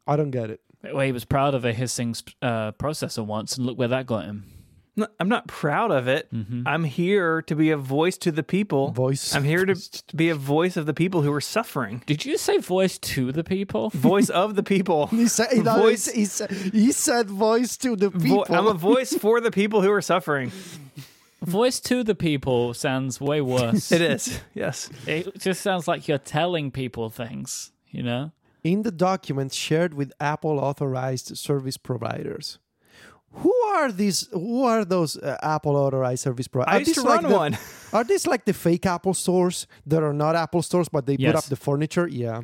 [0.06, 0.60] I don't get it.
[0.82, 4.24] Well, he was proud of a hissing uh, processor once, and look where that got
[4.24, 4.44] him.
[4.96, 6.28] No, I'm not proud of it.
[6.66, 8.90] I'm here to be a voice to the people.
[8.90, 9.34] Voice.
[9.34, 9.76] I'm here to
[10.16, 12.02] be a voice of the people who are suffering.
[12.06, 13.90] Did you say voice to the people?
[13.94, 15.06] Voice of the people.
[15.06, 18.46] He said, he, Voice- he, said, he said voice to the Vo- people.
[18.50, 20.50] I'm a voice for the people who are suffering.
[21.42, 23.92] Voice to the people sounds way worse.
[23.92, 24.40] It is.
[24.54, 24.90] Yes.
[25.06, 28.32] It just sounds like you're telling people things, you know?
[28.64, 32.58] in the documents shared with Apple authorized service providers.
[33.32, 34.28] Who are these?
[34.32, 36.74] Who are those uh, Apple authorized service providers?
[36.74, 37.58] I used to run the, one.
[37.92, 41.36] Are these like the fake Apple stores that are not Apple stores, but they put
[41.36, 42.08] up the furniture?
[42.08, 42.42] Yeah.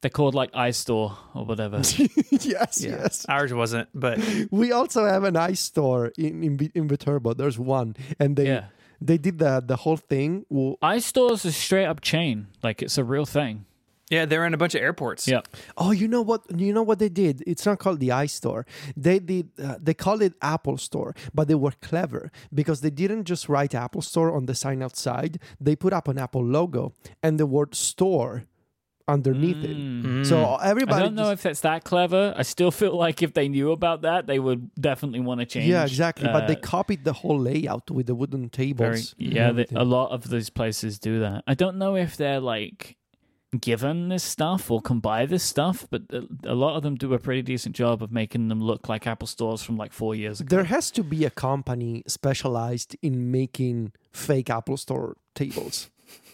[0.00, 1.76] They're called like iStore or whatever.
[2.30, 2.90] yes, Yeah.
[3.02, 3.26] yes.
[3.28, 4.18] Ours wasn't, but
[4.50, 7.34] We also have an iStore in in, in Viterbo.
[7.34, 8.64] There's one, and they yeah.
[9.00, 10.46] they did the the whole thing.
[10.48, 12.46] Well, is a straight up chain.
[12.62, 13.66] Like it's a real thing.
[14.10, 15.28] yeah, they're in a bunch of airports.
[15.28, 15.42] Yeah.
[15.76, 16.40] Oh, you know what?
[16.64, 17.44] You know what they did?
[17.46, 18.64] It's not called the iStore.
[18.96, 19.50] They did.
[19.62, 23.74] Uh, they called it Apple Store, but they were clever because they didn't just write
[23.74, 25.38] Apple Store on the sign outside.
[25.60, 28.44] They put up an Apple logo and the word store
[29.10, 30.26] underneath it.
[30.26, 31.00] So everybody.
[31.00, 32.34] I don't know just- if that's that clever.
[32.36, 35.68] I still feel like if they knew about that, they would definitely want to change.
[35.68, 36.28] yeah, exactly.
[36.32, 39.14] but they uh, copied the whole layout with the wooden tables.
[39.18, 41.42] and yeah, they, a lot of these places do that.
[41.46, 42.96] I don't know if they're like
[43.60, 47.12] given this stuff or can buy this stuff, but a, a lot of them do
[47.14, 50.40] a pretty decent job of making them look like Apple stores from like four years
[50.40, 50.54] ago.
[50.56, 55.90] There has to be a company specialized in making fake Apple Store tables,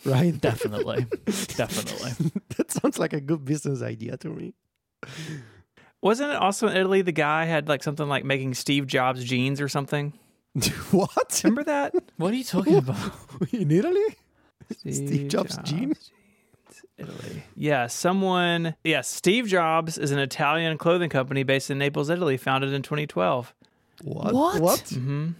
[0.06, 0.38] right?
[0.40, 1.06] Definitely,
[1.56, 2.12] definitely.
[2.56, 4.54] that sounds like a good business idea to me.
[6.02, 9.60] Wasn't it also in Italy the guy had like something like making Steve Jobs jeans
[9.60, 10.12] or something?
[10.90, 11.40] what?
[11.44, 11.94] Remember that?
[12.16, 13.12] What are you talking about?
[13.52, 14.16] In Italy?
[14.90, 16.10] Steve Jobs jeans?
[16.98, 17.44] Italy.
[17.54, 18.74] Yeah, someone.
[18.84, 23.54] Yes, Steve Jobs is an Italian clothing company based in Naples, Italy, founded in 2012.
[24.02, 24.34] What?
[24.34, 24.62] What?
[24.62, 24.80] What?
[24.90, 25.30] hmm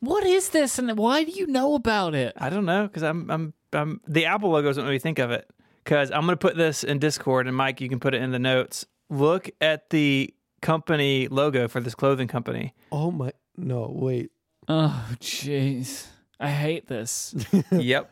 [0.00, 2.32] What is this, and why do you know about it?
[2.36, 4.00] I don't know because I'm, I'm, I'm.
[4.06, 5.48] The Apple logo doesn't really think of it.
[5.84, 8.30] Because I'm going to put this in Discord, and Myke, you can put it in
[8.30, 8.84] the notes.
[9.08, 12.74] Look at the company logo for this clothing company.
[12.92, 13.32] Oh my.
[13.56, 14.30] No, wait.
[14.68, 16.06] Oh, jeez.
[16.38, 17.34] I hate this.
[17.72, 18.10] yep.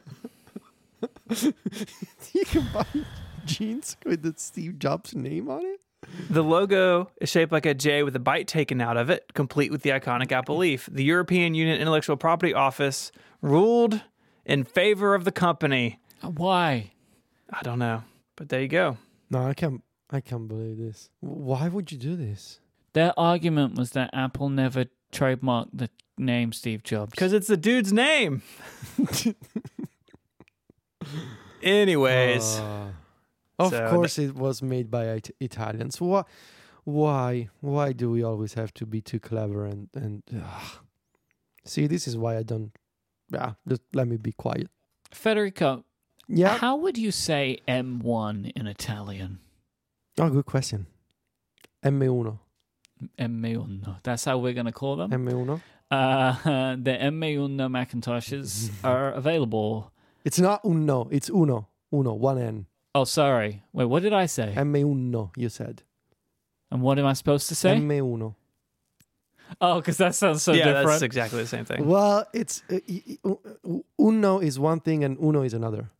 [1.30, 2.86] you can buy
[3.44, 5.80] jeans with the Steve Jobs name on it?
[6.30, 9.70] The logo is shaped like a J with a bite taken out of it, complete
[9.70, 10.88] with the iconic apple leaf.
[10.90, 13.12] The European Union Intellectual Property Office
[13.42, 14.00] ruled
[14.46, 16.00] in favor of the company.
[16.22, 16.92] Why?
[17.52, 18.02] I don't know,
[18.36, 18.96] but there you go.
[19.28, 19.82] No, I can't.
[20.08, 21.10] I can't believe this.
[21.20, 22.60] Why would you do this?
[22.94, 27.10] Their argument was that Apple never trademarked the name Steve Jobs.
[27.10, 28.42] Because it's the dude's name.
[31.62, 32.88] Anyways, Uh,
[33.58, 36.00] of So course, it was made by it- Italians.
[36.00, 36.22] Why?
[36.84, 37.48] Why?
[37.60, 40.22] Why do we always have to be too clever and and?
[40.34, 40.78] ugh.
[41.64, 42.70] See, this is why I don't.
[43.30, 44.68] Yeah, just let me be quiet.
[45.10, 45.84] Federico,
[46.28, 46.58] Yeah.
[46.58, 49.38] how would you say M1 in Italian?
[50.18, 50.86] Oh, good question.
[51.84, 52.38] M1.
[53.18, 54.02] M1.
[54.02, 55.10] That's how we're going to call them.
[55.10, 55.60] M1.
[55.90, 56.32] Uh,
[56.76, 59.92] the M1 Macintoshes are available.
[60.24, 61.08] It's not uno.
[61.10, 61.68] It's uno.
[61.92, 62.14] Uno.
[62.14, 62.66] One N.
[62.94, 63.62] Oh, sorry.
[63.72, 64.54] Wait, what did I say?
[64.56, 65.30] M1.
[65.36, 65.82] You said.
[66.70, 67.76] and what am I supposed to say?
[67.76, 68.34] M1.
[69.60, 70.88] Oh, because that sounds so yeah, different.
[70.88, 71.86] that's exactly the same thing.
[71.86, 75.90] Well, it's uh, y- y- u- uno is one thing and uno is another.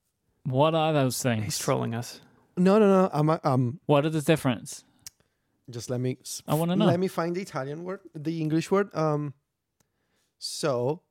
[0.44, 1.44] What are those things?
[1.44, 2.20] He's trolling us.
[2.56, 3.10] No, no, no.
[3.12, 3.80] I'm um.
[3.86, 4.84] What are the difference?
[5.68, 6.18] Just let me.
[6.20, 6.86] s- I wanna know.
[6.86, 8.94] Let me find the Italian word, the English word.
[8.94, 9.34] Um.
[10.38, 11.02] So,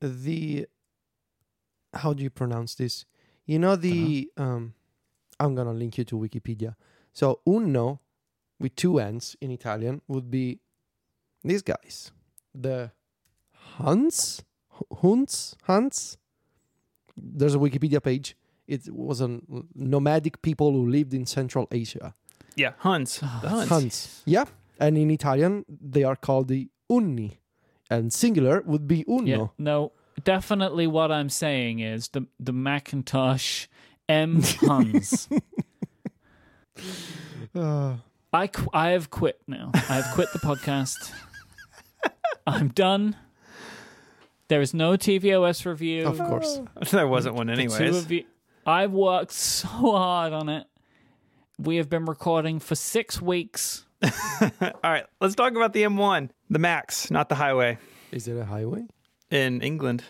[0.00, 0.66] the.
[1.92, 3.04] How do you pronounce this?
[3.46, 4.74] You know the um.
[5.40, 6.76] I'm gonna link you to Wikipedia.
[7.12, 8.00] So uno,
[8.60, 10.60] with two n's in Italian, would be
[11.44, 12.10] these guys,
[12.54, 12.90] the
[13.78, 14.42] Huns,
[15.00, 16.16] Huns, Huns.
[17.16, 18.36] There's a Wikipedia page.
[18.66, 19.40] It was a
[19.74, 22.14] nomadic people who lived in Central Asia.
[22.56, 23.20] Yeah, Huns.
[23.22, 23.68] Oh, The Huns.
[23.68, 24.22] Huns.
[24.24, 24.44] Yeah.
[24.78, 27.38] And in Italian, they are called the Unni.
[27.90, 29.26] And singular would be uno.
[29.26, 29.46] Yeah.
[29.58, 29.92] No.
[30.24, 33.66] definitely what I'm saying is the the Macintosh
[34.08, 35.28] M tons.
[37.54, 37.96] Uh,
[38.32, 39.70] I qu- I have quit now.
[39.74, 41.12] I have quit the podcast.
[42.46, 43.16] I'm done.
[44.48, 46.06] There is no tvOS review.
[46.06, 46.60] of course.
[46.90, 47.96] there wasn't one The two anyways.
[48.04, 48.24] of you,
[48.66, 50.66] I've worked so hard on it.
[51.58, 53.86] We have been recording for six weeks.
[54.02, 57.76] All right, let's talk about the M1, the Max, not the highway
[58.10, 58.86] Is it a highway?
[59.30, 60.02] in England.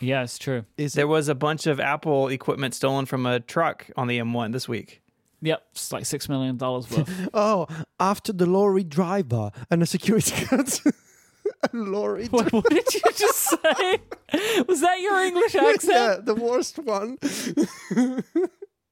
[0.00, 0.64] Yeah, it's true.
[0.76, 1.08] Is There it?
[1.08, 5.00] was a bunch of Apple equipment stolen from a truck on the M1 this week.
[5.40, 7.28] Yep, it's like six million dollars worth.
[7.34, 7.66] Oh,
[7.98, 10.82] after the lorry driver and the security guards.
[11.72, 13.98] a lorry what, what did you just say?
[14.68, 15.84] Was that your English accent?
[15.92, 17.18] yeah, the worst one.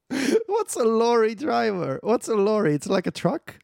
[0.46, 1.98] What's a lorry driver?
[2.02, 2.74] What's a lorry?
[2.74, 3.56] It's like a truck.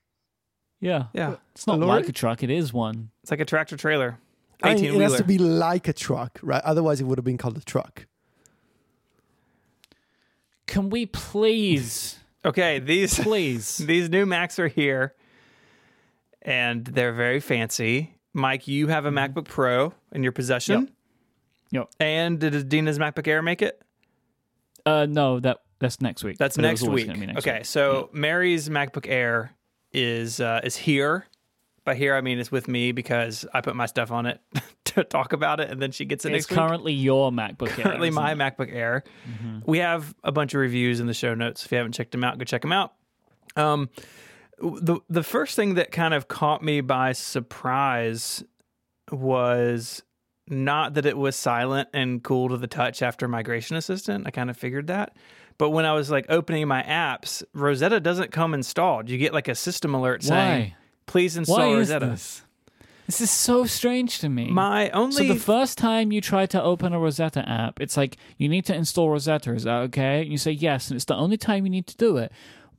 [0.80, 1.04] Yeah.
[1.12, 3.10] Yeah, It's not A like a truck, it is one.
[3.22, 4.18] it's like a tractor trailer,
[4.62, 6.62] I mean, it has to be like a truck, right?
[6.64, 8.06] Otherwise, it would have been called a truck.
[10.66, 13.76] Can we please, Okay, these please?
[13.78, 15.14] these new Macs are here,
[16.42, 18.14] and they're very fancy.
[18.34, 20.82] Myke, you have a MacBook Pro in your possession.
[20.82, 20.90] Yep.
[21.72, 21.88] Yep.
[22.00, 23.80] And did Dina's MacBook Air make it?
[24.84, 26.38] Uh, no, that that's next week.
[26.38, 27.06] That's next week.
[27.06, 27.64] next okay, week.
[27.64, 29.52] so Merri's MacBook Air
[29.92, 31.26] is uh, is here.
[31.84, 34.40] By here, I mean it's with me because I put my stuff on it
[34.86, 36.58] to talk about it, and then she gets it It's next week.
[36.58, 37.84] currently your MacBook Air.
[37.84, 38.38] Currently, my it?
[38.38, 39.04] MacBook Air.
[39.28, 39.58] Mm-hmm.
[39.64, 41.64] We have a bunch of reviews in the show notes.
[41.64, 42.92] If you haven't checked them out, go check them out.
[43.56, 43.88] Um,
[44.60, 48.44] the the first thing that kind of caught me by surprise
[49.10, 50.02] was
[50.48, 54.26] not that it was silent and cool to the touch after Migration Assistant.
[54.26, 55.16] I kind of figured that.
[55.58, 59.08] But when I was like opening my apps, Rosetta doesn't come installed.
[59.08, 60.76] You get like a system alert saying, Why?
[61.06, 62.42] "Please install Why is Rosetta." this?
[63.06, 64.50] This is so strange to me.
[64.52, 68.16] My only so the first time you try to open a Rosetta app, it's like
[68.38, 69.52] you need to install Rosetta.
[69.52, 70.22] Is that okay?
[70.22, 72.30] And you say yes, and it's the only time you need to do it.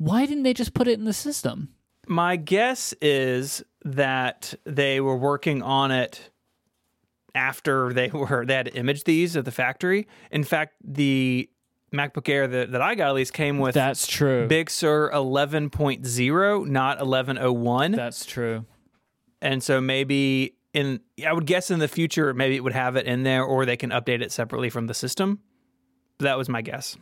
[0.01, 1.69] Why didn't they just put it in the system?
[2.07, 6.31] My guess is that they were working on it
[7.35, 10.07] after they were they had imaged these at the factory.
[10.31, 11.47] In fact, the
[11.93, 14.47] MacBook Air that, that I got at least came with That's true.
[14.47, 17.91] Big Sur 11.0, not 1101.
[17.91, 18.65] That's true.
[19.39, 23.05] and so maybe in I would guess in the future maybe it would have it
[23.05, 25.41] in there or they can update it separately from the system.
[26.17, 26.97] That was my guess.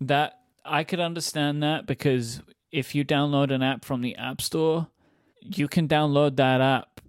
[0.00, 2.42] That I could understand that because
[2.72, 4.88] if you download an app from the App Store,
[5.40, 7.00] you can download that app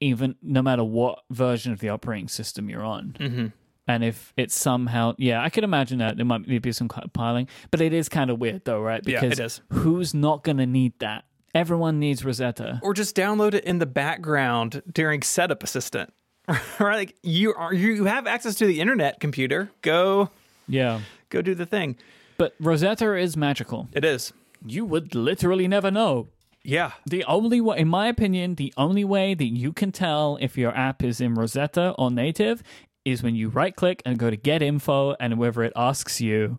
[0.00, 3.16] even no matter what version of the operating system you're on.
[3.18, 3.46] Mm-hmm.
[3.88, 7.80] And if it's somehow, yeah, I could imagine that there might be some piling, but
[7.80, 9.00] it is kind of weird though, right?
[9.06, 9.60] Yeah, Because it is.
[9.72, 11.24] who's not going to need that?
[11.54, 12.80] Everyone needs Rosetta.
[12.82, 16.12] or just download it in the background during setup assistant
[16.78, 20.28] right like you are you have access to the internet computer go
[20.68, 21.00] Yeah.
[21.30, 21.96] go do the thing
[22.38, 23.88] But Rosetta is magical.
[23.92, 24.32] it is
[24.64, 26.28] You would literally never know.
[26.62, 30.56] yeah The only way, in my opinion, the only way that you can tell if
[30.58, 32.62] your app is in Rosetta or native
[33.04, 36.58] is when you right click and go to get info and whether it asks you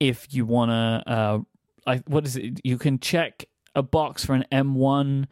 [0.00, 1.44] if you want to,
[1.86, 2.60] uh, what is it?
[2.64, 3.44] You can check
[3.76, 5.26] a box for an M1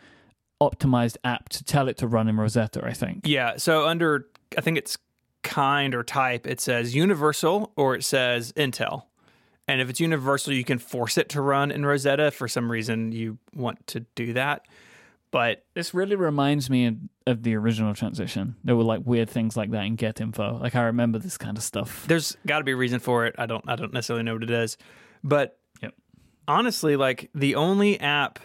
[0.60, 3.26] optimized app to tell it to run in Rosetta, I think.
[3.26, 4.96] yeah so under i think it's
[5.42, 9.04] kind or type it says universal or it says intel
[9.68, 12.70] and if it's universal you can force it to run in rosetta if for some
[12.70, 14.66] reason you want to do that
[15.30, 18.54] but This really reminds me of, of the original transition.
[18.64, 20.58] There were like weird things like that in Get Info.
[20.58, 22.04] Like I remember this kind of stuff.
[22.06, 23.34] there's got to be a reason for it.
[23.38, 24.76] I don't I don't necessarily know what it is,
[25.24, 25.94] but Yep.
[26.46, 28.40] honestly, like the only app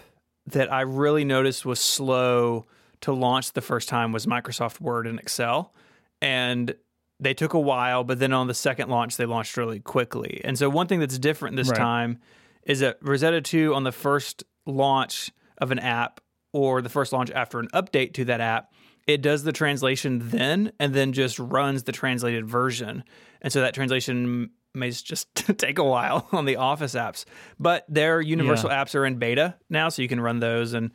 [0.45, 2.67] that I really noticed was slow
[3.01, 5.73] to launch the first time was Microsoft Word and Excel,
[6.21, 6.73] and
[7.19, 8.03] they took a while.
[8.03, 10.41] But then on the second launch, they launched really quickly.
[10.43, 11.77] And so one thing that's different this Right.
[11.77, 12.19] time
[12.63, 16.19] is that Rosetta 2 on the first launch of an app
[16.53, 18.71] or the first launch after an update to that app,
[19.07, 23.03] it does the translation then and then just runs the translated version.
[23.41, 27.23] And so that translation may just take a while on the Office apps.
[27.57, 30.73] But their universal apps are in beta now, so you can run those.
[30.73, 30.91] And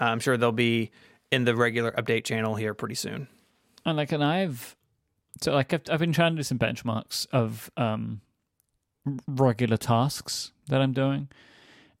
[0.00, 0.92] uh, I'm sure they'll be
[1.32, 3.26] in the regular update channel here pretty soon.
[3.84, 4.76] And like, and I've
[5.40, 8.20] so like I've, I've been trying to do some benchmarks of um
[9.26, 11.28] regular tasks that I'm doing,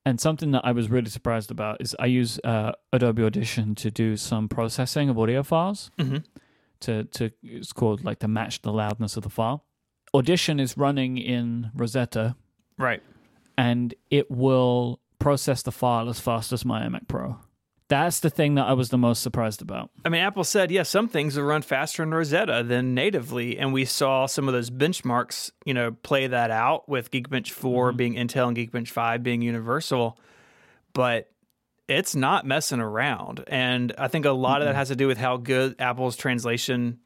[0.04, 3.90] and something that I was really surprised about is I use uh, Adobe Audition to
[3.90, 5.90] do some processing of audio files.
[5.98, 6.24] Mhm.
[6.80, 9.64] To to it's called like to match the loudness of the file.
[10.14, 12.36] Audition is running in Rosetta,
[12.78, 13.02] Right.
[13.56, 17.38] and it will process the file as fast as my iMac Pro.
[17.88, 19.90] That's the thing that I was the most surprised about.
[20.04, 23.58] I mean, Apple said, yes, some things will run faster in Rosetta than natively.
[23.58, 27.88] And we saw some of those benchmarks, you know, play that out with Geekbench 4
[27.88, 27.96] mm-hmm.
[27.96, 30.18] being Intel and Geekbench 5 being universal.
[30.92, 31.30] But
[31.88, 33.42] it's not messing around.
[33.46, 36.98] And I think a lot of that has to do with how good Apple's translation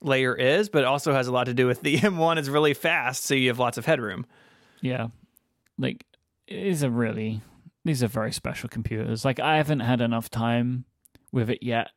[0.00, 2.74] layer is, but it also has a lot to do with the M1 is really
[2.74, 4.24] fast, so you have lots of headroom.
[4.80, 5.08] Yeah.
[5.78, 6.04] Like
[6.46, 7.42] it is a really
[7.84, 9.24] these are very special computers.
[9.24, 10.84] Like I haven't had enough time
[11.32, 11.90] with it yet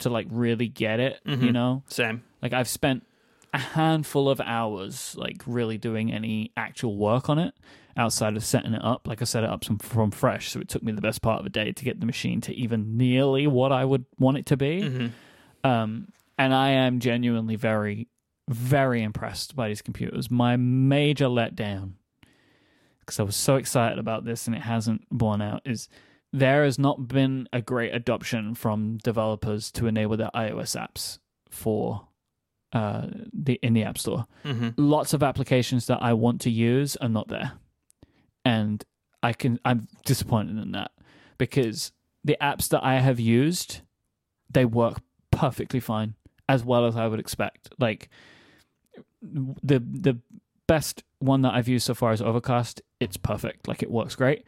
[0.00, 1.52] to like really get it, you Mhm.
[1.52, 1.82] know?
[1.88, 2.22] Same.
[2.42, 3.06] Like I've spent
[3.54, 7.54] a handful of hours like really doing any actual work on it
[7.96, 9.06] outside of setting it up.
[9.06, 11.46] Like I set it up from fresh, so it took me the best part of
[11.46, 14.56] a day to get the machine to even nearly what I would want it to
[14.56, 14.82] be.
[14.88, 15.06] hmm
[15.64, 18.08] Um, and I am genuinely very,
[18.48, 20.30] very impressed by these computers.
[20.30, 21.92] My major letdown,
[23.12, 25.86] because I was so excited about this and it hasn't borne out, is
[26.32, 31.18] there has not been a great adoption from developers to enable their iOS apps
[31.50, 32.08] for
[32.72, 34.24] uh, the in the App Store.
[34.44, 37.52] hmm Lots of applications that I want to use are not there,
[38.46, 38.82] and
[39.22, 40.92] I can I'm disappointed in that
[41.36, 41.92] because
[42.24, 43.82] the apps that I have used,
[44.48, 46.14] they work perfectly fine
[46.48, 47.74] as well as I would expect.
[47.78, 48.08] Like
[49.20, 50.18] the the
[50.66, 52.80] best one that I've used so far is Overcast.
[53.02, 53.68] It's perfect.
[53.68, 54.44] Like it works great.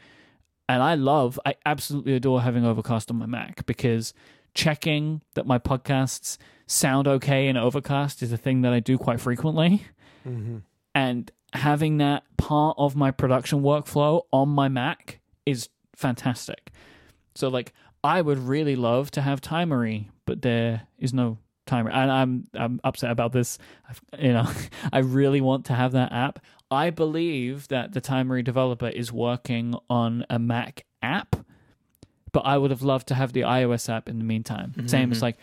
[0.69, 4.15] And I love, I absolutely adore having Overcast on my Mac because
[4.55, 9.21] checking that my podcasts sound okay in Overcast is a thing that I do quite
[9.21, 9.85] frequently.
[10.27, 10.59] Mm-hmm.
[10.95, 16.71] And having that part of my production workflow on my Mac is fantastic.
[17.35, 17.73] So, like,
[18.03, 22.81] I would really love to have Timery, but there is no Timery, and I'm I'm
[22.85, 23.59] upset about this.
[23.89, 24.47] I've, you know,
[24.93, 26.39] I really want to have that app.
[26.75, 31.37] I believe that the Timery developer is working on a Mac app,
[32.33, 34.75] but I would have loved to have the iOS app in the meantime.
[34.77, 35.25] Mm-hmm, Same as mm-hmm.
[35.25, 35.37] like,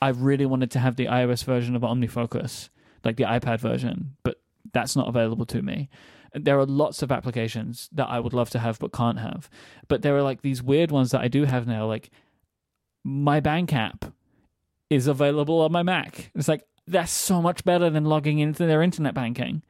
[0.00, 2.68] I really wanted to have the iOS version of OmniFocus,
[3.04, 4.40] like the iPad version, but
[4.72, 5.88] that's not available to me.
[6.34, 9.48] There are lots of applications that I would love to have but can't have.
[9.88, 12.10] But there are like these weird ones that I do have now, like
[13.04, 14.06] my bank app
[14.90, 16.30] is available on my Mac.
[16.34, 19.62] It's like that's so much better than logging into their internet banking.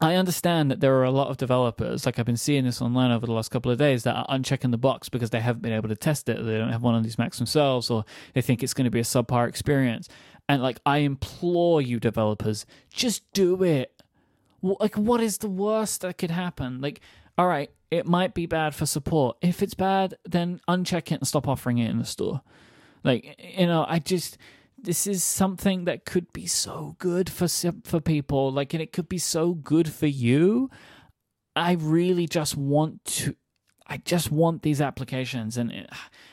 [0.00, 3.10] I understand that there are a lot of developers, like I've been seeing this online
[3.10, 5.72] over the last couple of days, that are unchecking the box because they haven't been
[5.72, 8.62] able to test it, they don't have one of these Macs themselves, or they think
[8.62, 10.08] it's going to be a subpar experience.
[10.48, 13.92] And like, I implore you, developers, just do it.
[14.62, 16.80] Like, what is the worst that could happen?
[16.80, 17.00] Like,
[17.36, 19.36] all right, it might be bad for support.
[19.40, 22.42] If it's bad, then uncheck it and stop offering it in the store.
[23.02, 24.38] Like, you know, I just
[24.82, 27.48] this is something that could be so good for
[27.84, 30.70] for people like and it could be so good for you.
[31.56, 33.34] I really just want to
[33.88, 35.88] i just want these applications and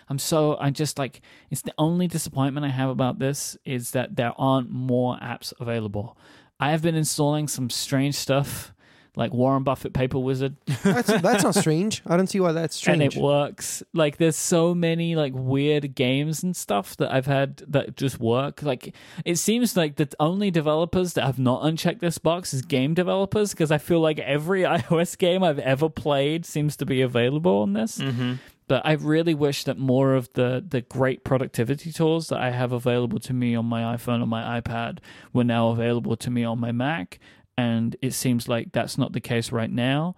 [0.10, 4.16] i'm so i just like it's the only disappointment i have about this is that
[4.18, 6.18] there aren't more apps available.
[6.60, 8.74] I have been installing some strange stuff
[9.16, 12.02] like warren buffett paper wizard That's that's not strange.
[12.06, 13.02] I don't see why that's strange.
[13.02, 13.82] and it works.
[13.94, 18.62] Like there's so many like weird games and stuff that I've had that just work.
[18.62, 18.94] Like
[19.24, 23.52] it seems like the only developers that have not unchecked this box is game developers
[23.52, 27.74] because I feel like every iOS game I've ever played seems to be available on
[27.74, 28.00] this.
[28.00, 28.34] hmm
[28.68, 32.72] But I really wish that more of the the great productivity tools that I have
[32.72, 34.98] available to me on my iPhone or my iPad
[35.34, 37.20] were now available to me on my Mac.
[37.58, 40.16] And it seems like that's not the case right now.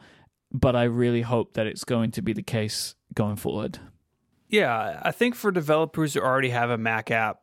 [0.51, 3.79] But I really hope that it's going to be the case going forward.
[4.49, 7.41] Yeah, I think for developers who already have a Mac app,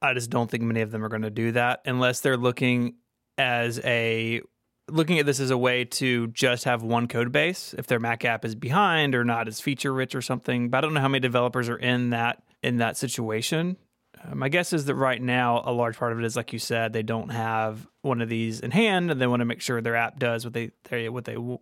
[0.00, 2.94] I just don't think many of them are going to do that unless they're looking
[3.38, 4.40] as a
[4.88, 8.24] looking at this as a way to just have one code base if their Mac
[8.24, 10.70] app is behind or not as feature rich or something.
[10.70, 13.76] But I don't know how many developers are in that in that situation.
[14.34, 16.92] My guess is that right now a large part of it is like you said
[16.92, 19.96] they don't have one of these in hand and they want to make sure their
[19.96, 21.58] app does what they, they what they w-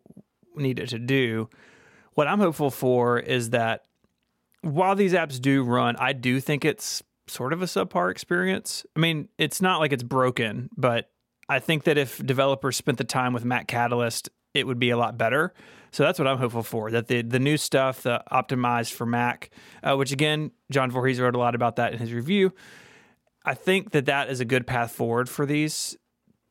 [0.57, 1.49] need it to do.
[2.15, 3.85] What I'm hopeful for is that
[4.63, 8.85] while these apps do run, I do think it's sort of a subpar experience.
[8.97, 11.11] I mean, it's not like it's broken, but
[11.49, 14.97] I think that if developers spent the time with Mac Catalyst, it would be a
[14.97, 15.53] lot better.
[15.95, 16.91] So that's what I'm hopeful for.
[16.91, 19.51] That the the new stuff, the optimized for Mac,
[19.85, 22.53] uh, which again, John Voorhees wrote a lot about that in his review.
[23.45, 25.97] I think that that is a good path forward for these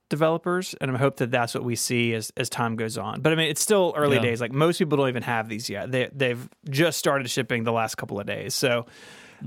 [0.09, 3.19] developers, and I hope that that's what we see as as time goes on.
[3.19, 4.21] But I mean, it's still early Yeah.
[4.21, 4.39] days.
[4.39, 5.91] Like most people don't even have these yet.
[5.91, 8.85] They they've just started shipping the last couple of days, so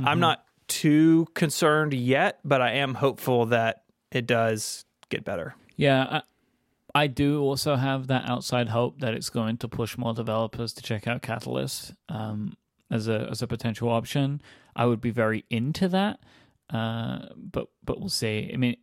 [0.05, 2.41] I'm not too concerned yet.
[2.45, 5.55] But I am hopeful that it does get better.
[5.77, 6.21] Yeah,
[7.01, 10.83] I, do also have that outside hope that it's going to push more developers to
[10.83, 11.95] check out Catalyst.
[12.09, 12.57] Um,
[12.91, 14.41] as a as a potential option,
[14.75, 16.21] I would be very into that.
[16.71, 18.51] Uh, but but we'll see.
[18.53, 18.77] I mean,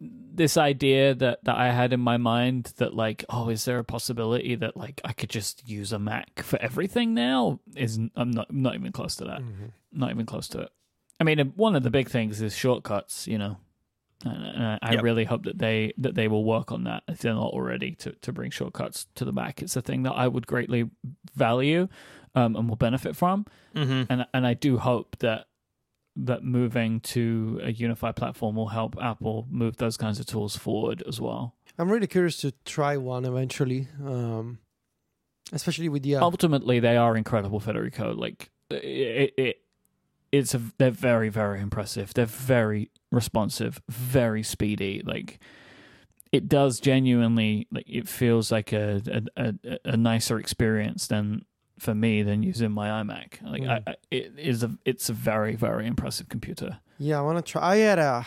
[0.00, 3.84] this idea that that I had in my mind that like, oh, is there a
[3.84, 7.60] possibility that like I could just use a Mac for everything now?
[7.74, 9.40] Is I'm not I'm not even close to that.
[9.92, 10.70] Not even close to it.
[11.20, 13.26] I mean, one of the big things is shortcuts.
[13.26, 13.56] You know,
[14.24, 15.02] and, and I, I Yep.
[15.02, 18.12] really hope that they that they will work on that if they're not already to
[18.12, 19.62] to bring shortcuts to the Mac.
[19.62, 20.90] It's a thing that I would greatly
[21.34, 21.88] value
[22.34, 24.12] um, and will benefit from, Mm-hmm.
[24.12, 25.46] and and I do hope that
[26.16, 31.00] that moving to a unified platform will help Apple move those kinds of tools forward
[31.06, 31.54] as well.
[31.78, 34.58] I'm really curious to try one eventually, um,
[35.52, 36.16] especially with the.
[36.16, 38.12] Uh, Ultimately, they are incredible, Federico.
[38.14, 39.56] Like it, it
[40.32, 42.14] it's a, they're very very impressive.
[42.14, 45.02] They're very responsive, very speedy.
[45.04, 45.38] Like
[46.32, 49.00] it does genuinely like it feels like a
[49.36, 51.44] a, a, a nicer experience than
[51.78, 53.40] for me than using my iMac.
[53.42, 53.70] Like Mm.
[53.86, 56.80] I, I, it is a it's a very very impressive computer.
[56.98, 57.62] Yeah, I want to try.
[57.62, 58.26] I had a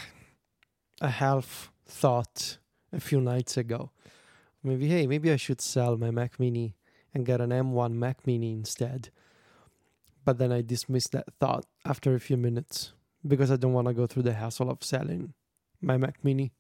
[1.02, 2.58] a half thought
[2.94, 3.92] a few nights ago.
[4.64, 6.76] Maybe hey, maybe I should sell my Mac Mini
[7.14, 9.10] and get an M1 Mac Mini instead.
[10.24, 12.94] But then I dismissed that thought after a few minutes
[13.28, 15.34] because I don't want to go through the hassle of selling
[15.82, 16.52] my Mac Mini.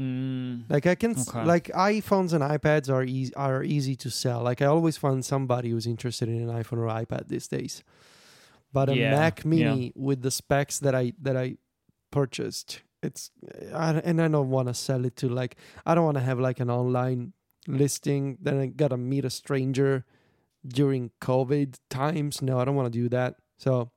[0.00, 0.64] Mm.
[0.68, 1.44] Like I can, s Okay.
[1.44, 4.42] like iPhones and iPads are easy are easy to sell.
[4.42, 7.82] Like I always find somebody who's interested in an iPhone or iPad these days.
[8.72, 9.48] But a Yeah, Mac yeah.
[9.50, 11.56] Mini with the specs that I that I
[12.10, 13.30] purchased, it's
[13.74, 15.56] I, and I don't want to sell it to like
[15.86, 17.34] I don't want to have like an online
[17.68, 18.38] listing.
[18.40, 20.04] Then I gotta meet a stranger
[20.66, 22.42] during COVID times.
[22.42, 23.36] No, I don't want to do that.
[23.58, 23.90] So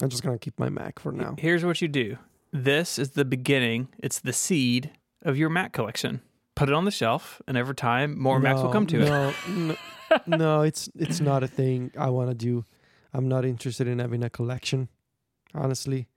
[0.00, 1.34] I'm just gonna keep my Mac for now.
[1.38, 2.18] Here's what you do.
[2.52, 3.88] This is the beginning.
[3.98, 4.92] It's the seed
[5.22, 6.22] of your Mac collection.
[6.54, 9.04] Put it on the shelf, and over time, more Macs will come to it.
[9.08, 9.76] no, No,
[10.26, 12.64] no, it's it's not a thing I want to do.
[13.12, 14.88] I'm not interested in having a collection,
[15.54, 16.08] honestly.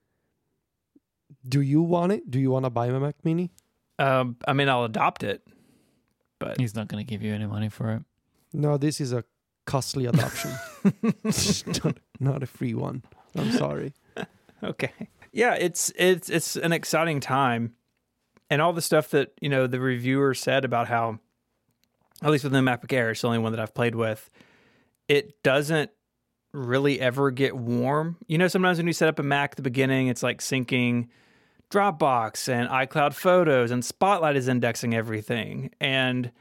[1.47, 2.29] Do you want it?
[2.29, 3.51] Do you want to buy my Mac Mini?
[3.99, 5.43] Um, I mean, I'll adopt it,
[6.39, 8.03] but He's not going to give you any money for it.
[8.53, 9.23] No, this is a
[9.65, 10.51] costly adoption.
[11.83, 13.03] Not, not a free one.
[13.35, 13.93] I'm sorry.
[14.63, 14.91] okay.
[15.31, 17.73] Yeah, it's it's it's an exciting time,
[18.49, 21.19] and all the stuff that you know the reviewer said about how,
[22.21, 24.29] at least with the MacBook Air, it's the only one that I've played with.
[25.07, 25.91] It doesn't
[26.51, 28.17] really ever get warm.
[28.27, 31.07] You know, sometimes when you set up a Mac at the beginning, it's like syncing
[31.69, 35.71] Dropbox and iCloud Photos, and Spotlight is indexing everything.
[35.79, 36.31] And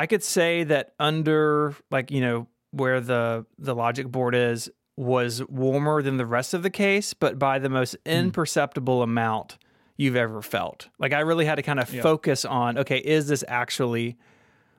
[0.00, 5.42] I could say that under like you know where the the logic board is was
[5.46, 8.10] warmer than the rest of the case, but by the most hmm.
[8.10, 9.58] imperceptible amount
[9.98, 10.88] you've ever felt.
[10.98, 12.00] Like I really had to kind of Yeah.
[12.00, 14.16] focus on okay, is this actually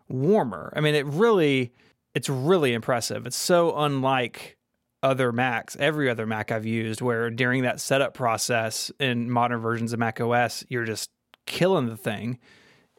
[0.09, 0.73] warmer?
[0.75, 1.71] I mean, it really
[2.15, 3.27] it's really impressive.
[3.27, 4.57] It's so unlike
[5.03, 9.93] other Macs, every other Mac I've used, where during that setup process in modern versions
[9.93, 11.11] of Mac OS, you're just
[11.45, 12.39] killing the thing.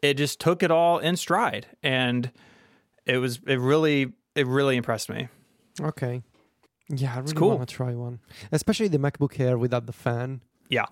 [0.02, 2.30] It just took it all in stride, and
[3.06, 5.28] it was it really it really impressed me.
[5.80, 6.22] Okay.
[6.88, 7.56] Yeah, I really cool.
[7.56, 8.18] want to try one,
[8.50, 10.42] especially the MacBook Air without the fan.
[10.68, 10.86] Yeah.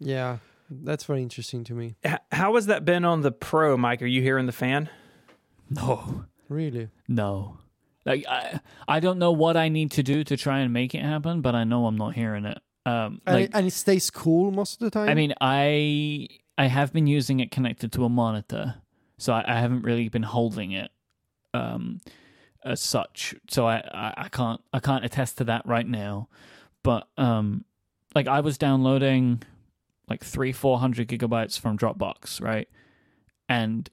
[0.00, 0.38] Yeah,
[0.70, 1.96] that's very interesting to me.
[2.04, 4.02] H- how has that been on the Pro, Myke?
[4.02, 4.88] Are you hearing the fan?
[5.70, 6.88] No, Really?
[7.06, 7.58] no.
[8.06, 11.02] Like I, I don't know what I need to do to try and make it
[11.02, 12.58] happen, but I know I'm not hearing it.
[12.86, 15.08] Um, And, it, and it stays cool most of the time.
[15.10, 16.28] I mean, I
[16.58, 18.74] I have been using it connected to a monitor,
[19.16, 20.90] so I, I haven't really been holding it
[21.54, 22.00] um,
[22.64, 23.34] as such.
[23.48, 26.28] So I, I, I can't I can't attest to that right now.
[26.82, 27.64] But um,
[28.14, 29.42] like I was downloading
[30.08, 32.68] like three four hundred gigabytes from Dropbox, right,
[33.48, 33.88] and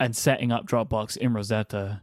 [0.00, 2.02] and setting up Dropbox in Rosetta,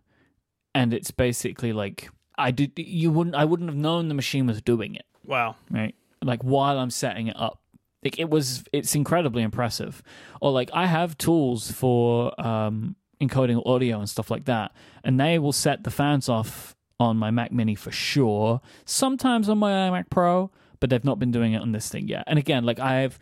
[0.73, 4.61] and it's basically like I did you wouldn't I wouldn't have known the machine was
[4.61, 5.55] doing it Wow.
[5.69, 5.95] right?
[6.21, 7.61] Like while I'm setting it up.
[8.05, 10.01] Like it was it's incredibly impressive.
[10.39, 14.71] Or like I have tools for um encoding audio and stuff like that.
[15.03, 18.61] And they will set the fans off on my Mac Mini for sure.
[18.85, 22.23] Sometimes on my iMac Pro, but they've not been doing it on this thing yet.
[22.27, 23.19] And again, like I've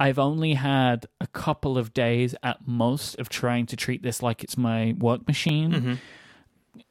[0.00, 4.42] I've only had a couple of days at most of trying to treat this like
[4.42, 5.70] it's my work machine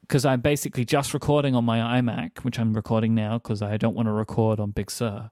[0.01, 3.95] because I'm basically just recording on my iMac, which I'm recording now because I don't
[3.95, 5.29] want to record on Big Sur,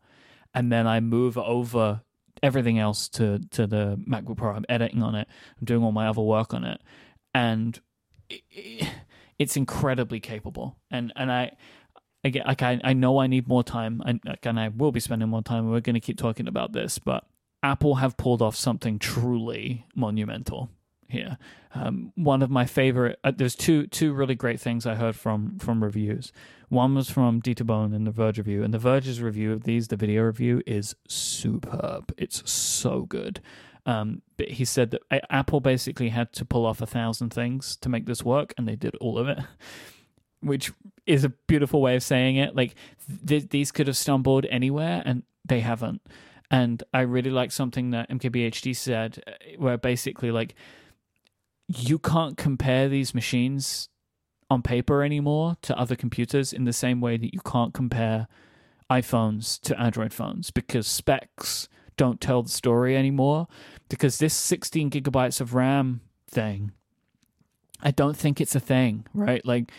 [0.53, 2.01] and then I move over
[2.43, 4.51] everything else to to the MacBook Pro.
[4.53, 5.27] I'm editing on it.
[5.59, 6.81] I'm doing all my other work on it,
[7.33, 7.79] and
[8.29, 8.89] it, it-
[9.39, 10.77] it's incredibly capable.
[10.91, 11.51] And and I.
[12.23, 15.27] Again, like I, I know I need more time, and, and I will be spending
[15.27, 15.71] more time.
[15.71, 17.25] We're going to keep talking about this, but
[17.63, 20.69] Apple have pulled off something truly monumental
[21.11, 21.37] here.
[21.73, 23.19] Um, one of my favorite.
[23.23, 26.33] Uh, there's two two really great things I heard from from reviews.
[26.69, 29.89] One was from Dieter Bohn in the Verge review, and the Verge's review of these,
[29.89, 32.13] the video review, is superb.
[32.17, 33.41] It's so good.
[33.85, 37.89] Um, but he said that Apple basically had to pull off a thousand things to
[37.89, 39.39] make this work, and they did all of it,
[40.41, 40.71] which
[41.05, 42.55] is a beautiful way of saying it.
[42.55, 42.75] Like
[43.25, 46.01] th- these could have stumbled anywhere, and they haven't.
[46.51, 50.53] And I really like something that MKBHD said, uh, where basically like
[51.77, 53.89] you can't compare these machines
[54.49, 58.27] on paper anymore to other computers in the same way that you can't compare
[58.89, 63.47] iPhones to Android phones because specs don't tell the story anymore.
[63.89, 66.71] Because this 16 gigabytes of RAM thing,
[67.81, 69.45] I don't think it's a thing, right?
[69.45, 69.71] Like,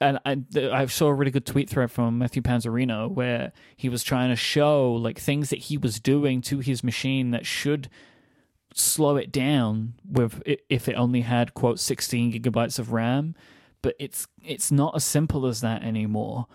[0.00, 0.36] and I,
[0.72, 4.36] I saw a really good tweet thread from Matthew Panzarino where he was trying to
[4.36, 7.88] show like things that he was doing to his machine that should
[8.74, 13.34] slow it down with if it only had quote 16 gigabytes of RAM
[13.82, 16.46] but it's it's not as simple as that anymore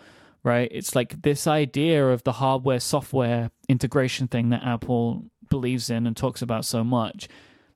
[0.43, 0.69] right?
[0.71, 6.15] It's like this idea of the hardware software integration thing that Apple believes in and
[6.15, 7.27] talks about so much.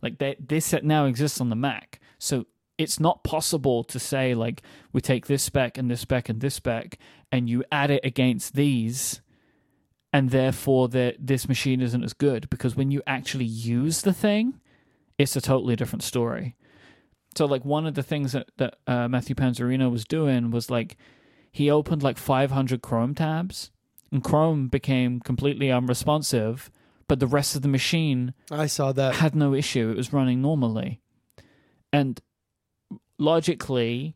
[0.01, 1.99] Like they, this now exists on the Mac.
[2.19, 2.45] So
[2.77, 4.61] it's not possible to say like
[4.91, 6.97] we take this spec and this spec and this spec
[7.31, 9.21] and you add it against these
[10.13, 14.59] and therefore that this machine isn't as good because when you actually use the thing,
[15.17, 16.55] it's a totally different story.
[17.35, 20.95] So like one of the things that that uh, Matthew Panzarino was doing was like
[21.51, 23.71] he opened like 500 Chrome tabs
[24.11, 26.69] and Chrome became completely unresponsive,
[27.07, 29.15] but the rest of the machine I saw that.
[29.15, 29.89] had no issue.
[29.89, 31.01] It was running normally.
[31.91, 32.21] And
[33.17, 34.15] logically,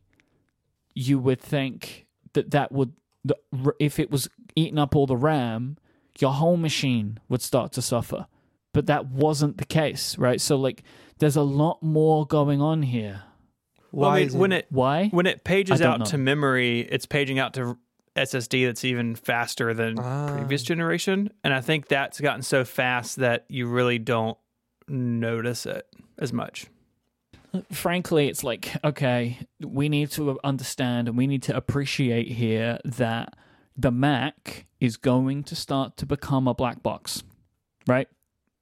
[0.94, 2.92] you would think that that would,
[3.80, 5.76] if it was eating up all the RAM,
[6.20, 8.26] your whole machine would start to suffer.
[8.74, 10.40] But that wasn't the case, right?
[10.40, 10.82] So, like,
[11.18, 13.22] there's a lot more going on here.
[13.90, 15.08] Well, I Why mean, when it- it Why?
[15.08, 16.04] when it pages out know.
[16.06, 17.78] to memory, it's paging out to
[18.14, 20.36] SSD that's even faster than Ah.
[20.36, 24.36] previous generation, and I think that's gotten so fast that you really don't
[24.88, 25.86] notice it
[26.18, 26.66] as much.
[27.72, 33.34] frankly, it's like, okay, we need to understand and we need to appreciate here that
[33.78, 37.22] the Mac is going to start to become a black box,
[37.86, 38.08] right?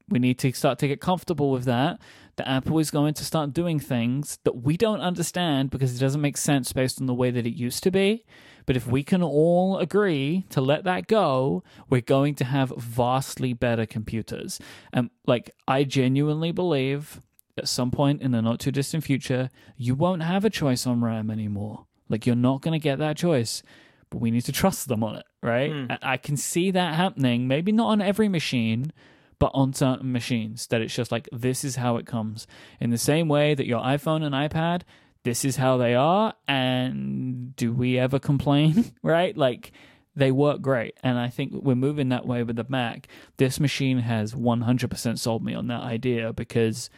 [0.08, 1.98] We need to start to get comfortable with that.
[2.36, 6.20] The Apple is going to start doing things that we don't understand because it doesn't
[6.20, 8.24] make sense based on the way that it used to be.
[8.66, 13.52] But if we can all agree to let that go, we're going to have vastly
[13.52, 14.60] better computers.
[14.92, 17.20] And like, I genuinely believe
[17.56, 21.00] at some point in the not too distant future, you won't have a choice on
[21.00, 21.86] RAM anymore.
[22.08, 23.62] Like you're not going to get that choice,
[24.10, 25.70] but we need to trust them on it, right?
[25.70, 25.86] Hmm.
[25.90, 27.48] I I can see that happening.
[27.48, 28.92] Maybe not on every machine,
[29.38, 30.66] but on certain machines.
[30.68, 32.46] That it's just like this is how it comes.
[32.80, 34.82] In the same way that your iPhone and iPad,
[35.24, 36.34] this is how they are.
[36.46, 39.36] And do we ever complain, right?
[39.36, 39.72] Like
[40.14, 40.96] they work great.
[41.02, 43.08] And I think we're moving that way with the Mac.
[43.36, 46.88] This machine has 100% sold me on that idea because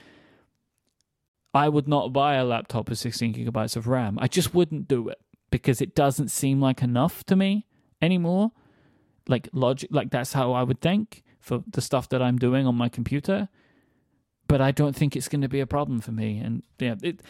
[1.53, 4.19] I would not buy a laptop with 16 gigabytes of RAM.
[4.21, 5.19] I just wouldn't do it
[5.51, 7.67] because it doesn't seem like enough to me
[8.01, 8.53] anymore.
[9.27, 12.75] Like logic, like that's how I would think for the stuff that I'm doing on
[12.75, 13.49] my computer.
[14.47, 16.39] But I don't think it's going to be a problem for me.
[16.39, 17.23] And yeah, it,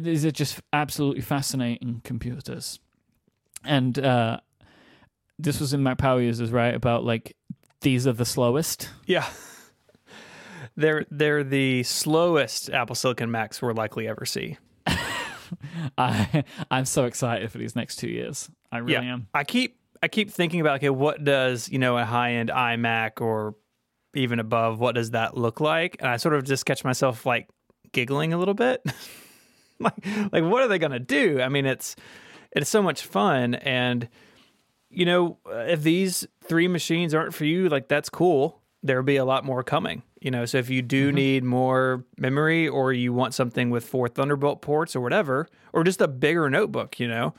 [0.00, 2.80] these are just absolutely fascinating computers.
[3.64, 4.40] And uh,
[5.38, 6.74] this was in Mac Power Users, right?
[6.74, 7.36] About like
[7.80, 8.90] these are the slowest.
[9.06, 9.26] Yeah.
[10.78, 14.58] They're they're the slowest Apple Silicon Macs we'll likely ever see.
[15.98, 18.50] I I'm so excited for these next two years.
[18.70, 19.28] I really yeah, am.
[19.34, 23.20] I keep I keep thinking about okay, what does you know a high end iMac
[23.20, 23.54] or
[24.14, 25.96] even above, what does that look like?
[26.00, 27.48] And I sort of just catch myself like
[27.92, 28.82] giggling a little bit,
[29.78, 29.94] like
[30.32, 31.40] like what are they gonna do?
[31.40, 31.96] I mean, it's
[32.52, 34.08] it's so much fun, and
[34.90, 38.62] you know, if these three machines aren't for you, like that's cool.
[38.86, 40.02] There'll be a lot more coming.
[40.20, 41.16] You know, so if you do mm-hmm.
[41.16, 46.00] need more memory or you want something with four Thunderbolt ports or whatever, or just
[46.00, 47.34] a bigger notebook, you know,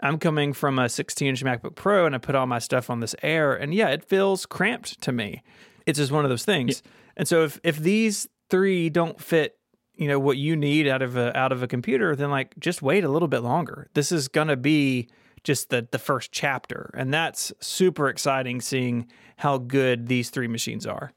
[0.00, 3.00] I'm coming from a 16 inch MacBook Pro and I put all my stuff on
[3.00, 5.42] this Air, and yeah, it feels cramped to me.
[5.86, 6.82] It's just one of those things.
[7.16, 9.58] And so if if these three don't fit,
[9.96, 12.82] you know, what you need out of a out of a computer, then like just
[12.82, 13.88] wait a little bit longer.
[13.94, 15.08] This is gonna be
[15.44, 18.60] just the the first chapter, and that's super exciting.
[18.60, 19.06] Seeing
[19.38, 21.12] how good these three machines are.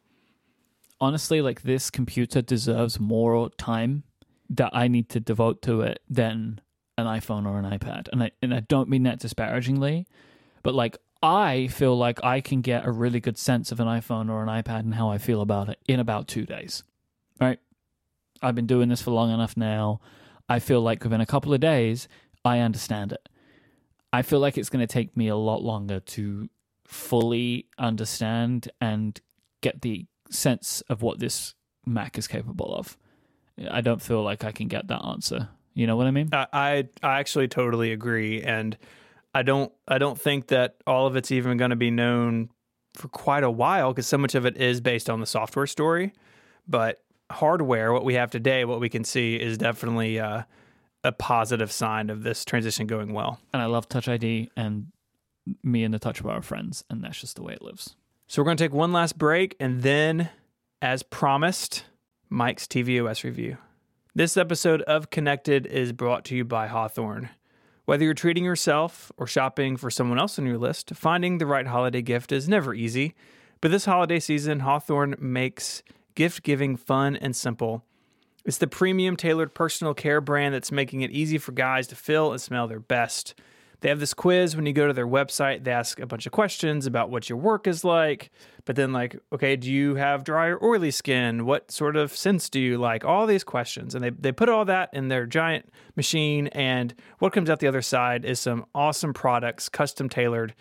[1.00, 4.04] Honestly, like this computer deserves more time
[4.50, 6.62] that I need to devote to it than
[6.98, 8.08] an iPhone or an iPad.
[8.12, 10.08] And I and I don't mean that disparagingly,
[10.64, 14.30] but like I feel like I can get a really good sense of an iPhone
[14.30, 16.84] or an iPad and how I feel about it in about two days.
[17.40, 17.60] Right?
[18.42, 20.02] I've been doing this for long enough now.
[20.50, 22.08] I feel like within a couple of days,
[22.44, 23.30] I understand it.
[24.14, 26.50] I feel like it's going to take me a lot longer to
[26.86, 29.20] fully understand and
[29.62, 31.56] get the sense of what this
[31.86, 32.98] Mac is capable of.
[33.70, 35.50] I don't feel like I can get that answer.
[35.74, 36.30] You know what I mean?
[36.34, 36.48] I
[37.02, 38.78] I, actually totally agree, and
[39.34, 42.50] I don't I don't think that all of it's even going to be known
[42.94, 46.14] for quite a while because so much of it is based on the software story.
[46.68, 47.02] But
[47.32, 50.44] hardware, what we have today, what we can see is definitely uh,
[51.04, 53.40] a positive sign of this transition going well.
[53.54, 54.88] And I love Touch ID, and
[55.64, 57.96] me and the Touch Bar are friends, and that's just the way it lives.
[58.28, 60.30] So we're going to take one last break, and then,
[60.82, 61.86] as promised,
[62.30, 63.58] Myke's tvOS review.
[64.14, 67.30] This episode of Connected is brought to you by Hawthorne.
[67.86, 71.68] Whether you're treating yourself or shopping for someone else on your list, finding the right
[71.68, 73.16] holiday gift is never easy.
[73.60, 75.82] But this holiday season, Hawthorne makes
[76.16, 77.84] gift giving fun and simple.
[78.44, 82.32] It's the premium tailored personal care brand that's making it easy for guys to feel
[82.32, 83.36] and smell their best.
[83.82, 85.64] They have this quiz when you go to their website.
[85.64, 88.32] They ask a bunch of questions about what your work is like,
[88.66, 91.46] but then, like, okay, do you have dry or oily skin?
[91.48, 93.04] What sort of scents do you like?
[93.04, 93.96] All these questions.
[93.96, 96.48] And they, they put all that in their giant machine.
[96.48, 100.54] And what comes out the other side is some awesome products, custom tailored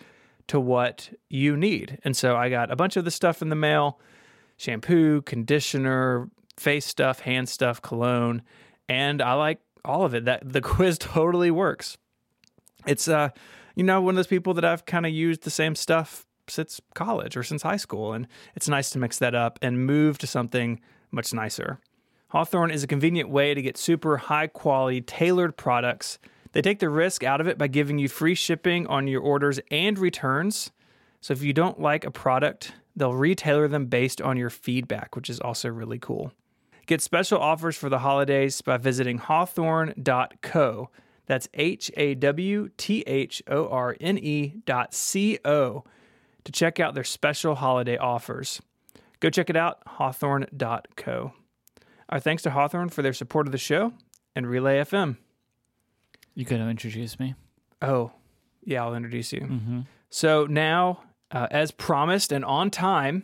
[0.46, 1.98] to what you need.
[2.02, 4.00] And so I got a bunch of the stuff in the mail
[4.56, 6.28] shampoo, conditioner,
[6.60, 8.42] face stuff, hand stuff, cologne,
[8.88, 10.26] and I like all of it.
[10.26, 11.96] That the quiz totally works.
[12.86, 13.30] It's uh
[13.74, 16.80] you know one of those people that I've kind of used the same stuff since
[16.94, 18.26] college or since high school and
[18.56, 20.80] it's nice to mix that up and move to something
[21.10, 21.78] much nicer.
[22.28, 26.18] Hawthorne is a convenient way to get super high quality tailored products.
[26.52, 29.60] They take the risk out of it by giving you free shipping on your orders
[29.70, 30.70] and returns.
[31.20, 35.30] So if you don't like a product, they'll retailer them based on your feedback, which
[35.30, 36.32] is also really cool.
[36.90, 40.90] Get special offers for the holidays by visiting hawthorne.co.
[41.26, 45.84] That's H A W T H O R N E dot C O
[46.42, 48.60] to check out their special holiday offers.
[49.20, 51.32] Go check it out, hawthorne.co.
[52.08, 53.92] Our thanks to Hawthorne for their support of the show
[54.34, 55.16] and Relay FM.
[56.34, 57.36] You going to introduce me?
[57.80, 58.10] Oh,
[58.64, 59.42] yeah, I'll introduce you.
[59.42, 59.80] Mm-hmm.
[60.08, 63.22] So now, uh, as promised and on time,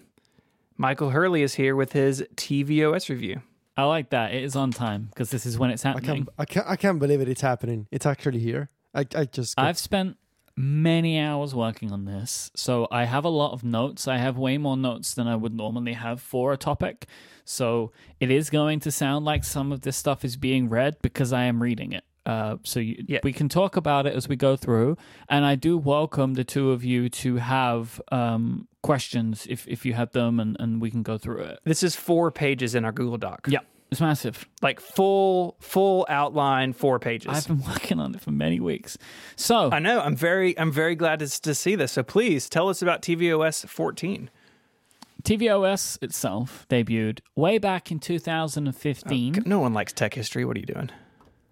[0.77, 3.43] Michael Hurley is here with his tvOS review.
[3.77, 4.33] I like that.
[4.35, 6.25] It is on time because this is when it's I happening.
[6.25, 7.29] can't, I can't, I can't believe it.
[7.29, 7.87] It's happening.
[7.91, 8.71] It's actually here.
[8.95, 9.57] I, I just.
[9.57, 10.17] got- I've spent
[10.57, 14.09] many hours working on this, so I have a lot of notes.
[14.09, 17.07] I have way more notes than I would normally have for a topic.
[17.45, 21.33] So it is going to sound like some of this stuff is being read because
[21.33, 22.05] I am reading it.
[22.25, 23.21] Uh, so you, Yeah.
[23.23, 24.97] we can talk about it as we go through,
[25.29, 29.95] and I do welcome the two of you to have um, questions if if you
[29.95, 31.61] have them, and, and we can go through it.
[31.65, 33.47] This is four pages in our Google Doc.
[33.49, 33.61] Yeah,
[33.91, 34.49] it's massive.
[34.63, 37.29] Like full, full outline, four pages.
[37.33, 38.99] I've been working on it for many weeks.
[39.37, 40.01] So I know.
[40.01, 41.93] I'm very, I'm very glad to, to see this.
[41.93, 44.31] So please tell us about tvOS 14.
[45.23, 49.45] tvOS itself debuted way back in 2015.
[49.47, 50.45] No one likes tech history.
[50.45, 50.91] What are you doing?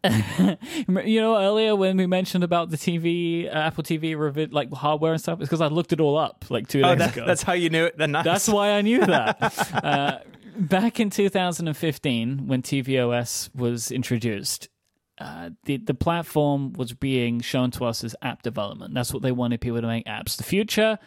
[0.88, 5.12] You know, earlier when we mentioned about the TV, uh, Apple TV, revi- like hardware
[5.12, 7.26] and stuff, it's because I looked it all up like two days Oh, that, ago.
[7.26, 7.96] that's how you knew it.
[7.96, 8.24] Then nice.
[8.24, 9.74] That's why I knew that.
[9.84, 10.18] uh,
[10.56, 14.68] back in 2015, when tvOS was introduced,
[15.18, 18.94] uh, the the platform was being shown to us as app development.
[18.94, 20.36] That's what they wanted people to make apps.
[20.36, 20.98] The future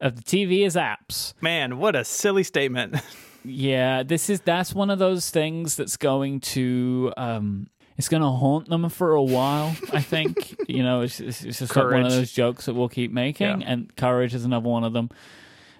[0.00, 1.32] of the TV is apps.
[1.40, 1.78] man.
[1.78, 2.96] What a silly statement.
[3.44, 7.68] Yeah, this is that's one of those things that's going to um
[7.98, 9.76] it's going to haunt them for a while.
[9.92, 12.88] I think you know it's, it's, it's just like one of those jokes that we'll
[12.88, 13.70] keep making, Yeah.
[13.70, 15.10] and courage is another one of them.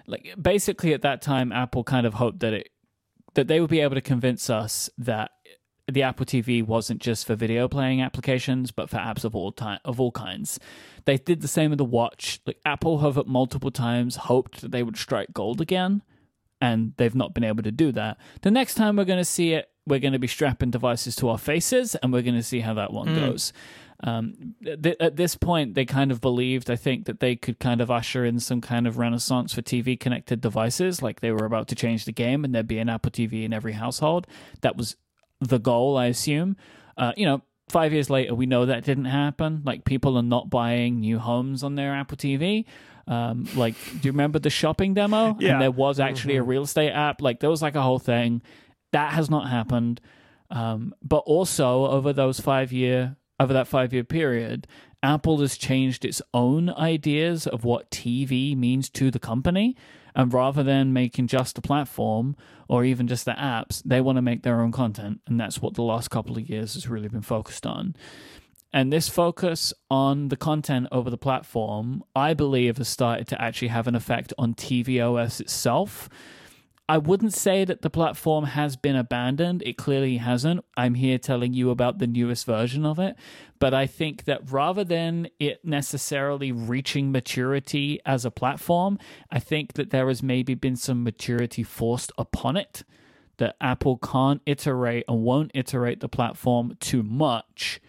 [0.05, 2.69] Like basically, at that time, Apple kind of hoped that it
[3.35, 5.31] that they would be able to convince us that
[5.91, 9.79] the Apple TV wasn't just for video playing applications, but for apps of all time
[9.85, 10.59] of all kinds.
[11.05, 12.41] They did the same with the watch.
[12.45, 16.01] Like Apple have at multiple times hoped that they would strike gold again,
[16.59, 18.17] and they've not been able to do that.
[18.41, 21.29] The next time we're going to see it, we're going to be strapping devices to
[21.29, 23.51] our faces, and we're going to see how that one goes.
[24.01, 27.81] Um, th- at this point, they kind of believed, I think, that they could kind
[27.81, 31.01] of usher in some kind of renaissance for TV connected devices.
[31.01, 33.51] Like they were about to change the game, and there'd be an Apple TV in
[33.51, 34.25] every household.
[34.61, 34.95] That was
[35.41, 36.55] the goal, I assume.
[36.97, 39.63] Uh, you know, five years later, we know that didn't happen.
[39.65, 42.65] Like people are not buying new homes on their Apple TV.
[43.07, 45.35] Um, like, do you remember the shopping demo?
[45.39, 45.53] Yeah.
[45.53, 47.21] And there was actually a real estate app.
[47.21, 48.43] Like, there was like a whole thing.
[48.91, 50.01] That has not happened.
[50.51, 54.67] Um, but also over those five year over that five year period,
[55.01, 59.75] Apple has changed its own ideas of what TV means to the company.
[60.13, 62.35] And rather than making just a platform
[62.67, 65.21] or even just the apps, they want to make their own content.
[65.27, 67.95] And that's what the last couple of years has really been focused on.
[68.73, 73.69] And this focus on the content over the platform, I believe, has started to actually
[73.69, 76.09] have an effect on tvOS itself.
[76.89, 79.61] I wouldn't say that the platform has been abandoned.
[79.63, 80.65] It clearly hasn't.
[80.75, 83.15] I'm here telling you about the newest version of it.
[83.59, 88.97] But I think that rather than it necessarily reaching maturity as a platform,
[89.29, 92.83] I think that there has maybe been some maturity forced upon it.
[93.37, 97.79] That Apple can't iterate and won't iterate the platform too much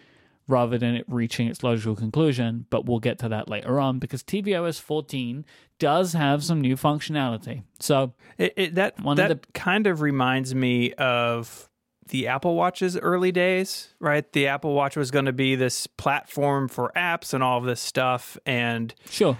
[0.50, 2.66] rather than it reaching its logical conclusion.
[2.70, 5.44] But we'll get to that later on because tvOS 14
[5.78, 7.62] does have some new functionality.
[7.78, 11.68] So It, it, that that the- kind of reminds me of
[12.08, 14.30] the Apple Watch's early days, right?
[14.32, 17.80] The Apple Watch was going to be this platform for apps and all of this
[17.80, 19.38] stuff, and sure.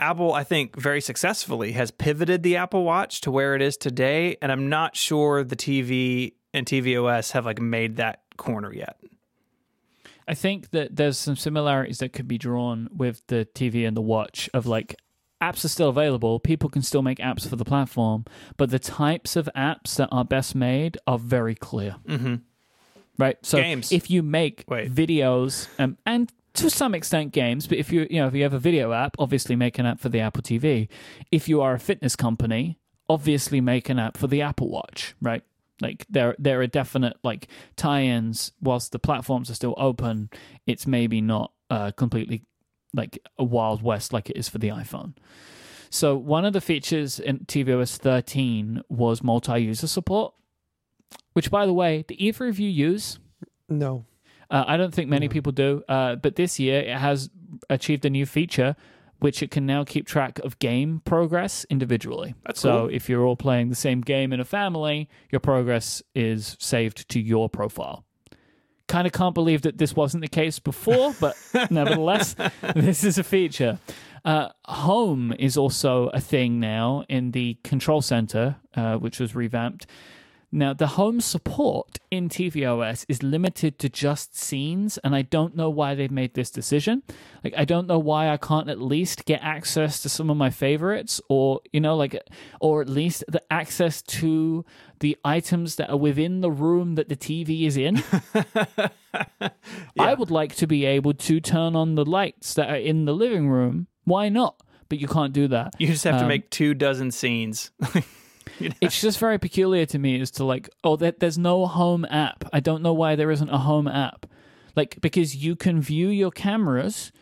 [0.00, 4.36] Apple, I think, very successfully has pivoted the Apple Watch to where it is today,
[4.40, 8.96] and I'm not sure the TV and tvOS have like made that corner yet.
[10.28, 14.02] I think that there's some similarities that could be drawn with the TV and the
[14.02, 14.94] watch of like
[15.42, 18.24] apps are still available, people can still make apps for the platform,
[18.56, 21.96] but the types of apps that are best made are very clear.
[22.06, 22.36] Mm-hmm.
[23.16, 23.38] Right?
[23.42, 23.90] So Games.
[23.90, 24.94] if you make Wait.
[24.94, 28.54] videos um, and to some extent games, but if you you know if you have
[28.54, 30.88] a video app, obviously make an app for the Apple TV.
[31.32, 32.78] If you are a fitness company,
[33.08, 35.42] obviously make an app for the Apple Watch, right?
[35.80, 40.30] Like there there are definite like tie-ins whilst the platforms are still open,
[40.66, 42.44] it's maybe not uh, completely
[42.94, 45.14] like a wild west like it is for the iPhone.
[45.90, 50.34] So one of the features in tvOS 13 was multi-user support,
[51.32, 53.18] which by the way, do either of you use?
[53.68, 54.04] No.
[54.50, 57.30] Uh, I don't think many people do, uh, but this year it has
[57.68, 58.76] achieved a new feature,
[59.18, 62.34] which it can now keep track of game progress individually.
[62.46, 62.88] That's so cool.
[62.94, 67.20] if you're all playing the same game in a family, your progress is saved to
[67.20, 68.04] your profile.
[68.86, 71.36] Kind of can't believe that this wasn't the case before, but
[71.70, 72.34] nevertheless,
[72.74, 73.78] this is a feature.
[74.24, 79.86] Uh, home is also a thing now in the control center, uh, which was revamped.
[80.50, 85.68] Now, the home support in tvOS is limited to just scenes, and I don't know
[85.68, 87.02] why they've made this decision.
[87.44, 90.48] Like, I don't know why I can't at least get access to some of my
[90.48, 92.18] favorites, or, you know, like,
[92.60, 94.64] or at least the access to
[95.00, 98.02] the items that are within the room that the TV is in.
[99.98, 103.12] I would like to be able to turn on the lights that are in the
[103.14, 103.86] living room.
[104.04, 104.62] Why not?
[104.88, 105.74] But you can't do that.
[105.78, 107.70] You just have to Um, make two dozen scenes.
[108.80, 112.44] it's just very peculiar to me as to like oh there, there's no home app.
[112.52, 114.26] I don't know why there isn't a home app.
[114.76, 117.12] Like because you can view your cameras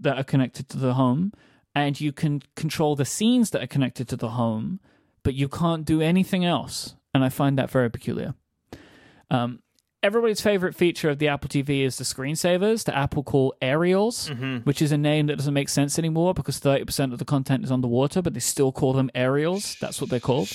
[0.00, 1.32] that are connected to the home
[1.74, 4.80] and you can control the scenes that are connected to the home
[5.22, 6.94] but you can't do anything else.
[7.12, 8.34] And i find that very peculiar.
[9.28, 9.60] Um,
[10.02, 14.58] everybody's favorite feature of the apple tv is the screensavers that apple call aerials mm-hmm.
[14.58, 17.72] which is a name that doesn't make sense anymore because 30% of the content is
[17.72, 19.76] underwater, but they still call them aerials.
[19.80, 20.48] That's what they're called.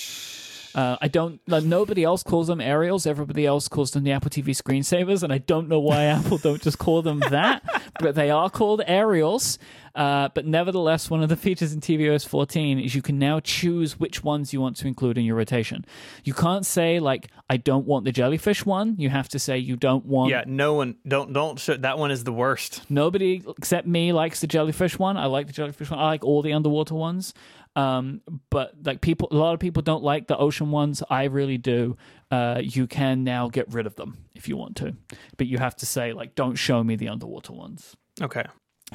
[0.73, 1.39] Uh, I don't.
[1.47, 3.05] Nobody else calls them aerials.
[3.05, 6.61] Everybody else calls them the Apple TV screensavers, and I don't know why Apple don't
[6.61, 7.63] just call them that.
[7.99, 9.59] But they are called aerials.
[9.93, 13.99] Uh, but nevertheless, one of the features in tvOS 14 is you can now choose
[13.99, 15.85] which ones you want to include in your rotation.
[16.23, 18.95] You can't say like I don't want the jellyfish one.
[18.97, 22.11] You have to say you don't want yeah, no one don't don't show, that one
[22.11, 22.89] is the worst.
[22.89, 25.17] Nobody except me likes the jellyfish one.
[25.17, 25.99] I like the jellyfish one.
[25.99, 27.33] I like all the underwater ones.
[27.75, 31.01] Um, but like people, a lot of people don't like the ocean ones.
[31.09, 31.97] I really do.
[32.29, 34.95] Uh, you can now get rid of them if you want to,
[35.37, 37.95] but you have to say like, don't show me the underwater ones.
[38.21, 38.43] Okay.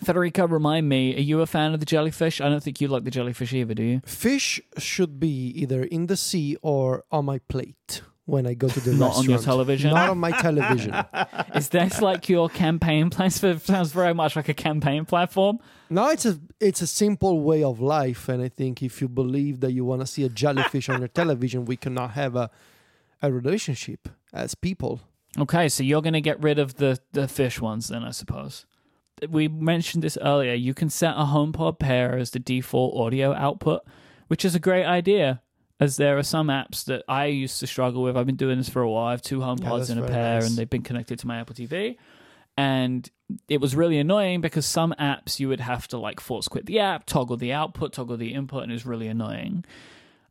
[0.05, 2.41] Federico, remind me, are you a fan of the jellyfish?
[2.43, 4.03] I don't think you like the jellyfish either, do you?
[4.05, 8.81] Fish should be either in the sea or on my plate when I go to
[8.81, 9.91] the Not on your television?
[9.91, 10.95] Not on my television.
[11.55, 13.39] Is this like your campaign place?
[13.39, 15.59] For, sounds very much like a campaign platform.
[15.89, 19.61] no, it's a it's a simple way of life, and I think if you believe
[19.61, 22.51] that you want to see a jellyfish on your television, we cannot have a
[23.23, 25.01] a relationship as people.
[25.39, 28.65] Okay, so you're going to get rid of the, the fish ones then, I suppose.
[29.29, 30.55] We mentioned this earlier.
[30.55, 33.83] You can set a HomePod pair as the default audio output,
[34.29, 35.43] which is a great idea,
[35.79, 38.17] as there are some apps that I used to struggle with.
[38.17, 39.07] I've been doing this for a while.
[39.09, 40.49] I have two HomePods that's in a pair, nice.
[40.49, 41.97] and they've been connected to my Apple TV.
[42.57, 43.11] And
[43.49, 46.79] it was really annoying because some apps you would have to like force quit the
[46.79, 49.65] app, toggle the output, toggle the input, and it was really annoying.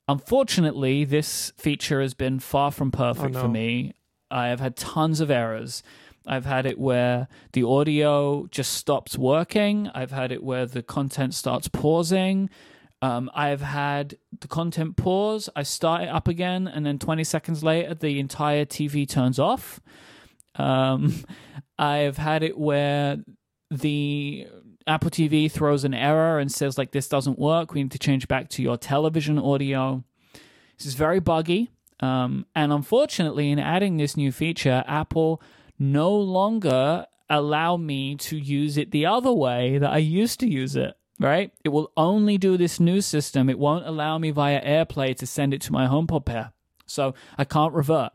[0.07, 3.93] Unfortunately, this feature has been far from perfect Oh, for me.
[4.29, 5.83] I have had tons of errors.
[6.27, 9.89] I've had it where the audio just stops working.
[9.93, 12.49] I've had it where the content starts pausing.
[13.01, 15.49] Um, I've had the content pause.
[15.55, 19.79] I start it up again, and then 20 seconds later, the entire TV turns off.
[20.55, 21.13] Um,
[21.77, 23.17] I've had it where
[23.69, 24.47] the
[24.87, 27.73] Apple TV throws an error and says, like, this doesn't work.
[27.73, 30.03] We need to change back to your television audio.
[30.77, 31.69] This is very buggy.
[31.99, 35.41] Um, and unfortunately, in adding this new feature, Apple
[35.79, 40.75] no longer allow me to use it the other way that I used to use
[40.75, 40.95] it.
[41.19, 41.51] Right?
[41.63, 43.49] It will only do this new system.
[43.49, 46.51] It won't allow me via AirPlay to send it to my HomePod pair.
[46.85, 48.11] So I can't revert.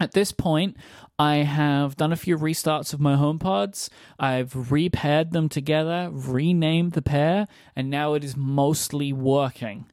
[0.00, 0.76] At this point,
[1.18, 3.90] I have done a few restarts of my HomePods.
[4.18, 7.46] I've repaired them together, renamed the pair,
[7.76, 9.86] and now it is mostly working.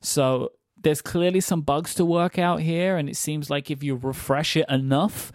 [0.00, 3.96] So there's clearly some bugs to work out here, and it seems like if you
[3.96, 5.30] refresh it enough,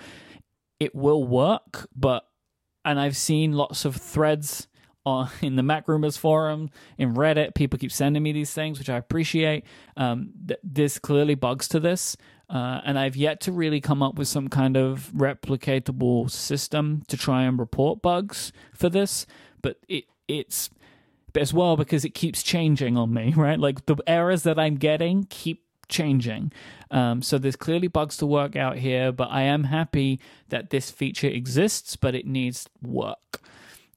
[0.79, 1.87] it will work.
[1.95, 2.25] But
[2.83, 4.67] and I've seen lots of threads
[5.05, 7.55] on in the MacRumors forum in Reddit.
[7.55, 9.65] People keep sending me these things, which I appreciate.
[9.97, 12.17] Um, th- there's clearly bugs to this.
[12.47, 17.17] Uh, and I've yet to really come up with some kind of replicatable system to
[17.17, 19.25] try and report bugs for this.
[19.61, 20.69] But it it's
[21.35, 23.59] as well because it keeps changing on me, right?
[23.59, 26.51] Like the errors that I'm getting keep changing.
[26.91, 30.19] Um, so there's clearly bugs to work out here, but I am happy
[30.49, 33.41] that this feature exists, but it needs work.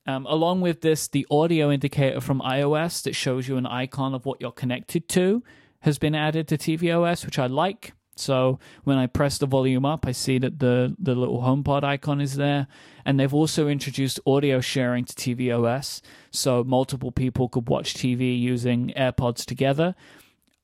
[0.08, 4.24] Um, along with this, the audio indicator from iOS that shows you an icon of
[4.24, 5.42] what you're connected to
[5.80, 7.92] has been added to tvOS, which I like.
[8.16, 12.22] So when I press the volume up, I see that the, the little HomePod icon
[12.22, 12.68] is there.
[13.04, 16.00] And they've also introduced audio sharing to tvOS.
[16.30, 19.94] So multiple people could watch TV using AirPods together.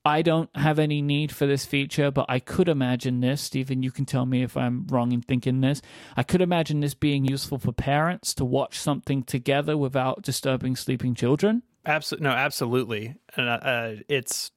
[0.05, 3.41] I don't have any need for this feature, but I could imagine this.
[3.41, 5.81] Stephen, you can tell me if I'm wrong in thinking this.
[6.15, 11.15] I could imagine this being useful for parents to watch something together without disturbing sleeping
[11.15, 11.63] children.
[11.87, 14.51] Absolutely, no, absolutely, and uh, uh, it's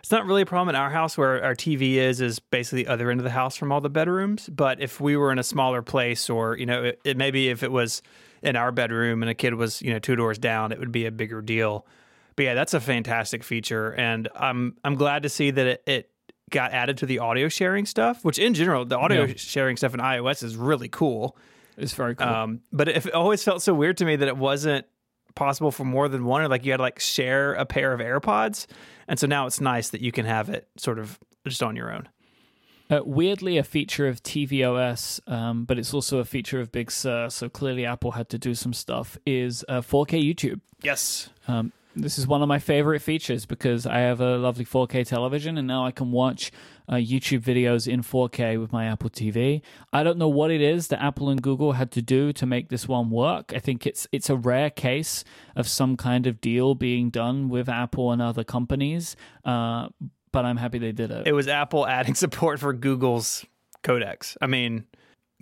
[0.00, 2.90] it's not really a problem in our house where our TV is is basically the
[2.90, 4.48] other end of the house from all the bedrooms.
[4.48, 7.62] But if we were in a smaller place, or you know, it, it maybe if
[7.62, 8.02] it was
[8.42, 11.06] in our bedroom and a kid was you know two doors down, it would be
[11.06, 11.86] a bigger deal.
[12.40, 16.10] But yeah, that's a fantastic feature, and I'm I'm glad to see that it, it
[16.48, 18.24] got added to the audio sharing stuff.
[18.24, 19.34] Which in general, the audio Yeah.
[19.36, 21.36] sharing stuff in iOS is really cool.
[21.76, 22.26] It's very cool.
[22.26, 24.86] Um, but it, it always felt so weird to me that it wasn't
[25.34, 28.00] possible for more than one, or like you had to like share a pair of
[28.00, 28.64] AirPods.
[29.06, 31.92] And so now it's nice that you can have it sort of just on your
[31.92, 32.08] own.
[32.88, 37.28] Uh, weirdly, a feature of tvOS, um, but it's also a feature of Big Sur.
[37.28, 39.18] So clearly, Apple had to do some stuff.
[39.26, 40.60] Is uh, 4K YouTube.
[40.82, 41.28] Yes.
[41.46, 45.58] Um, this is one of my favorite features because I have a lovely 4K television
[45.58, 46.52] and now I can watch
[46.88, 49.62] uh, YouTube videos in 4K with my Apple TV.
[49.92, 52.68] I don't know what it is that Apple and Google had to do to make
[52.68, 53.52] this one work.
[53.54, 55.24] I think it's it's a rare case
[55.56, 59.88] of some kind of deal being done with Apple and other companies, uh,
[60.32, 61.26] but I'm happy they did it.
[61.26, 63.44] It was Apple adding support for Google's
[63.82, 64.36] codecs.
[64.40, 64.84] I mean,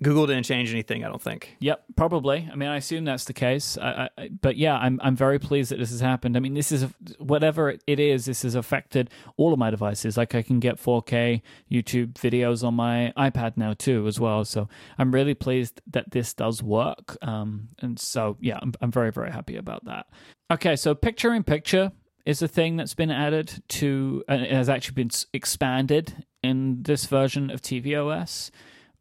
[0.02, 1.56] Google didn't change anything, I don't think.
[1.60, 2.48] Yep, probably.
[2.50, 3.76] I mean, I assume that's the case.
[3.78, 6.36] I, I, but yeah, I'm I'm very pleased that this has happened.
[6.36, 6.86] I mean, this is
[7.18, 8.26] whatever it is.
[8.26, 10.16] This has affected all of my devices.
[10.16, 14.44] Like I can get 4K YouTube videos on my iPad now too, as well.
[14.44, 14.68] So
[14.98, 17.16] I'm really pleased that this does work.
[17.22, 20.06] Um, and so yeah, I'm I'm very very happy about that.
[20.50, 21.92] Okay, so picture in picture
[22.24, 27.06] is a thing that's been added to and it has actually been expanded in this
[27.06, 28.50] version of tvOS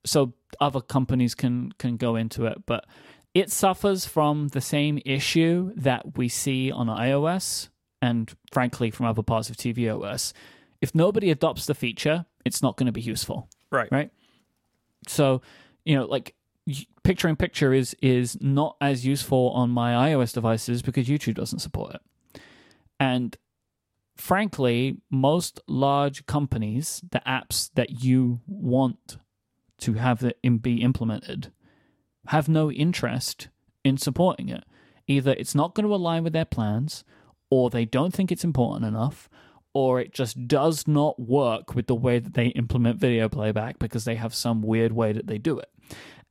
[0.06, 2.86] so other companies can can go into it but
[3.34, 7.70] it suffers from the same issue that we see on iOS
[8.02, 10.34] and frankly from other parts of tvOS
[10.82, 13.50] if nobody adopts the feature it's not going to be useful.
[13.70, 13.90] Right.
[13.92, 14.10] right?
[15.08, 15.42] So
[15.86, 16.34] you know like
[17.04, 21.60] picture in picture is is not as useful on my iOS devices because YouTube doesn't
[21.60, 22.42] support it.
[23.00, 23.38] And
[24.16, 29.18] frankly most large companies the apps that you want
[29.80, 31.52] to have it be implemented
[32.28, 33.48] have no interest
[33.84, 34.64] in supporting it
[35.08, 37.04] either it's not going to align with their plans
[37.50, 39.30] or they don't think it's important enough
[39.78, 44.06] or it just does not work with the way that they implement video playback because
[44.06, 45.70] they have some weird way that they do it.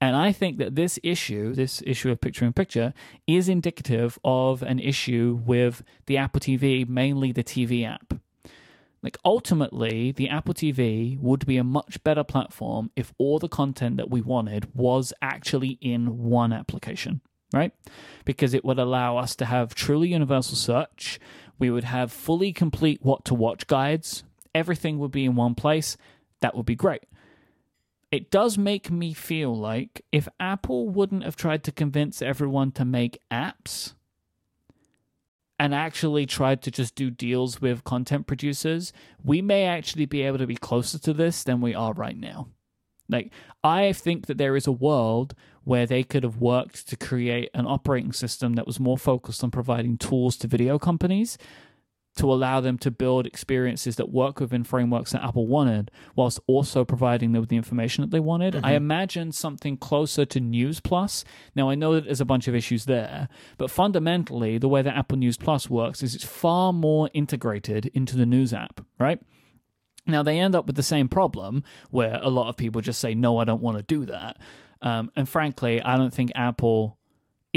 [0.00, 2.92] And I think that this issue, this issue of picture in picture,
[3.26, 8.14] is indicative of an issue with the Apple TV, mainly the TV app.
[9.02, 13.98] Like ultimately, the Apple TV would be a much better platform if all the content
[13.98, 17.20] that we wanted was actually in one application,
[17.52, 17.72] right?
[18.24, 21.20] Because it would allow us to have truly universal search.
[21.58, 24.24] We would have fully complete what to watch guides.
[24.54, 25.96] Everything would be in one place.
[26.40, 27.04] That would be great.
[28.10, 32.84] it does make me feel like if Apple wouldn't have tried to convince everyone to
[32.84, 33.94] make apps
[35.58, 38.92] and actually tried to just do deals with content producers,
[39.22, 42.48] we may actually be able to be closer to this than we are right now.
[43.08, 45.34] Like, I think that there is a world
[45.64, 49.50] where they could have worked to create an operating system that was more focused on
[49.50, 51.38] providing tools to video companies
[52.16, 56.84] to allow them to build experiences that work within frameworks that Apple wanted, whilst also
[56.84, 58.54] providing them with the information that they wanted.
[58.54, 58.66] Mm-hmm.
[58.66, 61.24] I imagine something closer to News Plus.
[61.54, 63.28] Now, I know that there's a bunch of issues there,
[63.58, 68.16] but fundamentally, the way that Apple News Plus works is it's far more integrated into
[68.16, 69.20] the News app, right?
[70.06, 73.14] Now, they end up with the same problem where a lot of people just say,
[73.14, 74.38] no, I don't want to do that.
[74.82, 76.98] Um, and frankly, I don't think Apple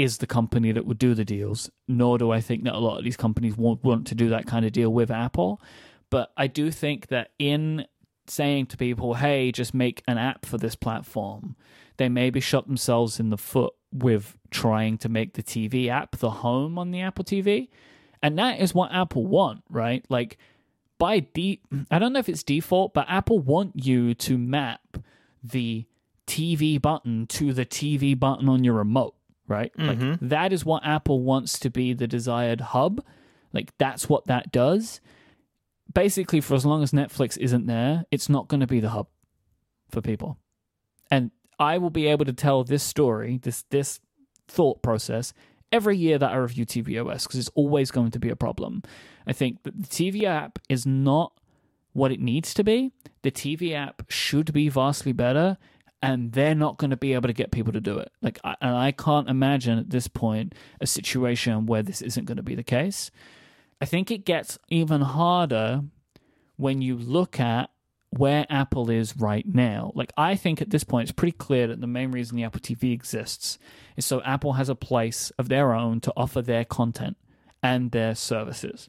[0.00, 2.96] is the company that would do the deals, nor do I think that a lot
[2.96, 5.60] of these companies won't want to do that kind of deal with Apple.
[6.08, 7.86] But I do think that in
[8.26, 11.54] saying to people, hey, just make an app for this platform,
[11.98, 16.30] they maybe shot themselves in the foot with trying to make the TV app the
[16.30, 17.68] home on the Apple TV.
[18.22, 20.04] And that is what Apple want, right?
[20.08, 20.38] Like
[20.98, 21.60] by de
[21.90, 24.96] I don't know if it's default, but Apple want you to map
[25.42, 25.86] the
[26.26, 29.14] TV button to the TV button on your remote
[29.50, 29.72] right?
[29.76, 30.10] Mm-hmm.
[30.10, 33.04] Like that is what Apple wants to be the desired hub.
[33.52, 35.00] Like that's what that does.
[35.92, 39.08] Basically, for as long as Netflix isn't there, it's not going to be the hub
[39.90, 40.38] for people.
[41.10, 44.00] And I will be able to tell this story, this this
[44.48, 45.32] thought process
[45.72, 48.82] every year that I review tvOS because it's always going to be a problem.
[49.26, 51.32] I think that the TV app is not
[51.92, 52.92] what it needs to be.
[53.22, 55.58] The TV app should be vastly better
[56.02, 58.10] and they're not going to be able to get people to do it.
[58.22, 62.36] Like, I, and I can't imagine at this point a situation where this isn't going
[62.36, 63.10] to be the case.
[63.80, 65.82] I think it gets even harder
[66.56, 67.70] when you look at
[68.10, 69.92] where Apple is right now.
[69.94, 72.60] Like, I think at this point, it's pretty clear that the main reason the Apple
[72.60, 73.58] TV exists
[73.96, 77.16] is so Apple has a place of their own to offer their content
[77.62, 78.88] and their services.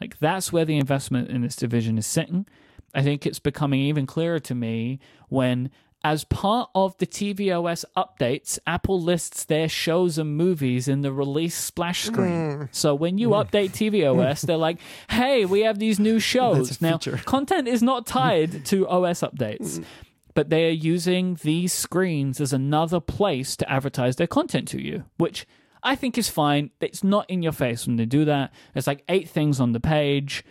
[0.00, 2.46] Like, that's where the investment in this division is sitting.
[2.94, 5.70] I think it's becoming even clearer to me when
[6.02, 11.56] as part of the tvOS updates, Apple lists their shows and movies in the release
[11.56, 12.32] splash screen.
[12.32, 12.68] Mm.
[12.72, 14.78] So when you update tvOS, they're like,
[15.10, 19.84] "Hey, we have these new shows." Now, content is not tied to OS updates.
[20.32, 25.04] But they are using these screens as another place to advertise their content to you,
[25.16, 25.44] which
[25.82, 26.70] I think is fine.
[26.80, 28.52] It's not in your face when they do that.
[28.72, 30.44] There's like eight things on the page,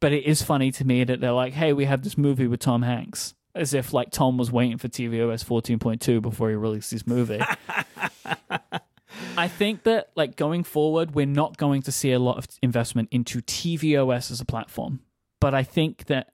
[0.00, 2.60] but it is funny to me that they're like, hey, we have this movie with
[2.60, 7.06] Tom Hanks as if like Tom was waiting for tvOS 14.2 before he released his
[7.06, 7.40] movie.
[9.36, 13.08] I think that like going forward, we're not going to see a lot of investment
[13.10, 15.00] into tvOS as a platform,
[15.40, 16.32] but I think that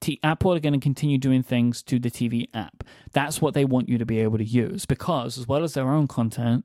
[0.00, 2.84] T- Apple are going to continue doing things to the TV app.
[3.12, 5.90] That's what they want you to be able to use because, as well as their
[5.90, 6.64] own content,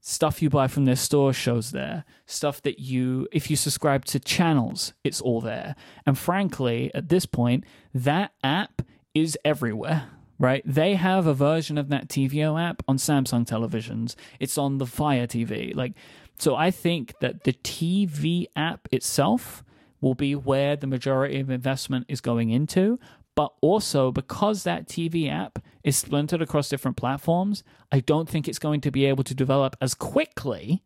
[0.00, 2.04] stuff you buy from their store shows there.
[2.26, 5.74] Stuff that you, if you subscribe to channels, it's all there.
[6.06, 8.82] And frankly, at this point, that app
[9.14, 10.08] is everywhere,
[10.38, 10.62] right?
[10.64, 14.14] They have a version of that TVO app on Samsung televisions.
[14.38, 15.74] It's on the Fire TV.
[15.74, 15.94] Like,
[16.38, 19.62] so I think that the TV app itself
[20.00, 22.98] will be where the majority of investment is going into.
[23.34, 27.62] But also, because that TV app is splintered across different platforms,
[27.92, 30.82] I don't think it's going to be able to develop as quickly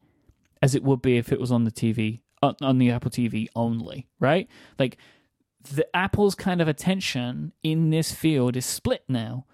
[0.62, 3.48] as it would be if it was on the TV, uh, on the Apple TV
[3.56, 4.48] only, right?
[4.78, 4.98] Like,
[5.64, 9.46] the Apple's kind of attention in this field is split now.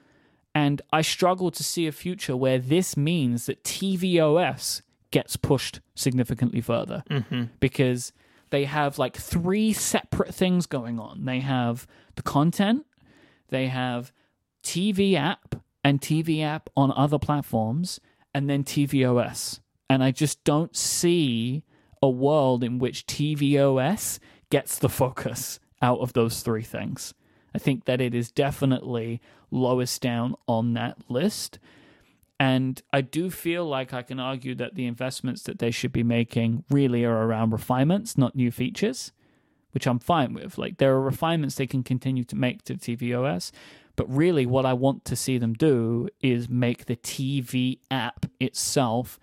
[0.55, 6.61] And I struggle to see a future where this means that tvOS gets pushed significantly
[6.61, 7.45] further mm-hmm.
[7.61, 8.13] because
[8.51, 11.25] they have like three separate things going on.
[11.25, 12.85] They have the content,
[13.49, 14.13] they have
[14.63, 18.01] TV app and TV app on other platforms,
[18.35, 19.61] and then tvOS.
[19.89, 21.65] And I just don't see
[22.03, 24.19] a world in which tvOS
[24.51, 27.15] gets the focus out of those three things.
[27.55, 29.21] I think that it is definitely
[29.51, 31.59] lowest down on that list.
[32.39, 36.03] And I do feel like I can argue that the investments that they should be
[36.03, 39.13] making really are around refinements, not new features,
[39.73, 40.57] which I'm fine with.
[40.57, 43.51] Like there are refinements they can continue to make to tvOS,
[43.97, 49.19] but really what I want to see them do is make the TV app itself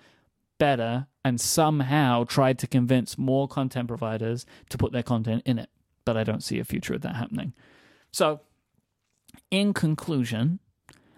[0.59, 5.69] better and somehow try to convince more content providers to put their content in it
[6.07, 7.51] but I don't see a future of that happening.
[8.13, 8.39] So,
[9.51, 10.59] in conclusion,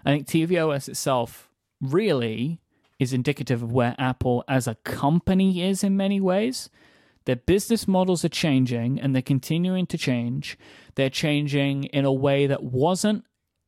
[0.04, 1.48] I think tvOS itself
[1.80, 2.60] really
[2.98, 6.72] is indicative of where Apple as a company is in many ways.
[7.26, 10.58] Their business models are changing and they're continuing to change.
[10.96, 13.26] They're changing in a way that wasn't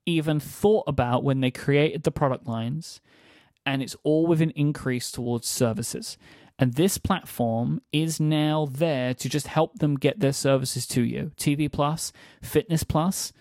[0.07, 2.99] even thought about when they created the product lines,
[3.63, 6.17] and it's all with an increase towards services.
[6.61, 11.31] And this platform is now there to just help them get their services to you.
[11.35, 12.13] TV Plus,
[12.43, 13.33] Fitness Plus,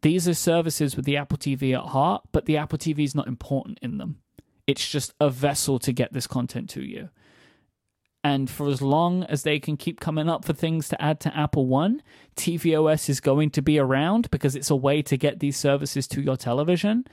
[0.00, 3.28] these are services with the Apple TV at heart, but the Apple TV is not
[3.28, 4.20] important in them.
[4.66, 7.10] It's just a vessel to get this content to you.
[8.24, 11.36] And for as long as they can keep coming up for things to add to
[11.36, 12.02] Apple One,
[12.36, 16.22] tvOS is going to be around because it's a way to get these services to
[16.22, 17.04] your television.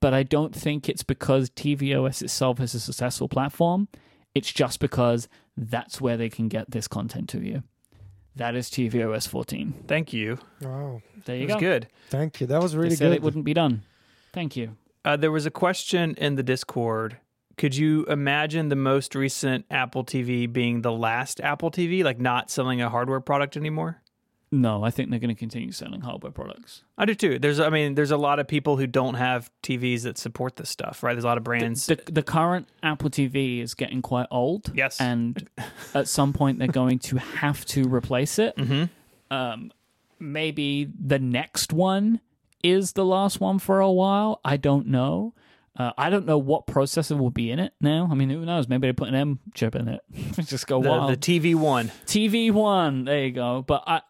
[0.00, 3.86] But I don't think it's because tvOS itself is a successful platform.
[4.36, 7.62] It's just because that's where they can get this content to you.
[8.36, 9.84] That is tvOS 14.
[9.88, 10.38] Thank you.
[10.60, 11.00] Wow.
[11.24, 11.60] There you It was go.
[11.60, 11.88] good.
[12.10, 12.46] Thank you.
[12.46, 13.16] That was really They really said good.
[13.16, 13.82] it wouldn't be done.
[14.34, 14.76] Thank you.
[15.04, 17.16] Uh, there was a question in the Discord.
[17.56, 22.50] Could you imagine the most recent Apple TV being the last Apple TV, like not
[22.50, 24.02] selling a hardware product anymore?
[24.60, 26.82] No, I think they're going to continue selling hardware products.
[26.96, 27.38] I do too.
[27.38, 30.70] There's, I mean, there's a lot of people who don't have TVs that support this
[30.70, 31.12] stuff, right?
[31.14, 31.86] There's a lot of brands.
[31.86, 34.72] The, the current Apple TV is getting quite old.
[34.74, 35.00] Yes.
[35.00, 35.48] And
[35.94, 38.56] at some point, they're going to have to replace it.
[38.56, 38.84] mm-hmm.
[39.34, 39.72] Um,
[40.18, 42.20] maybe the next one
[42.62, 44.40] is the last one for a while.
[44.44, 45.34] I don't know.
[45.78, 48.08] Uh, I don't know what processor will be in it now.
[48.10, 48.66] I mean, who knows?
[48.66, 50.00] Maybe they put an M chip in it.
[50.46, 51.10] Just go The, wild.
[51.12, 51.88] the TV one.
[52.06, 53.04] TV one.
[53.04, 53.62] There you go.
[53.66, 54.00] But I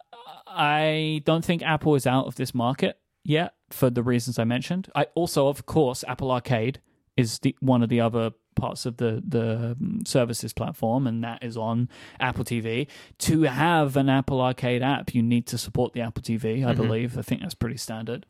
[0.56, 4.88] I don't think Apple is out of this market yet for the reasons I mentioned.
[4.94, 6.80] I also, of course, Apple Arcade
[7.16, 11.42] is the one of the other parts of the the um, services platform, and that
[11.44, 11.88] is on
[12.20, 12.86] Apple TV.
[13.18, 16.64] To have an Apple Arcade app, you need to support the Apple TV.
[16.66, 16.76] I Mhm.
[16.76, 17.18] believe.
[17.18, 18.24] I think that's pretty standard.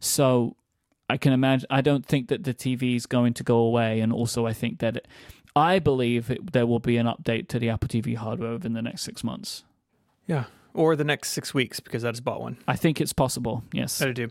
[0.00, 0.56] So
[1.10, 1.66] I can imagine.
[1.70, 4.78] I don't think that the TV is going to go away, and also I think
[4.78, 4.96] that.
[4.96, 5.08] It,
[5.54, 8.80] I believe it, there will be an update to the Apple TV hardware within the
[8.80, 9.64] next six months.
[10.26, 10.44] Yeah.
[10.74, 12.56] Or the next six weeks because I just bought one.
[12.66, 13.62] I think it's possible.
[13.72, 14.00] Yes.
[14.00, 14.28] I do.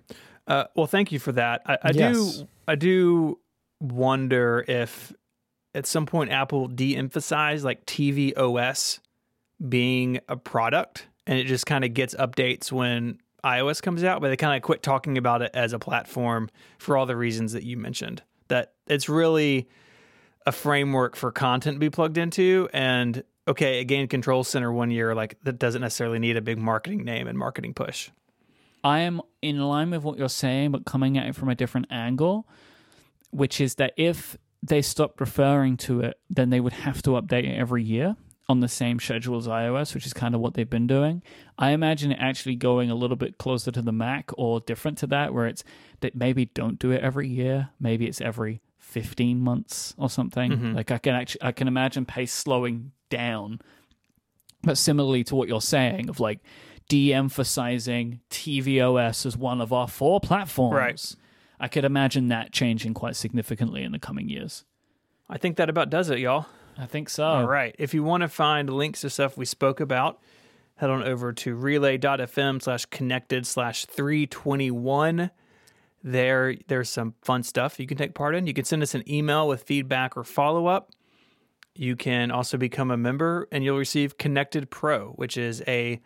[0.48, 1.62] Uh, well, thank you for that.
[1.66, 2.38] I, I Yes.
[2.38, 2.48] do.
[2.68, 3.40] I do
[3.80, 5.14] wonder if
[5.76, 9.00] at some point Apple de-emphasized like tvOS
[9.68, 14.30] being a product, and it just kind of gets updates when iOS comes out, but
[14.30, 16.50] they kind of quit talking about it as a platform
[16.80, 18.22] for all the reasons that you mentioned.
[18.48, 19.68] That it's really
[20.46, 24.92] a framework for content to be plugged into, and okay, a game Control Center one
[24.92, 28.10] year, like that doesn't necessarily need a big marketing name and marketing push.
[28.84, 31.88] I am in line with what you're saying, but coming at it from a different
[31.92, 32.48] angle,
[33.32, 37.44] which is that if they stopped referring to it, then they would have to update
[37.44, 38.16] it every year
[38.50, 41.24] on the same schedule as iOS, which is kind of what they've been doing.
[41.58, 45.08] I imagine it actually going a little bit closer to the Mac or different to
[45.08, 45.64] that, where it's
[46.02, 48.62] that maybe don't do it every year, maybe it's every
[48.92, 50.52] 15 months or something.
[50.52, 50.76] Mhm.
[50.76, 53.60] Like I can actually I can imagine pace slowing down.
[54.64, 56.40] But similarly to what you're saying of like
[56.90, 60.76] de-emphasizing tvOS as one of our four platforms.
[60.76, 61.16] Right.
[61.60, 64.66] I could imagine that changing quite significantly in the coming years.
[65.30, 66.48] I think that about does it, y'all.
[66.78, 67.24] I think so.
[67.26, 67.76] All right.
[67.80, 70.20] If you want to find links to stuff we spoke about,
[70.76, 75.32] head on over to relay.fm slash connected slash 321.
[76.04, 78.48] There, there's some fun stuff you can take part in.
[78.48, 80.92] You can send us an email with feedback or follow up.
[81.76, 86.02] You can also become a member and you'll receive Connected Pro, which is a,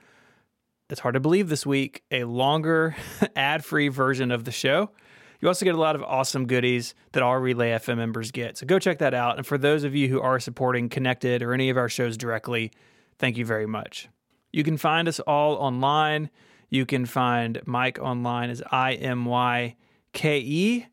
[0.89, 2.95] it's hard to believe this week, a longer
[3.35, 4.91] ad free version of the show.
[5.41, 8.57] You also get a lot of awesome goodies that all Relay FM members get.
[8.57, 9.37] So go check that out.
[9.37, 12.71] And for those of you who are supporting Connected or any of our shows directly,
[13.19, 14.09] thank you very much.
[14.51, 16.29] You can find us all online.
[16.69, 19.75] You can find Myke online as I M Y
[20.15, 20.85] K E.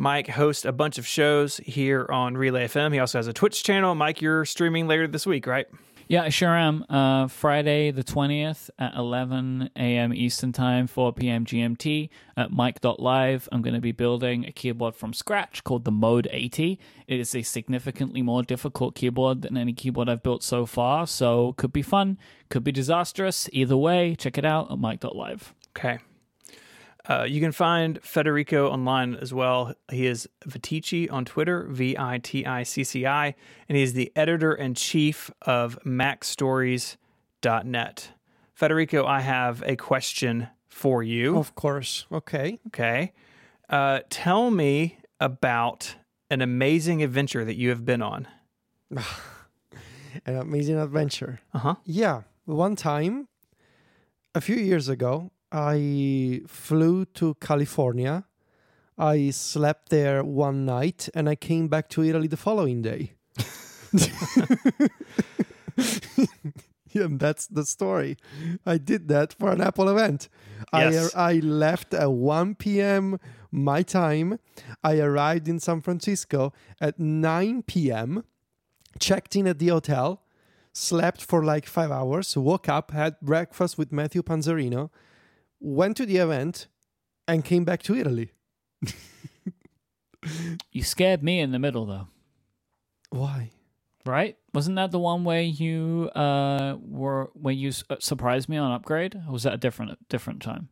[0.00, 2.92] Myke hosts a bunch of shows here on Relay FM.
[2.92, 3.94] He also has a Twitch channel.
[3.94, 5.66] Myke, you're streaming later this week, right?
[6.08, 6.84] Yeah, I sure am.
[6.88, 10.14] Uh, Friday the 20th at 11 a.m.
[10.14, 11.44] Eastern Time, 4 p.m.
[11.44, 13.48] GMT at Myke.live.
[13.50, 16.78] I'm going to be building a keyboard from scratch called the Mode 80.
[17.08, 21.54] It is a significantly more difficult keyboard than any keyboard I've built so far, so
[21.54, 22.18] could be fun,
[22.48, 23.48] could be disastrous.
[23.52, 25.54] Either way, check it out at Myke.live.
[25.76, 25.98] Okay.
[27.08, 29.74] Uh, you can find Federico online as well.
[29.90, 33.34] He is Viticci on Twitter, V I T I C C I,
[33.68, 38.10] and he is the editor in chief of MacStories.net.
[38.54, 41.38] Federico, I have a question for you.
[41.38, 42.06] Of course.
[42.10, 42.58] Okay.
[42.68, 43.12] Okay.
[43.68, 45.96] Uh, tell me about
[46.30, 48.26] an amazing adventure that you have been on.
[50.24, 51.40] An amazing adventure.
[51.52, 51.74] Uh huh.
[51.84, 52.22] Yeah.
[52.46, 53.28] One time,
[54.34, 58.24] a few years ago, I flew to California.
[58.98, 63.12] I slept there one night and I came back to Italy the following day.
[66.94, 68.16] and that's the story.
[68.64, 70.28] I did that for an Apple event.
[70.72, 71.14] Yes.
[71.14, 73.18] I I left at 1 p.m.
[73.50, 74.38] my time.
[74.82, 78.24] I arrived in San Francisco at 9 p.m.
[78.98, 80.22] Checked in at the hotel,
[80.72, 84.90] slept for like five hours, woke up, had breakfast with Matthew Panzarino,
[85.60, 86.66] went to the event,
[87.28, 88.30] and came back to Italy.
[90.72, 92.08] You scared me in the middle though,
[93.10, 93.50] Why?
[94.04, 94.36] right?
[94.52, 99.14] Wasn't that the one where you uh were when you uh, surprised me on upgrade?
[99.28, 100.68] Or was that a different different time?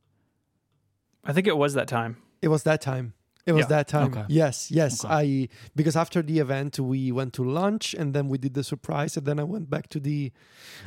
[1.24, 2.16] I think it was that time.
[2.42, 3.14] It was that time.
[3.46, 3.76] It was Yeah.
[3.76, 4.10] that time.
[4.12, 4.24] Okay.
[4.28, 5.04] Yes, yes.
[5.04, 5.14] Okay.
[5.14, 9.16] I because after the event we went to lunch and then we did the surprise
[9.16, 10.32] and then I went back to the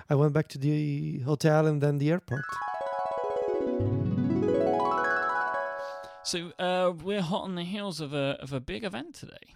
[0.10, 2.44] I went back to the hotel and then the airport.
[6.24, 9.54] So uh, we're hot on the heels of a of a big event today.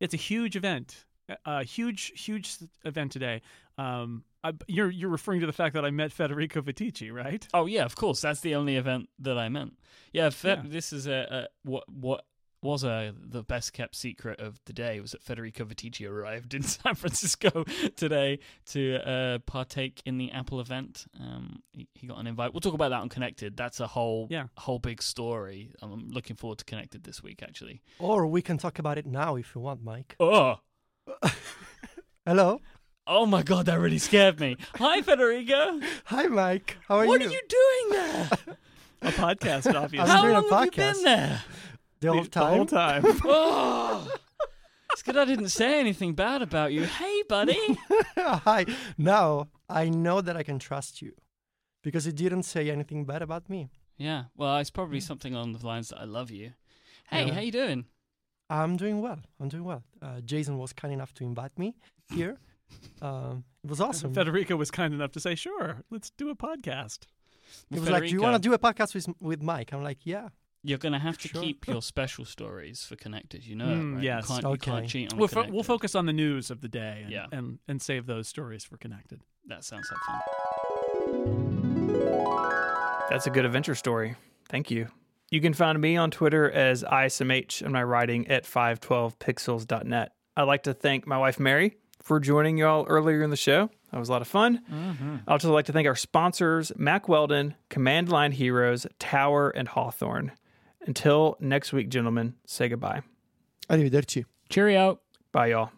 [0.00, 1.04] It's a huge event,
[1.44, 3.40] a- huge, huge event today.
[3.78, 7.46] Um, I, you're you're referring to the fact that I met Federico Viticci, right?
[7.54, 8.20] Oh yeah, of course.
[8.20, 9.74] That's the only event that I meant.
[10.12, 10.62] Yeah, Fe- Yeah.
[10.64, 12.24] this is a, a what what
[12.66, 16.62] was a the best kept secret of the day was that Federico Viticci arrived in
[16.76, 17.64] San Francisco
[17.96, 21.06] today to uh, partake in the Apple event.
[21.18, 22.52] Um, he, he got an invite.
[22.52, 23.56] We'll talk about that on Connected.
[23.56, 24.48] That's a whole Yeah.
[24.58, 25.70] whole big story.
[25.80, 27.80] I'm looking forward to Connected this week actually.
[27.98, 30.12] Or we can talk about it now if you want, Myke.
[30.20, 30.56] Oh.
[32.26, 32.60] Hello.
[33.06, 34.56] Oh my god, that really scared me.
[34.74, 35.80] Hi Federico.
[36.06, 36.70] Hi, Myke.
[36.88, 37.28] How are what you?
[37.28, 38.56] What are you doing there?
[39.02, 39.98] A podcast, obviously.
[40.00, 41.44] I'm How doing a long have you been there?
[42.00, 42.54] The whole The time.
[42.56, 43.02] whole time.
[43.24, 44.08] Oh,
[44.92, 46.84] it's good I didn't say anything bad about you.
[46.84, 47.58] Hey, buddy.
[48.18, 48.66] Hi.
[48.98, 51.12] Now I know that I can trust you
[51.82, 53.68] because you didn't say anything bad about me.
[53.98, 56.52] yeah, well, it's probably something along the lines that I love you.
[57.08, 57.34] Hey, Yeah.
[57.34, 57.86] how you doing?
[58.50, 59.18] I'm doing well.
[59.40, 59.82] I'm doing well.
[60.02, 61.74] Uh, Jason was kind enough to invite me
[62.14, 62.36] here.
[63.00, 64.12] Um, it was awesome.
[64.12, 67.06] Federico was kind enough to say, "Sure, let's do a podcast."
[67.70, 69.98] He was like, "Do you want to do a podcast with with Myke?" I'm like,
[70.04, 70.28] "Yeah."
[70.68, 71.42] You're gonna have to Sure.
[71.42, 73.46] keep your special stories for connected.
[73.46, 74.02] You know, Mm, right?
[74.02, 74.28] yes.
[74.28, 74.86] You can't, you can't Okay.
[74.88, 75.54] cheat on We'll, fo- Connected.
[75.54, 77.26] we'll focus on the news of the day and, Yeah.
[77.30, 79.20] and, and save those stories for Connected.
[79.46, 80.20] That sounds like fun.
[83.10, 84.16] That's a good adventure story.
[84.48, 84.88] Thank you.
[85.30, 90.12] You can find me on Twitter as ISMH and my writing at 512pixels.net.
[90.36, 93.70] I'd like to thank my wife, Merri, for joining y'all earlier in the show.
[93.92, 94.60] That was a lot of fun.
[95.26, 100.32] I'd also like to thank our sponsors, Mack Weldon, Command Line Heroes, Tower, and Hawthorne.
[100.86, 103.02] Until next week, gentlemen, say goodbye.
[103.68, 104.24] Arrivederci.
[104.48, 105.00] Cheerio.
[105.32, 105.70] Bye, y'all.